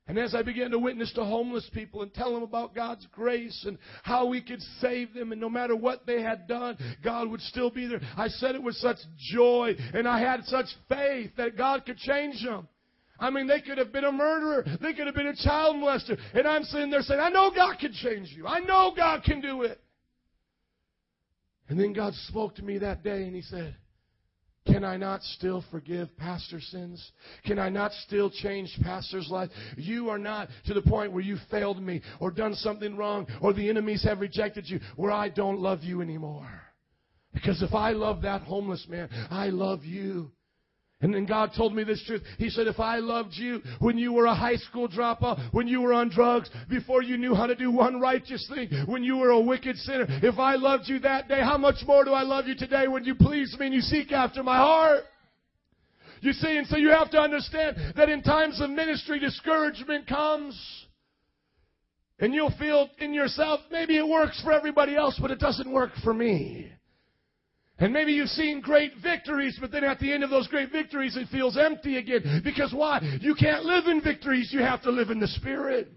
And 0.09 0.19
as 0.19 0.35
I 0.35 0.43
began 0.43 0.73
to 0.73 0.79
witness 0.79 1.13
to 1.13 1.25
homeless 1.25 1.69
people 1.73 2.03
and 2.03 2.13
tell 2.13 2.35
them 2.35 2.43
about 2.43 2.75
God's 2.75 3.07
grace 3.13 3.65
and 3.67 3.79
how 4.03 4.27
we 4.27 4.43
could 4.43 4.61
save 4.81 5.15
them, 5.15 5.31
and 5.31 5.41
no 5.41 5.49
matter 5.49 5.77
what 5.77 6.07
they 6.07 6.21
had 6.23 6.49
done, 6.49 6.77
God 7.05 7.29
would 7.29 7.41
still 7.41 7.71
be 7.71 7.87
there. 7.87 8.01
I 8.17 8.29
said 8.29 8.57
it 8.57 8.63
with 8.63 8.75
such 8.77 8.99
joy, 9.17 9.77
and 9.95 10.09
I 10.09 10.19
had 10.19 10.45
such 10.45 10.67
faith 10.89 11.31
that 11.37 11.57
God 11.57 11.87
could 11.87 11.99
change 11.99 12.43
them. 12.43 12.69
I 13.21 13.31
mean, 13.31 13.47
they 13.47 13.61
could 13.61 13.79
have 13.79 13.93
been 13.93 14.05
a 14.05 14.11
murderer. 14.11 14.65
They 14.81 14.93
could 14.93 15.07
have 15.07 15.15
been 15.15 15.29
a 15.29 15.37
child 15.37 15.77
molester. 15.77 16.19
And 16.35 16.49
I'm 16.49 16.65
sitting 16.65 16.91
there 16.91 17.03
saying, 17.03 17.21
I 17.21 17.29
know 17.29 17.53
God 17.55 17.79
can 17.79 17.93
change 17.93 18.33
you. 18.37 18.49
I 18.49 18.59
know 18.59 18.93
God 18.97 19.23
can 19.23 19.41
do 19.41 19.63
it. 19.63 19.81
And 21.69 21.79
then 21.79 21.93
God 21.93 22.13
spoke 22.27 22.57
to 22.57 22.63
me 22.63 22.79
that 22.79 23.05
day 23.05 23.23
and 23.23 23.37
He 23.37 23.43
said, 23.43 23.77
can 24.67 24.85
I 24.85 24.97
not 24.97 25.23
still 25.23 25.65
forgive 25.71 26.17
pastor 26.17 26.61
sins? 26.61 27.13
Can 27.45 27.59
I 27.59 27.69
not 27.69 27.93
still 28.07 28.31
change 28.31 28.77
pastor's 28.83 29.29
life? 29.29 29.51
You 29.77 30.09
are 30.09 30.19
not 30.19 30.49
to 30.67 30.75
the 30.75 30.83
point 30.83 31.13
where 31.13 31.23
you 31.23 31.37
failed 31.51 31.83
me 31.83 32.01
or 32.21 32.31
done 32.31 32.55
something 32.55 32.97
wrong 32.97 33.27
or 33.41 33.53
the 33.53 33.69
enemies 33.69 34.05
have 34.05 34.21
rejected 34.21 34.69
you 34.69 34.79
where 34.97 35.11
I 35.11 35.29
don't 35.29 35.59
love 35.59 35.83
you 35.83 36.01
anymore. 36.01 36.49
Because 37.35 37.63
if 37.63 37.75
I 37.75 37.93
love 37.93 38.23
that 38.23 38.43
homeless 38.43 38.87
man, 38.89 39.09
I 39.31 39.49
love 39.49 39.85
you. 39.85 40.31
And 41.03 41.13
then 41.13 41.27
God 41.27 41.51
told 41.57 41.75
me 41.75 41.83
this 41.85 42.03
truth. 42.07 42.23
He 42.39 42.49
said, 42.49 42.69
if 42.69 42.79
I 42.79 42.99
loved 42.99 43.35
you 43.35 43.61
when 43.81 43.99
you 43.99 44.13
were 44.13 44.27
a 44.27 44.35
high 44.35 44.57
school 44.57 44.89
dropout, 44.89 45.53
when 45.53 45.67
you 45.67 45.81
were 45.81 45.93
on 45.93 46.09
drugs, 46.09 46.49
before 46.71 47.03
you 47.03 47.17
knew 47.17 47.35
how 47.35 47.47
to 47.47 47.57
do 47.57 47.71
one 47.71 48.01
righteous 48.01 48.49
thing, 48.55 48.69
when 48.87 49.03
you 49.03 49.17
were 49.17 49.31
a 49.31 49.41
wicked 49.41 49.77
sinner, 49.79 50.07
if 50.09 50.39
I 50.39 50.55
loved 50.55 50.85
you 50.87 51.01
that 51.01 51.29
day, 51.29 51.41
how 51.41 51.59
much 51.59 51.85
more 51.87 52.05
do 52.05 52.13
I 52.13 52.23
love 52.23 52.47
you 52.47 52.55
today 52.55 52.87
when 52.87 53.05
you 53.05 53.17
please 53.17 53.55
me 53.59 53.67
and 53.67 53.75
you 53.75 53.81
seek 53.81 54.13
after 54.13 54.43
my 54.43 54.57
heart? 54.57 55.03
You 56.21 56.33
see, 56.33 56.57
and 56.57 56.67
so 56.69 56.77
you 56.77 56.91
have 56.91 57.11
to 57.11 57.19
understand 57.19 57.77
that 57.97 58.09
in 58.09 58.23
times 58.23 58.61
of 58.61 58.71
ministry, 58.71 59.19
discouragement 59.19 60.07
comes. 60.07 60.87
And 62.21 62.33
you'll 62.33 62.55
feel 62.57 62.89
in 63.01 63.13
yourself, 63.13 63.59
maybe 63.73 63.97
it 63.97 64.07
works 64.07 64.41
for 64.45 64.53
everybody 64.53 64.95
else, 64.95 65.19
but 65.21 65.33
it 65.33 65.41
doesn't 65.41 65.69
work 65.69 65.91
for 66.05 66.15
me. 66.15 66.71
And 67.83 67.93
maybe 67.93 68.13
you've 68.13 68.29
seen 68.29 68.61
great 68.61 68.93
victories, 69.03 69.59
but 69.61 69.73
then 69.73 69.83
at 69.83 69.99
the 69.99 70.13
end 70.13 70.23
of 70.23 70.31
those 70.31 70.47
great 70.47 70.71
victories, 70.71 71.17
it 71.17 71.27
feels 71.33 71.59
empty 71.59 71.97
again. 71.97 72.41
Because 72.45 72.73
why? 72.73 73.01
You 73.21 73.35
can't 73.35 73.65
live 73.65 73.89
in 73.89 74.01
victories. 74.01 74.51
You 74.53 74.61
have 74.61 74.83
to 74.83 74.91
live 74.93 75.11
in 75.11 75.19
the 75.19 75.27
Spirit. 75.27 75.89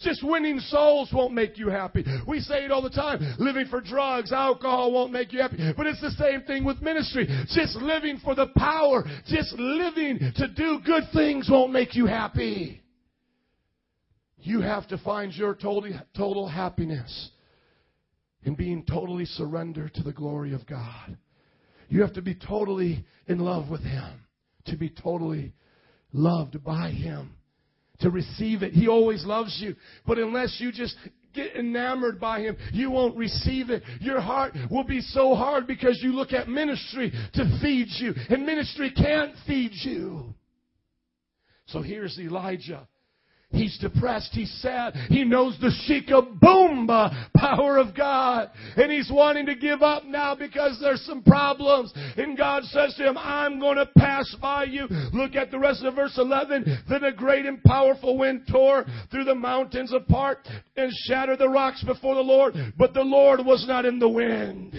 Just 0.00 0.24
winning 0.24 0.58
souls 0.58 1.08
won't 1.14 1.32
make 1.32 1.58
you 1.58 1.68
happy. 1.68 2.04
We 2.26 2.40
say 2.40 2.64
it 2.64 2.72
all 2.72 2.82
the 2.82 2.90
time. 2.90 3.20
Living 3.38 3.68
for 3.68 3.80
drugs, 3.80 4.32
alcohol 4.32 4.90
won't 4.90 5.12
make 5.12 5.32
you 5.32 5.40
happy. 5.40 5.72
But 5.76 5.86
it's 5.86 6.00
the 6.00 6.10
same 6.10 6.42
thing 6.42 6.64
with 6.64 6.82
ministry. 6.82 7.28
Just 7.54 7.76
living 7.76 8.18
for 8.24 8.34
the 8.34 8.48
power, 8.56 9.04
just 9.28 9.52
living 9.52 10.18
to 10.34 10.48
do 10.48 10.80
good 10.84 11.04
things 11.14 11.48
won't 11.48 11.72
make 11.72 11.94
you 11.94 12.06
happy. 12.06 12.82
You 14.40 14.60
have 14.60 14.88
to 14.88 14.98
find 14.98 15.32
your 15.32 15.54
total, 15.54 16.00
total 16.16 16.48
happiness 16.48 17.30
in 18.44 18.54
being 18.54 18.84
totally 18.84 19.24
surrendered 19.24 19.94
to 19.94 20.02
the 20.02 20.12
glory 20.12 20.52
of 20.52 20.66
God. 20.66 21.16
You 21.88 22.02
have 22.02 22.14
to 22.14 22.22
be 22.22 22.34
totally 22.34 23.04
in 23.26 23.38
love 23.38 23.68
with 23.68 23.82
Him, 23.82 24.24
to 24.66 24.76
be 24.76 24.90
totally 24.90 25.52
loved 26.12 26.62
by 26.64 26.90
Him, 26.90 27.34
to 28.00 28.10
receive 28.10 28.62
it. 28.62 28.72
He 28.72 28.88
always 28.88 29.24
loves 29.24 29.58
you, 29.60 29.76
but 30.06 30.18
unless 30.18 30.56
you 30.60 30.72
just 30.72 30.96
get 31.34 31.54
enamored 31.54 32.18
by 32.18 32.40
Him, 32.40 32.56
you 32.72 32.90
won't 32.90 33.16
receive 33.16 33.70
it. 33.70 33.82
Your 34.00 34.20
heart 34.20 34.54
will 34.70 34.84
be 34.84 35.00
so 35.00 35.34
hard 35.34 35.66
because 35.66 36.00
you 36.02 36.12
look 36.12 36.32
at 36.32 36.48
ministry 36.48 37.12
to 37.34 37.58
feed 37.62 37.88
you, 37.98 38.14
and 38.28 38.46
ministry 38.46 38.92
can't 38.96 39.34
feed 39.46 39.72
you. 39.72 40.34
So 41.66 41.82
here's 41.82 42.18
Elijah 42.18 42.88
He's 43.56 43.78
depressed. 43.78 44.30
He's 44.32 44.52
sad. 44.60 44.94
He 45.08 45.24
knows 45.24 45.56
the 45.60 45.72
shikaboomba 45.88 47.30
power 47.36 47.78
of 47.78 47.96
God. 47.96 48.50
And 48.76 48.92
he's 48.92 49.10
wanting 49.10 49.46
to 49.46 49.54
give 49.54 49.82
up 49.82 50.04
now 50.04 50.34
because 50.34 50.78
there's 50.80 51.04
some 51.06 51.22
problems. 51.22 51.92
And 52.16 52.36
God 52.36 52.64
says 52.64 52.94
to 52.96 53.08
him, 53.08 53.18
I'm 53.18 53.58
going 53.58 53.76
to 53.76 53.88
pass 53.98 54.34
by 54.40 54.64
you. 54.64 54.86
Look 55.12 55.34
at 55.34 55.50
the 55.50 55.58
rest 55.58 55.84
of 55.84 55.94
verse 55.94 56.16
11. 56.16 56.84
Then 56.88 57.04
a 57.04 57.12
great 57.12 57.46
and 57.46 57.62
powerful 57.62 58.18
wind 58.18 58.46
tore 58.50 58.84
through 59.10 59.24
the 59.24 59.34
mountains 59.34 59.92
apart 59.92 60.46
and 60.76 60.92
shattered 61.06 61.38
the 61.38 61.48
rocks 61.48 61.82
before 61.82 62.14
the 62.14 62.20
Lord. 62.20 62.54
But 62.76 62.94
the 62.94 63.02
Lord 63.02 63.44
was 63.44 63.66
not 63.66 63.84
in 63.84 63.98
the 63.98 64.08
wind. 64.08 64.74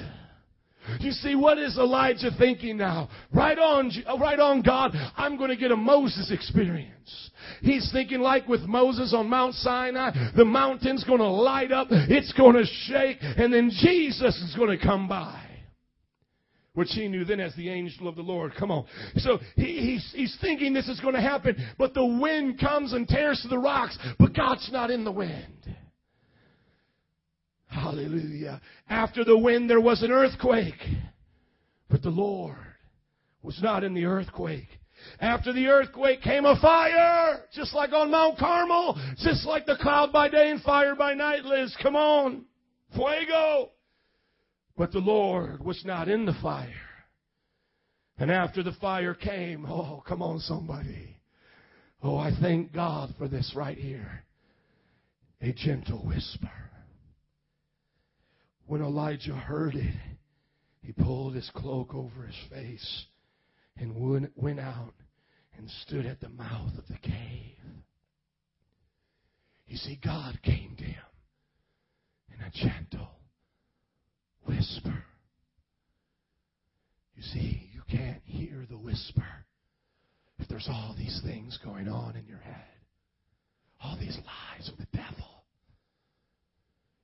You 0.99 1.11
see, 1.11 1.35
what 1.35 1.57
is 1.57 1.77
Elijah 1.77 2.31
thinking 2.37 2.77
now? 2.77 3.09
Right 3.33 3.57
on, 3.57 3.91
uh, 4.07 4.17
right 4.17 4.39
on 4.39 4.61
God, 4.61 4.91
I'm 5.15 5.37
going 5.37 5.49
to 5.49 5.55
get 5.55 5.71
a 5.71 5.75
Moses 5.75 6.31
experience. 6.31 7.31
He's 7.61 7.89
thinking 7.91 8.19
like 8.19 8.47
with 8.47 8.61
Moses 8.61 9.13
on 9.13 9.29
Mount 9.29 9.53
Sinai, 9.55 10.11
the 10.35 10.45
mountain's 10.45 11.03
going 11.03 11.19
to 11.19 11.27
light 11.27 11.71
up, 11.71 11.87
it's 11.91 12.33
going 12.33 12.55
to 12.55 12.65
shake, 12.65 13.17
and 13.21 13.53
then 13.53 13.69
Jesus 13.71 14.35
is 14.35 14.55
going 14.55 14.77
to 14.77 14.83
come 14.83 15.07
by. 15.07 15.43
Which 16.73 16.89
he 16.91 17.07
knew 17.07 17.25
then 17.25 17.39
as 17.39 17.55
the 17.55 17.69
angel 17.69 18.07
of 18.07 18.15
the 18.15 18.21
Lord. 18.21 18.53
Come 18.57 18.69
on. 18.69 18.85
So 19.15 19.39
he, 19.55 19.79
he's, 19.79 20.13
he's 20.15 20.37
thinking 20.39 20.73
this 20.73 20.87
is 20.87 20.99
going 20.99 21.15
to 21.15 21.21
happen, 21.21 21.55
but 21.79 21.95
the 21.95 22.05
wind 22.05 22.59
comes 22.59 22.93
and 22.93 23.07
tears 23.07 23.39
to 23.41 23.47
the 23.47 23.57
rocks, 23.57 23.97
but 24.19 24.35
God's 24.35 24.69
not 24.71 24.91
in 24.91 25.03
the 25.03 25.11
wind. 25.11 25.75
Hallelujah. 27.77 28.59
After 28.89 29.23
the 29.23 29.37
wind, 29.37 29.69
there 29.69 29.81
was 29.81 30.01
an 30.01 30.11
earthquake. 30.11 30.81
But 31.89 32.01
the 32.01 32.09
Lord 32.09 32.57
was 33.41 33.59
not 33.61 33.83
in 33.83 33.93
the 33.93 34.05
earthquake. 34.05 34.67
After 35.19 35.53
the 35.53 35.67
earthquake 35.67 36.21
came 36.21 36.45
a 36.45 36.59
fire, 36.59 37.43
just 37.53 37.73
like 37.73 37.93
on 37.93 38.11
Mount 38.11 38.37
Carmel, 38.39 38.99
just 39.19 39.45
like 39.45 39.65
the 39.65 39.77
cloud 39.79 40.11
by 40.11 40.27
day 40.27 40.49
and 40.49 40.61
fire 40.61 40.95
by 40.95 41.13
night, 41.13 41.45
Liz. 41.45 41.75
Come 41.81 41.95
on. 41.95 42.45
Fuego. 42.95 43.71
But 44.75 44.91
the 44.91 44.99
Lord 44.99 45.63
was 45.63 45.83
not 45.85 46.07
in 46.07 46.25
the 46.25 46.37
fire. 46.41 46.73
And 48.17 48.31
after 48.31 48.63
the 48.63 48.73
fire 48.73 49.13
came, 49.13 49.65
oh, 49.65 50.03
come 50.07 50.21
on, 50.21 50.39
somebody. 50.39 51.17
Oh, 52.01 52.17
I 52.17 52.31
thank 52.41 52.73
God 52.73 53.13
for 53.17 53.27
this 53.27 53.53
right 53.55 53.77
here. 53.77 54.23
A 55.41 55.53
gentle 55.53 55.99
whisper. 55.99 56.66
When 58.67 58.81
Elijah 58.81 59.33
heard 59.33 59.75
it, 59.75 59.95
he 60.81 60.91
pulled 60.91 61.35
his 61.35 61.49
cloak 61.55 61.95
over 61.95 62.23
his 62.23 62.35
face 62.49 63.05
and 63.77 63.95
went 64.35 64.59
out 64.59 64.93
and 65.57 65.69
stood 65.85 66.05
at 66.05 66.19
the 66.19 66.29
mouth 66.29 66.77
of 66.77 66.85
the 66.87 66.97
cave. 67.01 67.55
You 69.67 69.77
see, 69.77 69.99
God 70.03 70.39
came 70.43 70.75
to 70.77 70.83
him 70.83 71.03
in 72.33 72.41
a 72.41 72.51
gentle 72.51 73.09
whisper. 74.45 75.03
You 77.15 77.23
see, 77.23 77.69
you 77.73 77.81
can't 77.89 78.21
hear 78.25 78.65
the 78.69 78.77
whisper 78.77 79.45
if 80.39 80.47
there's 80.49 80.67
all 80.69 80.93
these 80.97 81.21
things 81.23 81.57
going 81.63 81.87
on 81.87 82.15
in 82.15 82.25
your 82.27 82.37
head, 82.39 82.65
all 83.81 83.97
these 83.97 84.17
lies 84.17 84.69
of 84.69 84.77
the 84.77 84.87
devil. 84.93 85.43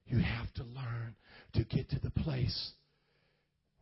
You 0.06 0.20
have 0.20 0.54
to 0.56 0.64
learn 0.64 1.16
to 1.54 1.64
get 1.64 1.90
to 1.90 2.00
the 2.00 2.12
place 2.12 2.72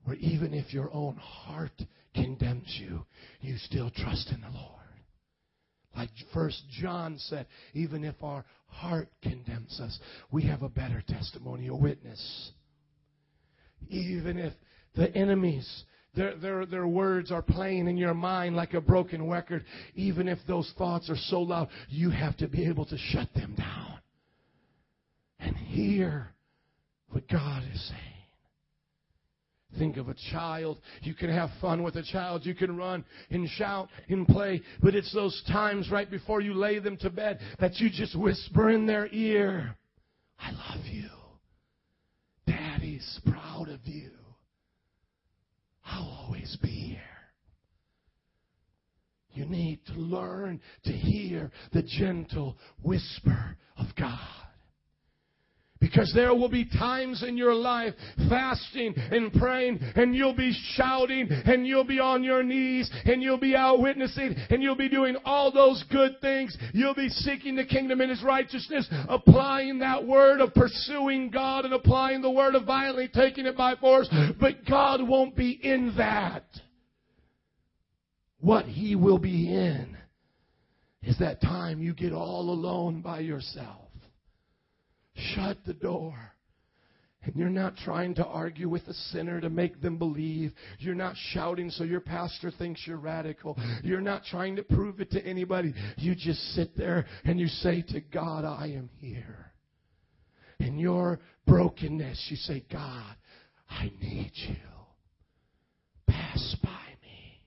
where 0.03 0.17
even 0.17 0.53
if 0.53 0.73
your 0.73 0.91
own 0.93 1.15
heart 1.15 1.71
condemns 2.13 2.79
you, 2.79 3.05
you 3.41 3.57
still 3.57 3.91
trust 3.91 4.31
in 4.31 4.41
the 4.41 4.49
Lord. 4.49 4.81
Like 5.95 6.09
First 6.33 6.63
John 6.69 7.17
said, 7.17 7.47
even 7.73 8.03
if 8.03 8.15
our 8.23 8.45
heart 8.67 9.09
condemns 9.21 9.79
us, 9.79 9.99
we 10.31 10.43
have 10.43 10.63
a 10.63 10.69
better 10.69 11.03
testimony, 11.07 11.67
a 11.67 11.75
witness. 11.75 12.51
Even 13.89 14.37
if 14.37 14.53
the 14.95 15.13
enemies, 15.15 15.83
their, 16.15 16.35
their, 16.37 16.65
their 16.65 16.87
words 16.87 17.31
are 17.31 17.41
playing 17.41 17.87
in 17.87 17.97
your 17.97 18.13
mind 18.13 18.55
like 18.55 18.73
a 18.73 18.81
broken 18.81 19.29
record, 19.29 19.65
even 19.95 20.27
if 20.27 20.39
those 20.47 20.71
thoughts 20.77 21.09
are 21.09 21.17
so 21.27 21.41
loud, 21.41 21.67
you 21.89 22.09
have 22.09 22.37
to 22.37 22.47
be 22.47 22.65
able 22.67 22.85
to 22.85 22.97
shut 22.97 23.27
them 23.33 23.55
down 23.57 23.99
and 25.39 25.55
hear 25.57 26.33
what 27.11 27.27
God 27.29 27.63
is 27.73 27.87
saying. 27.87 28.11
Think 29.77 29.97
of 29.97 30.09
a 30.09 30.15
child. 30.31 30.79
You 31.01 31.13
can 31.13 31.29
have 31.29 31.49
fun 31.61 31.81
with 31.81 31.95
a 31.95 32.03
child. 32.03 32.45
You 32.45 32.53
can 32.53 32.75
run 32.75 33.05
and 33.29 33.47
shout 33.49 33.87
and 34.09 34.27
play. 34.27 34.61
But 34.81 34.95
it's 34.95 35.13
those 35.13 35.41
times 35.47 35.89
right 35.89 36.09
before 36.09 36.41
you 36.41 36.53
lay 36.53 36.79
them 36.79 36.97
to 36.97 37.09
bed 37.09 37.39
that 37.59 37.77
you 37.77 37.89
just 37.89 38.17
whisper 38.17 38.69
in 38.69 38.85
their 38.85 39.07
ear, 39.07 39.75
I 40.37 40.51
love 40.51 40.85
you. 40.87 41.09
Daddy's 42.45 43.19
proud 43.25 43.69
of 43.69 43.79
you. 43.85 44.11
I'll 45.85 46.25
always 46.25 46.57
be 46.61 46.67
here. 46.69 46.97
You 49.33 49.45
need 49.45 49.79
to 49.87 49.93
learn 49.93 50.59
to 50.83 50.91
hear 50.91 51.51
the 51.71 51.83
gentle 51.83 52.57
whisper 52.83 53.55
of 53.77 53.87
God. 53.97 54.19
Because 55.91 56.11
there 56.15 56.33
will 56.33 56.49
be 56.49 56.65
times 56.65 57.23
in 57.23 57.35
your 57.35 57.53
life 57.53 57.93
fasting 58.29 58.93
and 58.95 59.31
praying 59.33 59.79
and 59.95 60.15
you'll 60.15 60.35
be 60.35 60.53
shouting 60.75 61.27
and 61.29 61.67
you'll 61.67 61.83
be 61.83 61.99
on 61.99 62.23
your 62.23 62.43
knees 62.43 62.89
and 63.05 63.21
you'll 63.21 63.37
be 63.37 63.55
out 63.55 63.81
witnessing 63.81 64.35
and 64.49 64.63
you'll 64.63 64.75
be 64.75 64.87
doing 64.87 65.17
all 65.25 65.51
those 65.51 65.83
good 65.91 66.15
things. 66.21 66.57
You'll 66.73 66.95
be 66.95 67.09
seeking 67.09 67.55
the 67.55 67.65
kingdom 67.65 67.99
and 67.99 68.09
His 68.09 68.23
righteousness, 68.23 68.87
applying 69.09 69.79
that 69.79 70.05
word 70.05 70.39
of 70.39 70.53
pursuing 70.53 71.29
God 71.29 71.65
and 71.65 71.73
applying 71.73 72.21
the 72.21 72.31
word 72.31 72.55
of 72.55 72.65
violently 72.65 73.09
taking 73.13 73.45
it 73.45 73.57
by 73.57 73.75
force. 73.75 74.09
But 74.39 74.65
God 74.65 75.05
won't 75.05 75.35
be 75.35 75.59
in 75.61 75.93
that. 75.97 76.45
What 78.39 78.65
He 78.65 78.95
will 78.95 79.19
be 79.19 79.53
in 79.53 79.97
is 81.03 81.17
that 81.19 81.41
time 81.41 81.81
you 81.81 81.93
get 81.93 82.13
all 82.13 82.49
alone 82.49 83.01
by 83.01 83.19
yourself 83.19 83.90
Shut 85.15 85.57
the 85.65 85.73
door. 85.73 86.15
And 87.23 87.35
you're 87.35 87.49
not 87.49 87.77
trying 87.77 88.15
to 88.15 88.25
argue 88.25 88.67
with 88.67 88.87
a 88.87 88.93
sinner 88.93 89.39
to 89.41 89.49
make 89.49 89.79
them 89.79 89.97
believe. 89.97 90.53
You're 90.79 90.95
not 90.95 91.15
shouting 91.15 91.69
so 91.69 91.83
your 91.83 91.99
pastor 91.99 92.49
thinks 92.49 92.87
you're 92.87 92.97
radical. 92.97 93.57
You're 93.83 94.01
not 94.01 94.23
trying 94.23 94.55
to 94.55 94.63
prove 94.63 94.99
it 95.01 95.11
to 95.11 95.23
anybody. 95.23 95.73
You 95.97 96.15
just 96.15 96.39
sit 96.55 96.75
there 96.75 97.05
and 97.23 97.39
you 97.39 97.47
say 97.47 97.83
to 97.89 98.01
God, 98.01 98.43
I 98.43 98.67
am 98.75 98.89
here. 98.97 99.51
In 100.59 100.79
your 100.79 101.19
brokenness, 101.45 102.27
you 102.29 102.37
say, 102.37 102.65
God, 102.71 103.15
I 103.69 103.91
need 104.01 104.31
you. 104.33 104.55
Pass 106.07 106.55
by 106.63 106.69
me. 107.03 107.43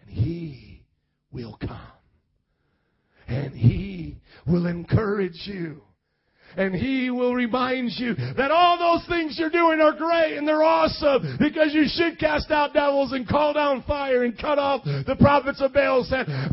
And 0.00 0.10
He 0.10 0.84
will 1.30 1.58
come. 1.60 1.80
And 3.28 3.54
He 3.54 4.20
will 4.46 4.66
encourage 4.66 5.42
you 5.44 5.82
and 6.56 6.74
He 6.74 7.10
will 7.10 7.34
remind 7.34 7.92
you 7.96 8.14
that 8.36 8.50
all 8.50 8.78
those 8.78 9.06
things 9.08 9.38
you're 9.38 9.50
doing 9.50 9.80
are 9.80 9.94
great 9.94 10.36
and 10.36 10.46
they're 10.46 10.62
awesome 10.62 11.36
because 11.38 11.72
you 11.74 11.84
should 11.86 12.18
cast 12.18 12.50
out 12.50 12.72
devils 12.72 13.12
and 13.12 13.28
call 13.28 13.52
down 13.52 13.82
fire 13.84 14.24
and 14.24 14.36
cut 14.38 14.58
off 14.58 14.82
the 14.84 15.16
prophets 15.20 15.60
of 15.60 15.72
Baal. 15.72 16.00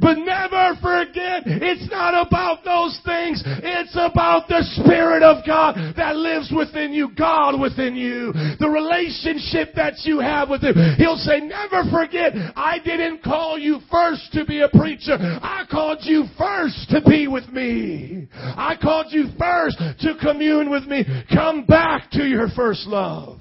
But 0.02 0.18
never 0.18 0.76
forget, 0.82 1.44
it's 1.46 1.90
not 1.90 2.28
about 2.28 2.64
those 2.66 3.00
things. 3.06 3.42
It's 3.46 3.96
about 3.96 4.48
the 4.48 4.64
Spirit 4.84 5.24
of 5.24 5.46
God 5.46 5.76
that 5.96 6.16
lives 6.16 6.52
within 6.56 6.92
you, 6.94 7.10
God 7.16 7.60
within 7.60 7.96
you, 7.96 8.34
the 8.60 8.70
relationship 8.70 9.74
that 9.76 9.94
you 10.04 10.20
have 10.20 10.50
with 10.50 10.64
Him. 10.64 10.76
He'll 10.98 11.18
say, 11.18 11.40
never 11.40 11.84
forget, 11.90 12.34
I 12.56 12.80
didn't 12.84 13.24
call 13.24 13.58
you 13.58 13.80
first 13.90 14.34
to 14.34 14.46
be 14.46 14.62
a 14.62 14.70
preacher. 14.70 15.16
I 15.20 15.66
called 15.70 16.00
you 16.02 16.26
first 16.38 16.90
to 16.90 17.02
be 17.02 17.28
with 17.28 17.48
me. 17.50 18.28
I 18.34 18.76
called 18.82 19.08
you 19.10 19.28
first 19.40 19.78
to 20.00 20.16
commune 20.22 20.70
with 20.70 20.86
me. 20.86 21.06
Come 21.34 21.66
back 21.66 22.12
to 22.12 22.24
your 22.24 22.50
first 22.56 22.88
love. 22.88 23.40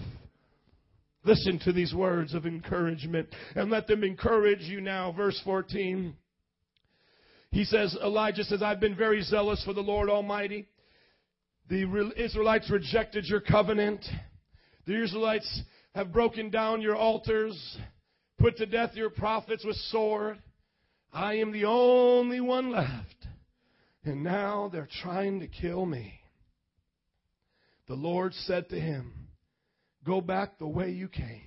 Listen 1.24 1.58
to 1.64 1.72
these 1.72 1.92
words 1.92 2.34
of 2.34 2.46
encouragement 2.46 3.28
and 3.56 3.70
let 3.70 3.86
them 3.86 4.04
encourage 4.04 4.60
you 4.60 4.80
now. 4.80 5.12
Verse 5.12 5.40
14. 5.44 6.14
He 7.50 7.64
says, 7.64 7.96
Elijah 8.02 8.44
says, 8.44 8.62
I've 8.62 8.80
been 8.80 8.96
very 8.96 9.22
zealous 9.22 9.62
for 9.64 9.72
the 9.72 9.80
Lord 9.80 10.08
Almighty. 10.08 10.68
The 11.68 12.12
Israelites 12.16 12.70
rejected 12.70 13.24
your 13.26 13.40
covenant. 13.40 14.04
The 14.86 15.02
Israelites 15.02 15.62
have 15.96 16.12
broken 16.12 16.50
down 16.50 16.80
your 16.80 16.94
altars, 16.94 17.78
put 18.38 18.56
to 18.58 18.66
death 18.66 18.90
your 18.94 19.10
prophets 19.10 19.64
with 19.64 19.76
sword. 19.90 20.38
I 21.12 21.34
am 21.36 21.50
the 21.50 21.64
only 21.64 22.40
one 22.40 22.70
left. 22.70 23.26
And 24.04 24.22
now 24.22 24.68
they're 24.72 24.88
trying 25.02 25.40
to 25.40 25.48
kill 25.48 25.86
me. 25.86 26.20
The 27.88 27.94
Lord 27.94 28.34
said 28.34 28.68
to 28.70 28.80
him, 28.80 29.12
Go 30.04 30.20
back 30.20 30.58
the 30.58 30.66
way 30.66 30.90
you 30.90 31.08
came 31.08 31.42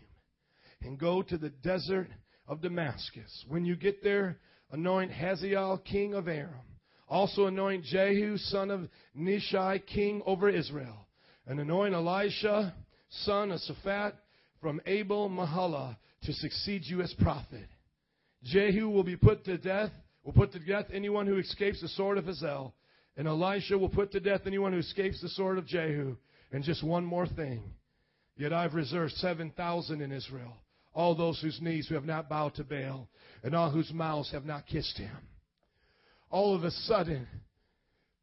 and 0.82 0.98
go 0.98 1.22
to 1.22 1.38
the 1.38 1.50
desert 1.50 2.08
of 2.48 2.62
Damascus. 2.62 3.46
When 3.48 3.66
you 3.66 3.76
get 3.76 4.04
there, 4.04 4.38
anoint 4.72 5.12
Hazael 5.12 5.78
king 5.80 6.14
of 6.14 6.28
Aram. 6.28 6.54
Also 7.08 7.48
anoint 7.48 7.84
Jehu 7.86 8.38
son 8.38 8.70
of 8.72 8.88
Nimshi 9.16 9.80
king 9.88 10.22
over 10.26 10.50
Israel. 10.50 11.08
And 11.48 11.60
anoint 11.60 11.94
Elisha 11.94 12.74
son 13.10 13.52
of 13.52 13.60
Shaphat 13.62 14.14
from 14.62 14.82
Abel 14.86 15.30
Meholah 15.30 15.98
to 16.24 16.34
succeed 16.34 16.84
you 16.86 17.02
as 17.02 17.14
prophet. 17.16 17.68
Jehu 18.44 18.90
will 18.90 19.04
be 19.04 19.18
put 19.18 19.44
to 19.46 19.58
death, 19.58 19.92
will 20.24 20.34
put 20.34 20.52
to 20.54 20.60
death 20.60 20.86
anyone 20.94 21.28
who 21.28 21.38
escapes 21.38 21.82
the 21.82 21.88
sword 21.90 22.18
of 22.18 22.26
Hazael. 22.26 22.74
And 23.18 23.28
Elisha 23.28 23.78
will 23.78 23.90
put 23.90 24.12
to 24.14 24.20
death 24.20 24.42
anyone 24.46 24.72
who 24.72 24.80
escapes 24.80 25.22
the 25.22 25.30
sword 25.30 25.58
of 25.58 25.66
Jehu. 25.66 26.16
And 26.52 26.64
just 26.64 26.84
one 26.84 27.06
more 27.06 27.28
thing. 27.28 27.64
Yet 28.38 28.54
I've 28.54 28.74
reserved 28.74 29.14
7,000 29.14 30.02
in 30.02 30.12
Israel, 30.12 30.56
all 30.94 31.14
those 31.16 31.40
whose 31.42 31.62
knees 31.62 31.88
who 31.88 31.96
have 31.96 32.06
not 32.06 32.30
bowed 32.30 32.56
to 32.56 32.64
Baal, 32.64 33.08
and 33.44 33.54
all 33.56 33.70
whose 33.70 33.92
mouths 33.94 34.32
have 34.32 34.46
not 34.46 34.66
kissed 34.66 34.98
him. 34.98 35.16
All 36.30 36.56
of 36.56 36.64
a 36.64 36.72
sudden, 36.72 37.28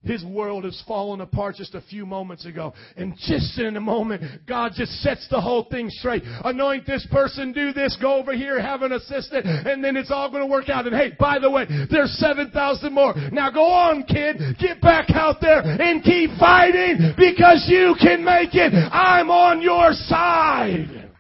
his 0.07 0.25
world 0.25 0.65
has 0.65 0.83
fallen 0.87 1.21
apart 1.21 1.57
just 1.57 1.75
a 1.75 1.81
few 1.83 2.07
moments 2.07 2.47
ago. 2.47 2.75
And 2.97 3.17
just 3.17 3.59
in 3.59 3.77
a 3.77 3.81
moment, 3.81 4.23
God 4.47 4.73
just 4.75 4.93
sets 5.03 5.27
the 5.31 5.41
whole 5.41 5.65
thing 5.65 5.89
straight. 5.91 6.23
Anoint 6.45 6.87
this 6.87 7.07
person, 7.11 7.53
do 7.53 7.73
this, 7.73 7.97
go 8.01 8.15
over 8.15 8.35
here, 8.35 8.61
have 8.61 8.83
an 8.83 8.93
assistant, 8.93 9.47
and 9.47 9.83
then 9.83 9.97
it's 9.97 10.11
all 10.11 10.31
going 10.31 10.43
to 10.43 10.51
work 10.51 10.69
out. 10.69 10.87
And 10.87 10.95
hey, 10.95 11.13
by 11.19 11.39
the 11.39 11.51
way, 11.51 11.67
there's 11.91 12.13
7,000 12.19 12.93
more. 12.93 13.15
Now 13.33 13.51
go 13.51 13.65
on, 13.65 14.05
kid. 14.05 14.37
Get 14.59 14.81
back 14.81 15.11
out 15.11 15.37
there 15.41 15.61
and 15.61 16.03
keep 16.03 16.31
fighting 16.39 17.15
because 17.17 17.67
you 17.69 17.95
can 18.01 18.25
make 18.25 18.55
it. 18.55 18.73
I'm 18.73 19.31
on 19.31 19.61
your 19.63 19.93
side. 19.93 21.11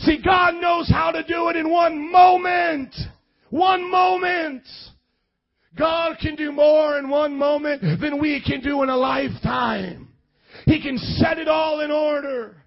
See, 0.00 0.20
God 0.24 0.54
knows 0.54 0.88
how 0.88 1.10
to 1.10 1.22
do 1.22 1.48
it 1.48 1.56
in 1.56 1.70
one 1.70 2.10
moment. 2.12 2.94
One 3.50 3.90
moment. 3.90 4.62
God 5.76 6.16
can 6.20 6.34
do 6.36 6.52
more 6.52 6.98
in 6.98 7.08
one 7.08 7.36
moment 7.36 7.82
than 8.00 8.20
we 8.20 8.42
can 8.44 8.60
do 8.60 8.82
in 8.82 8.88
a 8.88 8.96
lifetime. 8.96 10.08
He 10.64 10.82
can 10.82 10.98
set 10.98 11.38
it 11.38 11.48
all 11.48 11.80
in 11.80 11.90
order. 11.90 12.58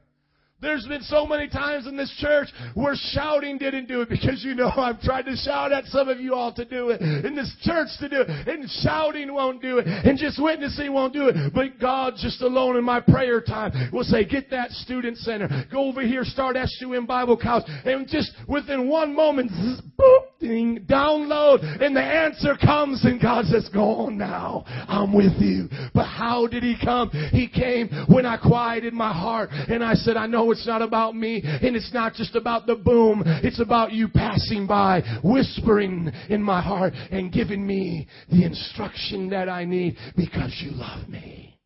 There's 0.62 0.86
been 0.86 1.02
so 1.02 1.26
many 1.26 1.50
times 1.50 1.88
in 1.88 1.98
this 1.98 2.14
church 2.20 2.48
where 2.76 2.94
shouting 2.96 3.58
didn't 3.58 3.88
do 3.88 4.02
it 4.02 4.10
because 4.10 4.44
you 4.44 4.54
know 4.54 4.72
I've 4.78 5.02
tried 5.02 5.24
to 5.24 5.36
shout 5.36 5.72
at 5.72 5.86
some 5.86 6.08
of 6.08 6.20
you 6.20 6.36
all 6.36 6.54
to 6.54 6.64
do 6.64 6.90
it, 6.90 7.02
in 7.02 7.36
this 7.36 7.52
church 7.64 7.88
to 8.00 8.08
do 8.08 8.22
it, 8.22 8.48
and 8.48 8.70
shouting 8.84 9.34
won't 9.34 9.60
do 9.60 9.80
it, 9.80 9.88
and 9.88 10.20
just 10.20 10.42
witnessing 10.42 10.94
won't 10.94 11.14
do 11.14 11.30
it. 11.30 11.52
But 11.54 11.80
God, 11.80 12.14
just 12.18 12.44
alone 12.44 12.78
in 12.78 12.84
my 12.84 13.00
prayer 13.00 13.42
time, 13.42 13.90
will 13.92 14.04
say, 14.04 14.24
get 14.24 14.52
that 14.52 14.70
student 14.70 15.18
center, 15.18 15.66
go 15.72 15.86
over 15.86 16.02
here, 16.02 16.24
start 16.24 16.56
SUM 16.64 17.08
Bible 17.08 17.38
College, 17.38 17.66
and 17.68 18.08
just 18.08 18.32
within 18.48 18.88
one 18.88 19.16
moment, 19.16 19.50
zzz, 19.50 19.82
boop, 20.00 20.22
download, 20.42 21.64
and 21.82 21.96
the 21.96 22.02
answer 22.02 22.56
comes, 22.64 23.04
and 23.06 23.22
God 23.22 23.46
says, 23.46 23.70
go 23.74 24.06
on 24.06 24.18
now, 24.18 24.64
I'm 24.88 25.14
with 25.14 25.40
you. 25.40 25.70
But 25.94 26.06
how 26.06 26.48
did 26.48 26.64
He 26.64 26.76
come? 26.84 27.10
He 27.32 27.48
came 27.48 27.90
when 28.08 28.26
I 28.26 28.38
quieted 28.38 28.94
my 28.94 29.14
heart, 29.14 29.50
and 29.52 29.84
I 29.84 29.94
said, 29.94 30.18
I 30.18 30.28
know 30.28 30.52
it's 30.52 30.68
not 30.68 30.82
about 30.82 31.16
me, 31.16 31.42
and 31.44 31.76
it's 31.76 31.94
not 31.94 32.14
just 32.14 32.36
about 32.36 32.68
the 32.68 32.76
boom. 32.76 33.24
It's 33.26 33.60
about 33.60 33.92
you 33.92 34.08
passing 34.08 34.68
by, 34.68 35.02
whispering 35.24 36.12
in 36.30 36.42
my 36.42 36.62
heart, 36.62 36.94
and 37.12 37.32
giving 37.32 37.66
me 37.66 38.08
the 38.30 38.44
instruction 38.44 39.30
that 39.30 39.50
I 39.50 39.66
need 39.66 39.98
because 40.16 40.56
you 40.64 40.72
love 40.72 41.08
me. 41.08 41.58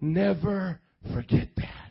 Never 0.00 0.80
forget 1.14 1.48
that. 1.56 1.89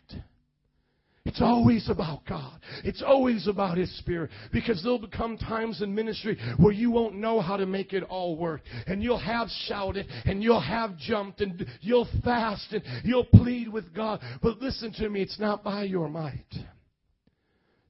It's 1.29 1.41
always 1.41 1.87
about 1.91 2.25
God. 2.25 2.59
It's 2.83 3.03
always 3.05 3.47
about 3.47 3.77
His 3.77 3.95
Spirit. 3.99 4.31
Because 4.51 4.81
there'll 4.81 4.97
become 4.97 5.37
times 5.37 5.83
in 5.83 5.93
ministry 5.93 6.39
where 6.57 6.73
you 6.73 6.89
won't 6.89 7.13
know 7.13 7.39
how 7.39 7.55
to 7.55 7.67
make 7.67 7.93
it 7.93 8.01
all 8.01 8.35
work. 8.35 8.61
And 8.87 9.03
you'll 9.03 9.19
have 9.19 9.47
shouted 9.67 10.07
and 10.25 10.41
you'll 10.41 10.59
have 10.59 10.97
jumped 10.97 11.41
and 11.41 11.67
you'll 11.81 12.09
fast 12.25 12.73
and 12.73 12.81
you'll 13.03 13.25
plead 13.25 13.71
with 13.71 13.93
God. 13.93 14.21
But 14.41 14.57
listen 14.57 14.91
to 14.93 15.07
me, 15.07 15.21
it's 15.21 15.39
not 15.39 15.63
by 15.63 15.83
your 15.83 16.09
might. 16.09 16.51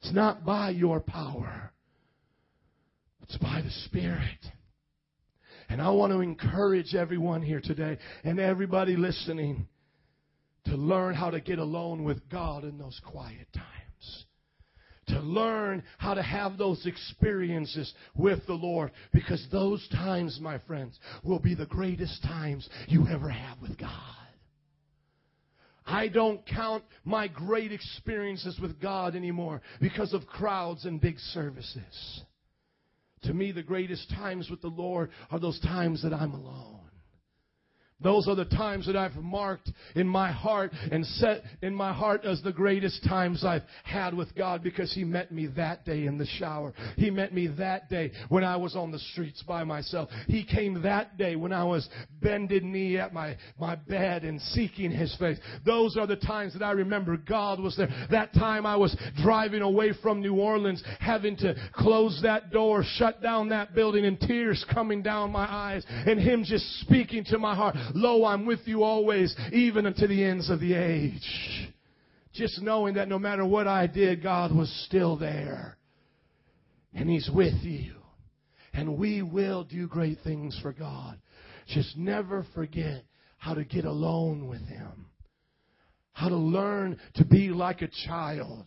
It's 0.01 0.13
not 0.13 0.45
by 0.45 0.71
your 0.71 0.99
power. 0.99 1.71
It's 3.23 3.37
by 3.37 3.61
the 3.63 3.71
Spirit. 3.85 4.39
And 5.69 5.81
I 5.81 5.91
want 5.91 6.11
to 6.11 6.19
encourage 6.19 6.93
everyone 6.93 7.41
here 7.41 7.61
today 7.61 7.99
and 8.25 8.37
everybody 8.37 8.97
listening 8.97 9.65
to 10.65 10.75
learn 10.75 11.13
how 11.15 11.29
to 11.29 11.39
get 11.39 11.59
alone 11.59 12.03
with 12.03 12.29
God 12.29 12.63
in 12.63 12.77
those 12.77 12.99
quiet 13.05 13.47
times. 13.53 14.25
To 15.07 15.19
learn 15.21 15.83
how 15.97 16.13
to 16.13 16.21
have 16.21 16.57
those 16.57 16.85
experiences 16.85 17.91
with 18.15 18.45
the 18.45 18.53
Lord. 18.53 18.91
Because 19.11 19.45
those 19.51 19.87
times, 19.89 20.39
my 20.39 20.59
friends, 20.67 20.99
will 21.23 21.39
be 21.39 21.55
the 21.55 21.65
greatest 21.65 22.21
times 22.21 22.69
you 22.87 23.07
ever 23.07 23.29
have 23.29 23.59
with 23.59 23.77
God. 23.77 23.89
I 25.89 26.07
don't 26.07 26.45
count 26.45 26.83
my 27.03 27.27
great 27.27 27.71
experiences 27.71 28.59
with 28.61 28.79
God 28.79 29.15
anymore 29.15 29.61
because 29.81 30.13
of 30.13 30.27
crowds 30.27 30.85
and 30.85 31.01
big 31.01 31.17
services. 31.17 32.21
To 33.23 33.33
me, 33.33 33.51
the 33.51 33.63
greatest 33.63 34.07
times 34.11 34.49
with 34.49 34.61
the 34.61 34.67
Lord 34.67 35.09
are 35.31 35.39
those 35.39 35.59
times 35.61 36.03
that 36.03 36.13
I'm 36.13 36.33
alone. 36.33 36.78
Those 38.01 38.27
are 38.27 38.35
the 38.35 38.45
times 38.45 38.85
that 38.87 38.95
I've 38.95 39.15
marked 39.15 39.71
in 39.95 40.07
my 40.07 40.31
heart 40.31 40.71
and 40.91 41.05
set 41.05 41.43
in 41.61 41.75
my 41.75 41.91
heart 41.91 42.23
as 42.23 42.41
the 42.41 42.51
greatest 42.51 43.03
times 43.03 43.43
I've 43.43 43.63
had 43.83 44.13
with 44.13 44.33
God 44.35 44.63
because 44.63 44.93
He 44.93 45.03
met 45.03 45.31
me 45.31 45.47
that 45.57 45.85
day 45.85 46.05
in 46.05 46.17
the 46.17 46.25
shower. 46.25 46.73
He 46.95 47.09
met 47.09 47.33
me 47.33 47.47
that 47.57 47.89
day 47.89 48.11
when 48.29 48.43
I 48.43 48.55
was 48.55 48.75
on 48.75 48.91
the 48.91 48.99
streets 48.99 49.43
by 49.43 49.65
myself. 49.65 50.09
He 50.27 50.45
came 50.45 50.81
that 50.83 51.17
day 51.17 51.35
when 51.35 51.51
I 51.51 51.65
was 51.65 51.89
bended 52.21 52.63
knee 52.63 52.97
at 52.97 53.13
my, 53.13 53.35
my 53.59 53.75
bed 53.75 54.23
and 54.23 54.41
seeking 54.41 54.91
His 54.91 55.13
face. 55.17 55.37
Those 55.65 55.97
are 55.97 56.07
the 56.07 56.15
times 56.15 56.53
that 56.53 56.63
I 56.63 56.71
remember 56.71 57.17
God 57.17 57.59
was 57.59 57.75
there. 57.75 57.89
That 58.11 58.33
time 58.33 58.65
I 58.65 58.77
was 58.77 58.95
driving 59.21 59.61
away 59.61 59.91
from 60.01 60.21
New 60.21 60.35
Orleans, 60.35 60.81
having 60.99 61.35
to 61.37 61.53
close 61.73 62.19
that 62.23 62.51
door, 62.51 62.83
shut 62.95 63.21
down 63.21 63.49
that 63.49 63.75
building, 63.75 64.05
and 64.05 64.17
tears 64.19 64.65
coming 64.73 65.01
down 65.01 65.31
my 65.31 65.51
eyes, 65.51 65.83
and 65.89 66.17
Him 66.17 66.45
just 66.45 66.65
speaking 66.81 67.25
to 67.25 67.37
my 67.37 67.55
heart. 67.55 67.75
Lo, 67.93 68.25
I'm 68.25 68.45
with 68.45 68.59
you 68.65 68.83
always, 68.83 69.35
even 69.51 69.85
unto 69.85 70.07
the 70.07 70.23
ends 70.23 70.49
of 70.49 70.59
the 70.59 70.73
age. 70.73 71.73
Just 72.33 72.61
knowing 72.61 72.93
that 72.95 73.07
no 73.07 73.19
matter 73.19 73.45
what 73.45 73.67
I 73.67 73.87
did, 73.87 74.21
God 74.23 74.55
was 74.55 74.69
still 74.87 75.17
there. 75.17 75.77
And 76.93 77.09
He's 77.09 77.29
with 77.33 77.61
you. 77.63 77.95
And 78.73 78.97
we 78.97 79.21
will 79.21 79.63
do 79.63 79.87
great 79.87 80.19
things 80.23 80.57
for 80.61 80.71
God. 80.71 81.19
Just 81.67 81.97
never 81.97 82.45
forget 82.53 83.03
how 83.37 83.53
to 83.53 83.63
get 83.63 83.85
alone 83.85 84.47
with 84.47 84.65
Him. 84.67 85.07
How 86.13 86.29
to 86.29 86.35
learn 86.35 86.99
to 87.15 87.25
be 87.25 87.49
like 87.49 87.81
a 87.81 87.89
child. 88.07 88.65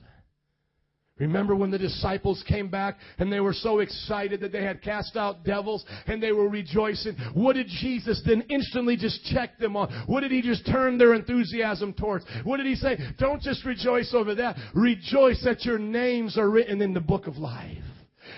Remember 1.18 1.54
when 1.54 1.70
the 1.70 1.78
disciples 1.78 2.42
came 2.48 2.68
back 2.68 2.96
and 3.18 3.30
they 3.30 3.40
were 3.40 3.52
so 3.52 3.80
excited 3.80 4.40
that 4.40 4.50
they 4.50 4.64
had 4.64 4.82
cast 4.82 5.16
out 5.16 5.44
devils 5.44 5.84
and 6.06 6.22
they 6.22 6.32
were 6.32 6.48
rejoicing? 6.48 7.16
What 7.34 7.54
did 7.54 7.68
Jesus 7.68 8.22
then 8.26 8.42
instantly 8.48 8.96
just 8.96 9.22
check 9.26 9.58
them 9.58 9.76
on? 9.76 10.04
What 10.06 10.20
did 10.20 10.32
he 10.32 10.40
just 10.40 10.66
turn 10.66 10.96
their 10.96 11.14
enthusiasm 11.14 11.92
towards? 11.92 12.24
What 12.44 12.56
did 12.56 12.66
he 12.66 12.74
say? 12.74 12.98
Don't 13.18 13.42
just 13.42 13.64
rejoice 13.64 14.14
over 14.14 14.34
that. 14.36 14.56
Rejoice 14.74 15.44
that 15.44 15.64
your 15.64 15.78
names 15.78 16.38
are 16.38 16.50
written 16.50 16.80
in 16.80 16.94
the 16.94 17.00
book 17.00 17.26
of 17.26 17.36
life 17.36 17.84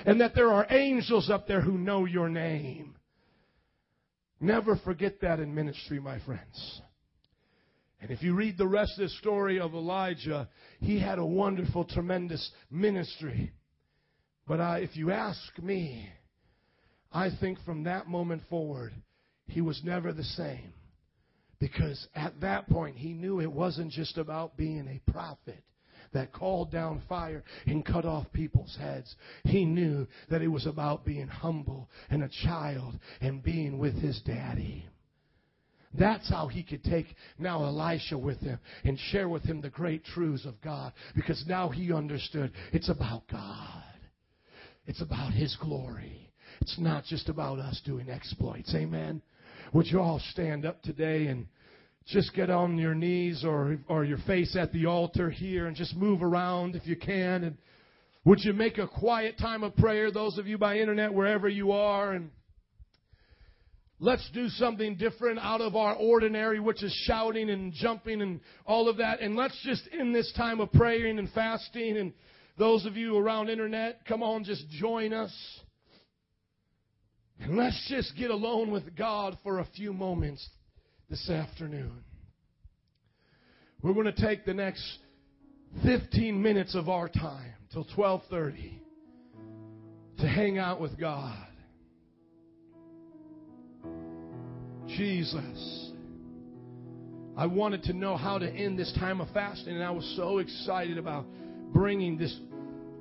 and 0.04 0.20
that 0.20 0.34
there 0.34 0.52
are 0.52 0.66
angels 0.68 1.30
up 1.30 1.46
there 1.46 1.60
who 1.60 1.78
know 1.78 2.04
your 2.06 2.28
name. 2.28 2.96
Never 4.40 4.76
forget 4.76 5.20
that 5.22 5.38
in 5.38 5.54
ministry, 5.54 6.00
my 6.00 6.18
friends. 6.20 6.82
And 8.04 8.12
if 8.12 8.22
you 8.22 8.34
read 8.34 8.58
the 8.58 8.66
rest 8.66 8.98
of 8.98 9.08
the 9.08 9.16
story 9.16 9.58
of 9.58 9.72
Elijah, 9.72 10.46
he 10.78 11.00
had 11.00 11.18
a 11.18 11.24
wonderful, 11.24 11.86
tremendous 11.86 12.50
ministry. 12.70 13.50
But 14.46 14.60
I, 14.60 14.80
if 14.80 14.94
you 14.94 15.10
ask 15.10 15.40
me, 15.58 16.10
I 17.10 17.30
think 17.40 17.56
from 17.64 17.84
that 17.84 18.06
moment 18.06 18.42
forward, 18.50 18.92
he 19.46 19.62
was 19.62 19.80
never 19.82 20.12
the 20.12 20.22
same. 20.22 20.74
Because 21.58 22.06
at 22.14 22.38
that 22.42 22.68
point, 22.68 22.98
he 22.98 23.14
knew 23.14 23.40
it 23.40 23.50
wasn't 23.50 23.90
just 23.90 24.18
about 24.18 24.54
being 24.54 24.86
a 24.86 25.10
prophet 25.10 25.64
that 26.12 26.30
called 26.30 26.70
down 26.70 27.00
fire 27.08 27.42
and 27.64 27.86
cut 27.86 28.04
off 28.04 28.30
people's 28.34 28.76
heads. 28.78 29.16
He 29.44 29.64
knew 29.64 30.06
that 30.28 30.42
it 30.42 30.48
was 30.48 30.66
about 30.66 31.06
being 31.06 31.28
humble 31.28 31.88
and 32.10 32.22
a 32.22 32.28
child 32.44 32.98
and 33.22 33.42
being 33.42 33.78
with 33.78 33.94
his 33.94 34.20
daddy. 34.26 34.84
That's 35.96 36.28
how 36.28 36.48
he 36.48 36.62
could 36.62 36.82
take 36.82 37.06
now 37.38 37.64
Elisha 37.64 38.18
with 38.18 38.40
him 38.40 38.58
and 38.84 38.98
share 39.10 39.28
with 39.28 39.44
him 39.44 39.60
the 39.60 39.70
great 39.70 40.04
truths 40.04 40.44
of 40.44 40.60
God 40.60 40.92
because 41.14 41.44
now 41.46 41.68
he 41.68 41.92
understood 41.92 42.52
it's 42.72 42.88
about 42.88 43.22
God. 43.30 43.82
It's 44.86 45.00
about 45.00 45.32
his 45.32 45.56
glory. 45.60 46.30
It's 46.60 46.78
not 46.78 47.04
just 47.04 47.28
about 47.28 47.58
us 47.58 47.80
doing 47.84 48.10
exploits. 48.10 48.74
Amen. 48.74 49.22
Would 49.72 49.86
you 49.86 50.00
all 50.00 50.20
stand 50.30 50.66
up 50.66 50.82
today 50.82 51.26
and 51.26 51.46
just 52.06 52.34
get 52.34 52.50
on 52.50 52.76
your 52.76 52.94
knees 52.94 53.44
or, 53.44 53.78
or 53.88 54.04
your 54.04 54.18
face 54.18 54.56
at 54.56 54.72
the 54.72 54.86
altar 54.86 55.30
here 55.30 55.66
and 55.66 55.76
just 55.76 55.96
move 55.96 56.22
around 56.22 56.76
if 56.76 56.86
you 56.86 56.96
can. 56.96 57.44
And 57.44 57.56
would 58.24 58.40
you 58.44 58.52
make 58.52 58.78
a 58.78 58.86
quiet 58.86 59.38
time 59.38 59.62
of 59.62 59.74
prayer, 59.76 60.10
those 60.10 60.38
of 60.38 60.46
you 60.46 60.58
by 60.58 60.78
internet, 60.78 61.12
wherever 61.12 61.48
you 61.48 61.72
are, 61.72 62.12
and 62.12 62.30
Let's 64.00 64.28
do 64.34 64.48
something 64.48 64.96
different 64.96 65.38
out 65.38 65.60
of 65.60 65.76
our 65.76 65.94
ordinary, 65.94 66.60
which 66.60 66.82
is 66.82 66.92
shouting 67.06 67.48
and 67.48 67.72
jumping 67.72 68.22
and 68.22 68.40
all 68.66 68.88
of 68.88 68.96
that. 68.98 69.20
And 69.20 69.36
let's 69.36 69.58
just, 69.62 69.86
in 69.88 70.12
this 70.12 70.32
time 70.36 70.60
of 70.60 70.72
praying 70.72 71.18
and 71.18 71.30
fasting, 71.30 71.96
and 71.96 72.12
those 72.58 72.86
of 72.86 72.96
you 72.96 73.16
around 73.16 73.50
internet, 73.50 74.04
come 74.06 74.22
on, 74.22 74.44
just 74.44 74.68
join 74.68 75.12
us. 75.12 75.32
And 77.40 77.56
let's 77.56 77.86
just 77.88 78.16
get 78.16 78.30
alone 78.30 78.70
with 78.70 78.96
God 78.96 79.38
for 79.42 79.60
a 79.60 79.66
few 79.76 79.92
moments 79.92 80.46
this 81.08 81.30
afternoon. 81.30 82.02
We're 83.82 83.94
going 83.94 84.06
to 84.06 84.12
take 84.12 84.44
the 84.44 84.54
next 84.54 84.98
15 85.84 86.40
minutes 86.40 86.74
of 86.74 86.88
our 86.88 87.08
time 87.08 87.52
till 87.72 87.84
12:30 87.96 88.80
to 90.18 90.28
hang 90.28 90.58
out 90.58 90.80
with 90.80 90.98
God. 90.98 91.53
Jesus. 94.96 95.90
I 97.36 97.46
wanted 97.46 97.82
to 97.84 97.92
know 97.92 98.16
how 98.16 98.38
to 98.38 98.48
end 98.48 98.78
this 98.78 98.92
time 98.98 99.20
of 99.20 99.28
fasting, 99.30 99.74
and 99.74 99.82
I 99.82 99.90
was 99.90 100.10
so 100.16 100.38
excited 100.38 100.98
about 100.98 101.26
bringing 101.72 102.16
this, 102.16 102.34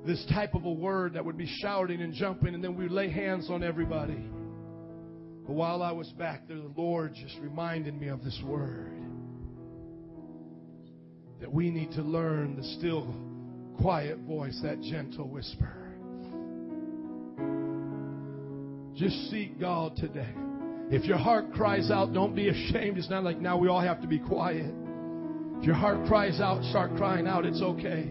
this 0.04 0.24
type 0.32 0.54
of 0.54 0.64
a 0.64 0.72
word 0.72 1.14
that 1.14 1.24
would 1.24 1.38
be 1.38 1.48
shouting 1.60 2.02
and 2.02 2.12
jumping, 2.12 2.54
and 2.54 2.62
then 2.62 2.76
we 2.76 2.88
lay 2.88 3.10
hands 3.10 3.48
on 3.48 3.62
everybody. 3.62 4.28
But 5.46 5.52
while 5.52 5.82
I 5.82 5.92
was 5.92 6.08
back 6.12 6.48
there, 6.48 6.56
the 6.56 6.72
Lord 6.76 7.14
just 7.14 7.38
reminded 7.40 7.98
me 7.98 8.08
of 8.08 8.24
this 8.24 8.40
word 8.44 8.90
that 11.40 11.52
we 11.52 11.70
need 11.70 11.92
to 11.92 12.02
learn 12.02 12.56
the 12.56 12.64
still, 12.78 13.14
quiet 13.80 14.18
voice, 14.20 14.58
that 14.62 14.80
gentle 14.80 15.28
whisper. 15.28 15.76
Just 18.94 19.30
seek 19.30 19.60
God 19.60 19.96
today. 19.96 20.32
If 20.90 21.04
your 21.04 21.18
heart 21.18 21.52
cries 21.52 21.90
out, 21.90 22.12
don't 22.12 22.34
be 22.34 22.48
ashamed. 22.48 22.98
It's 22.98 23.10
not 23.10 23.24
like 23.24 23.40
now 23.40 23.56
we 23.56 23.68
all 23.68 23.80
have 23.80 24.00
to 24.02 24.06
be 24.06 24.18
quiet. 24.18 24.72
If 25.58 25.64
your 25.64 25.74
heart 25.74 26.06
cries 26.06 26.40
out, 26.40 26.62
start 26.64 26.96
crying 26.96 27.26
out. 27.26 27.46
It's 27.46 27.62
okay. 27.62 28.10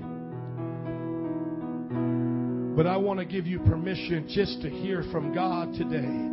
But 2.76 2.88
I 2.88 2.98
want 2.98 3.20
to 3.20 3.26
give 3.26 3.46
you 3.46 3.60
permission 3.60 4.28
just 4.28 4.62
to 4.64 4.70
hear 4.70 5.04
from 5.12 5.34
God 5.34 5.74
today. 5.74 6.32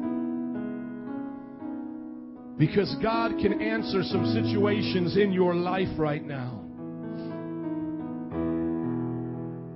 Because 2.57 2.95
God 3.03 3.33
can 3.41 3.61
answer 3.61 4.03
some 4.03 4.25
situations 4.33 5.17
in 5.17 5.33
your 5.33 5.55
life 5.55 5.89
right 5.99 6.25
now 6.25 6.65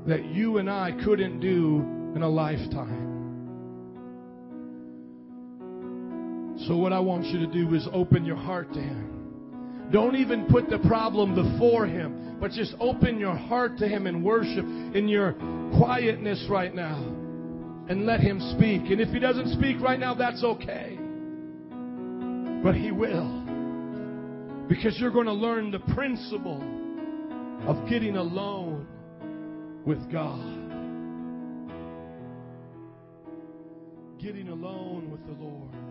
that 0.07 0.25
you 0.27 0.59
and 0.59 0.71
I 0.71 0.93
couldn't 1.05 1.41
do 1.41 1.81
in 2.15 2.23
a 2.23 2.29
lifetime. 2.29 3.04
So, 6.67 6.77
what 6.79 6.95
I 6.95 7.01
want 7.01 7.27
you 7.27 7.39
to 7.41 7.47
do 7.47 7.75
is 7.75 7.87
open 7.93 8.25
your 8.25 8.37
heart 8.37 8.73
to 8.73 8.81
Him. 8.81 9.91
Don't 9.93 10.17
even 10.17 10.47
put 10.47 10.71
the 10.71 10.79
problem 10.79 11.35
before 11.35 11.87
Him, 11.87 12.39
but 12.41 12.53
just 12.53 12.75
open 12.81 13.19
your 13.19 13.37
heart 13.37 13.77
to 13.79 13.89
Him 13.89 14.07
and 14.07 14.25
worship 14.25 14.65
in 14.65 15.07
your 15.07 15.35
quietness 15.77 16.47
right 16.49 16.75
now. 16.75 16.97
And 17.89 18.07
let 18.07 18.21
Him 18.21 18.41
speak. 18.57 18.91
And 18.91 18.99
if 18.99 19.11
He 19.11 19.19
doesn't 19.19 19.53
speak 19.59 19.79
right 19.81 20.01
now, 20.01 20.15
that's 20.15 20.43
okay. 20.43 20.99
But 22.63 22.75
He 22.75 22.93
will. 22.93 23.43
Because 24.67 24.99
you're 24.99 25.13
going 25.13 25.27
to 25.27 25.35
learn 25.35 25.71
the 25.71 25.81
principle 25.95 26.63
of 27.69 27.87
getting 27.91 28.17
alone 28.17 28.87
with 29.85 30.11
God. 30.11 30.41
Getting 34.19 34.49
alone 34.49 35.11
with 35.11 35.27
the 35.27 35.33
Lord. 35.33 35.84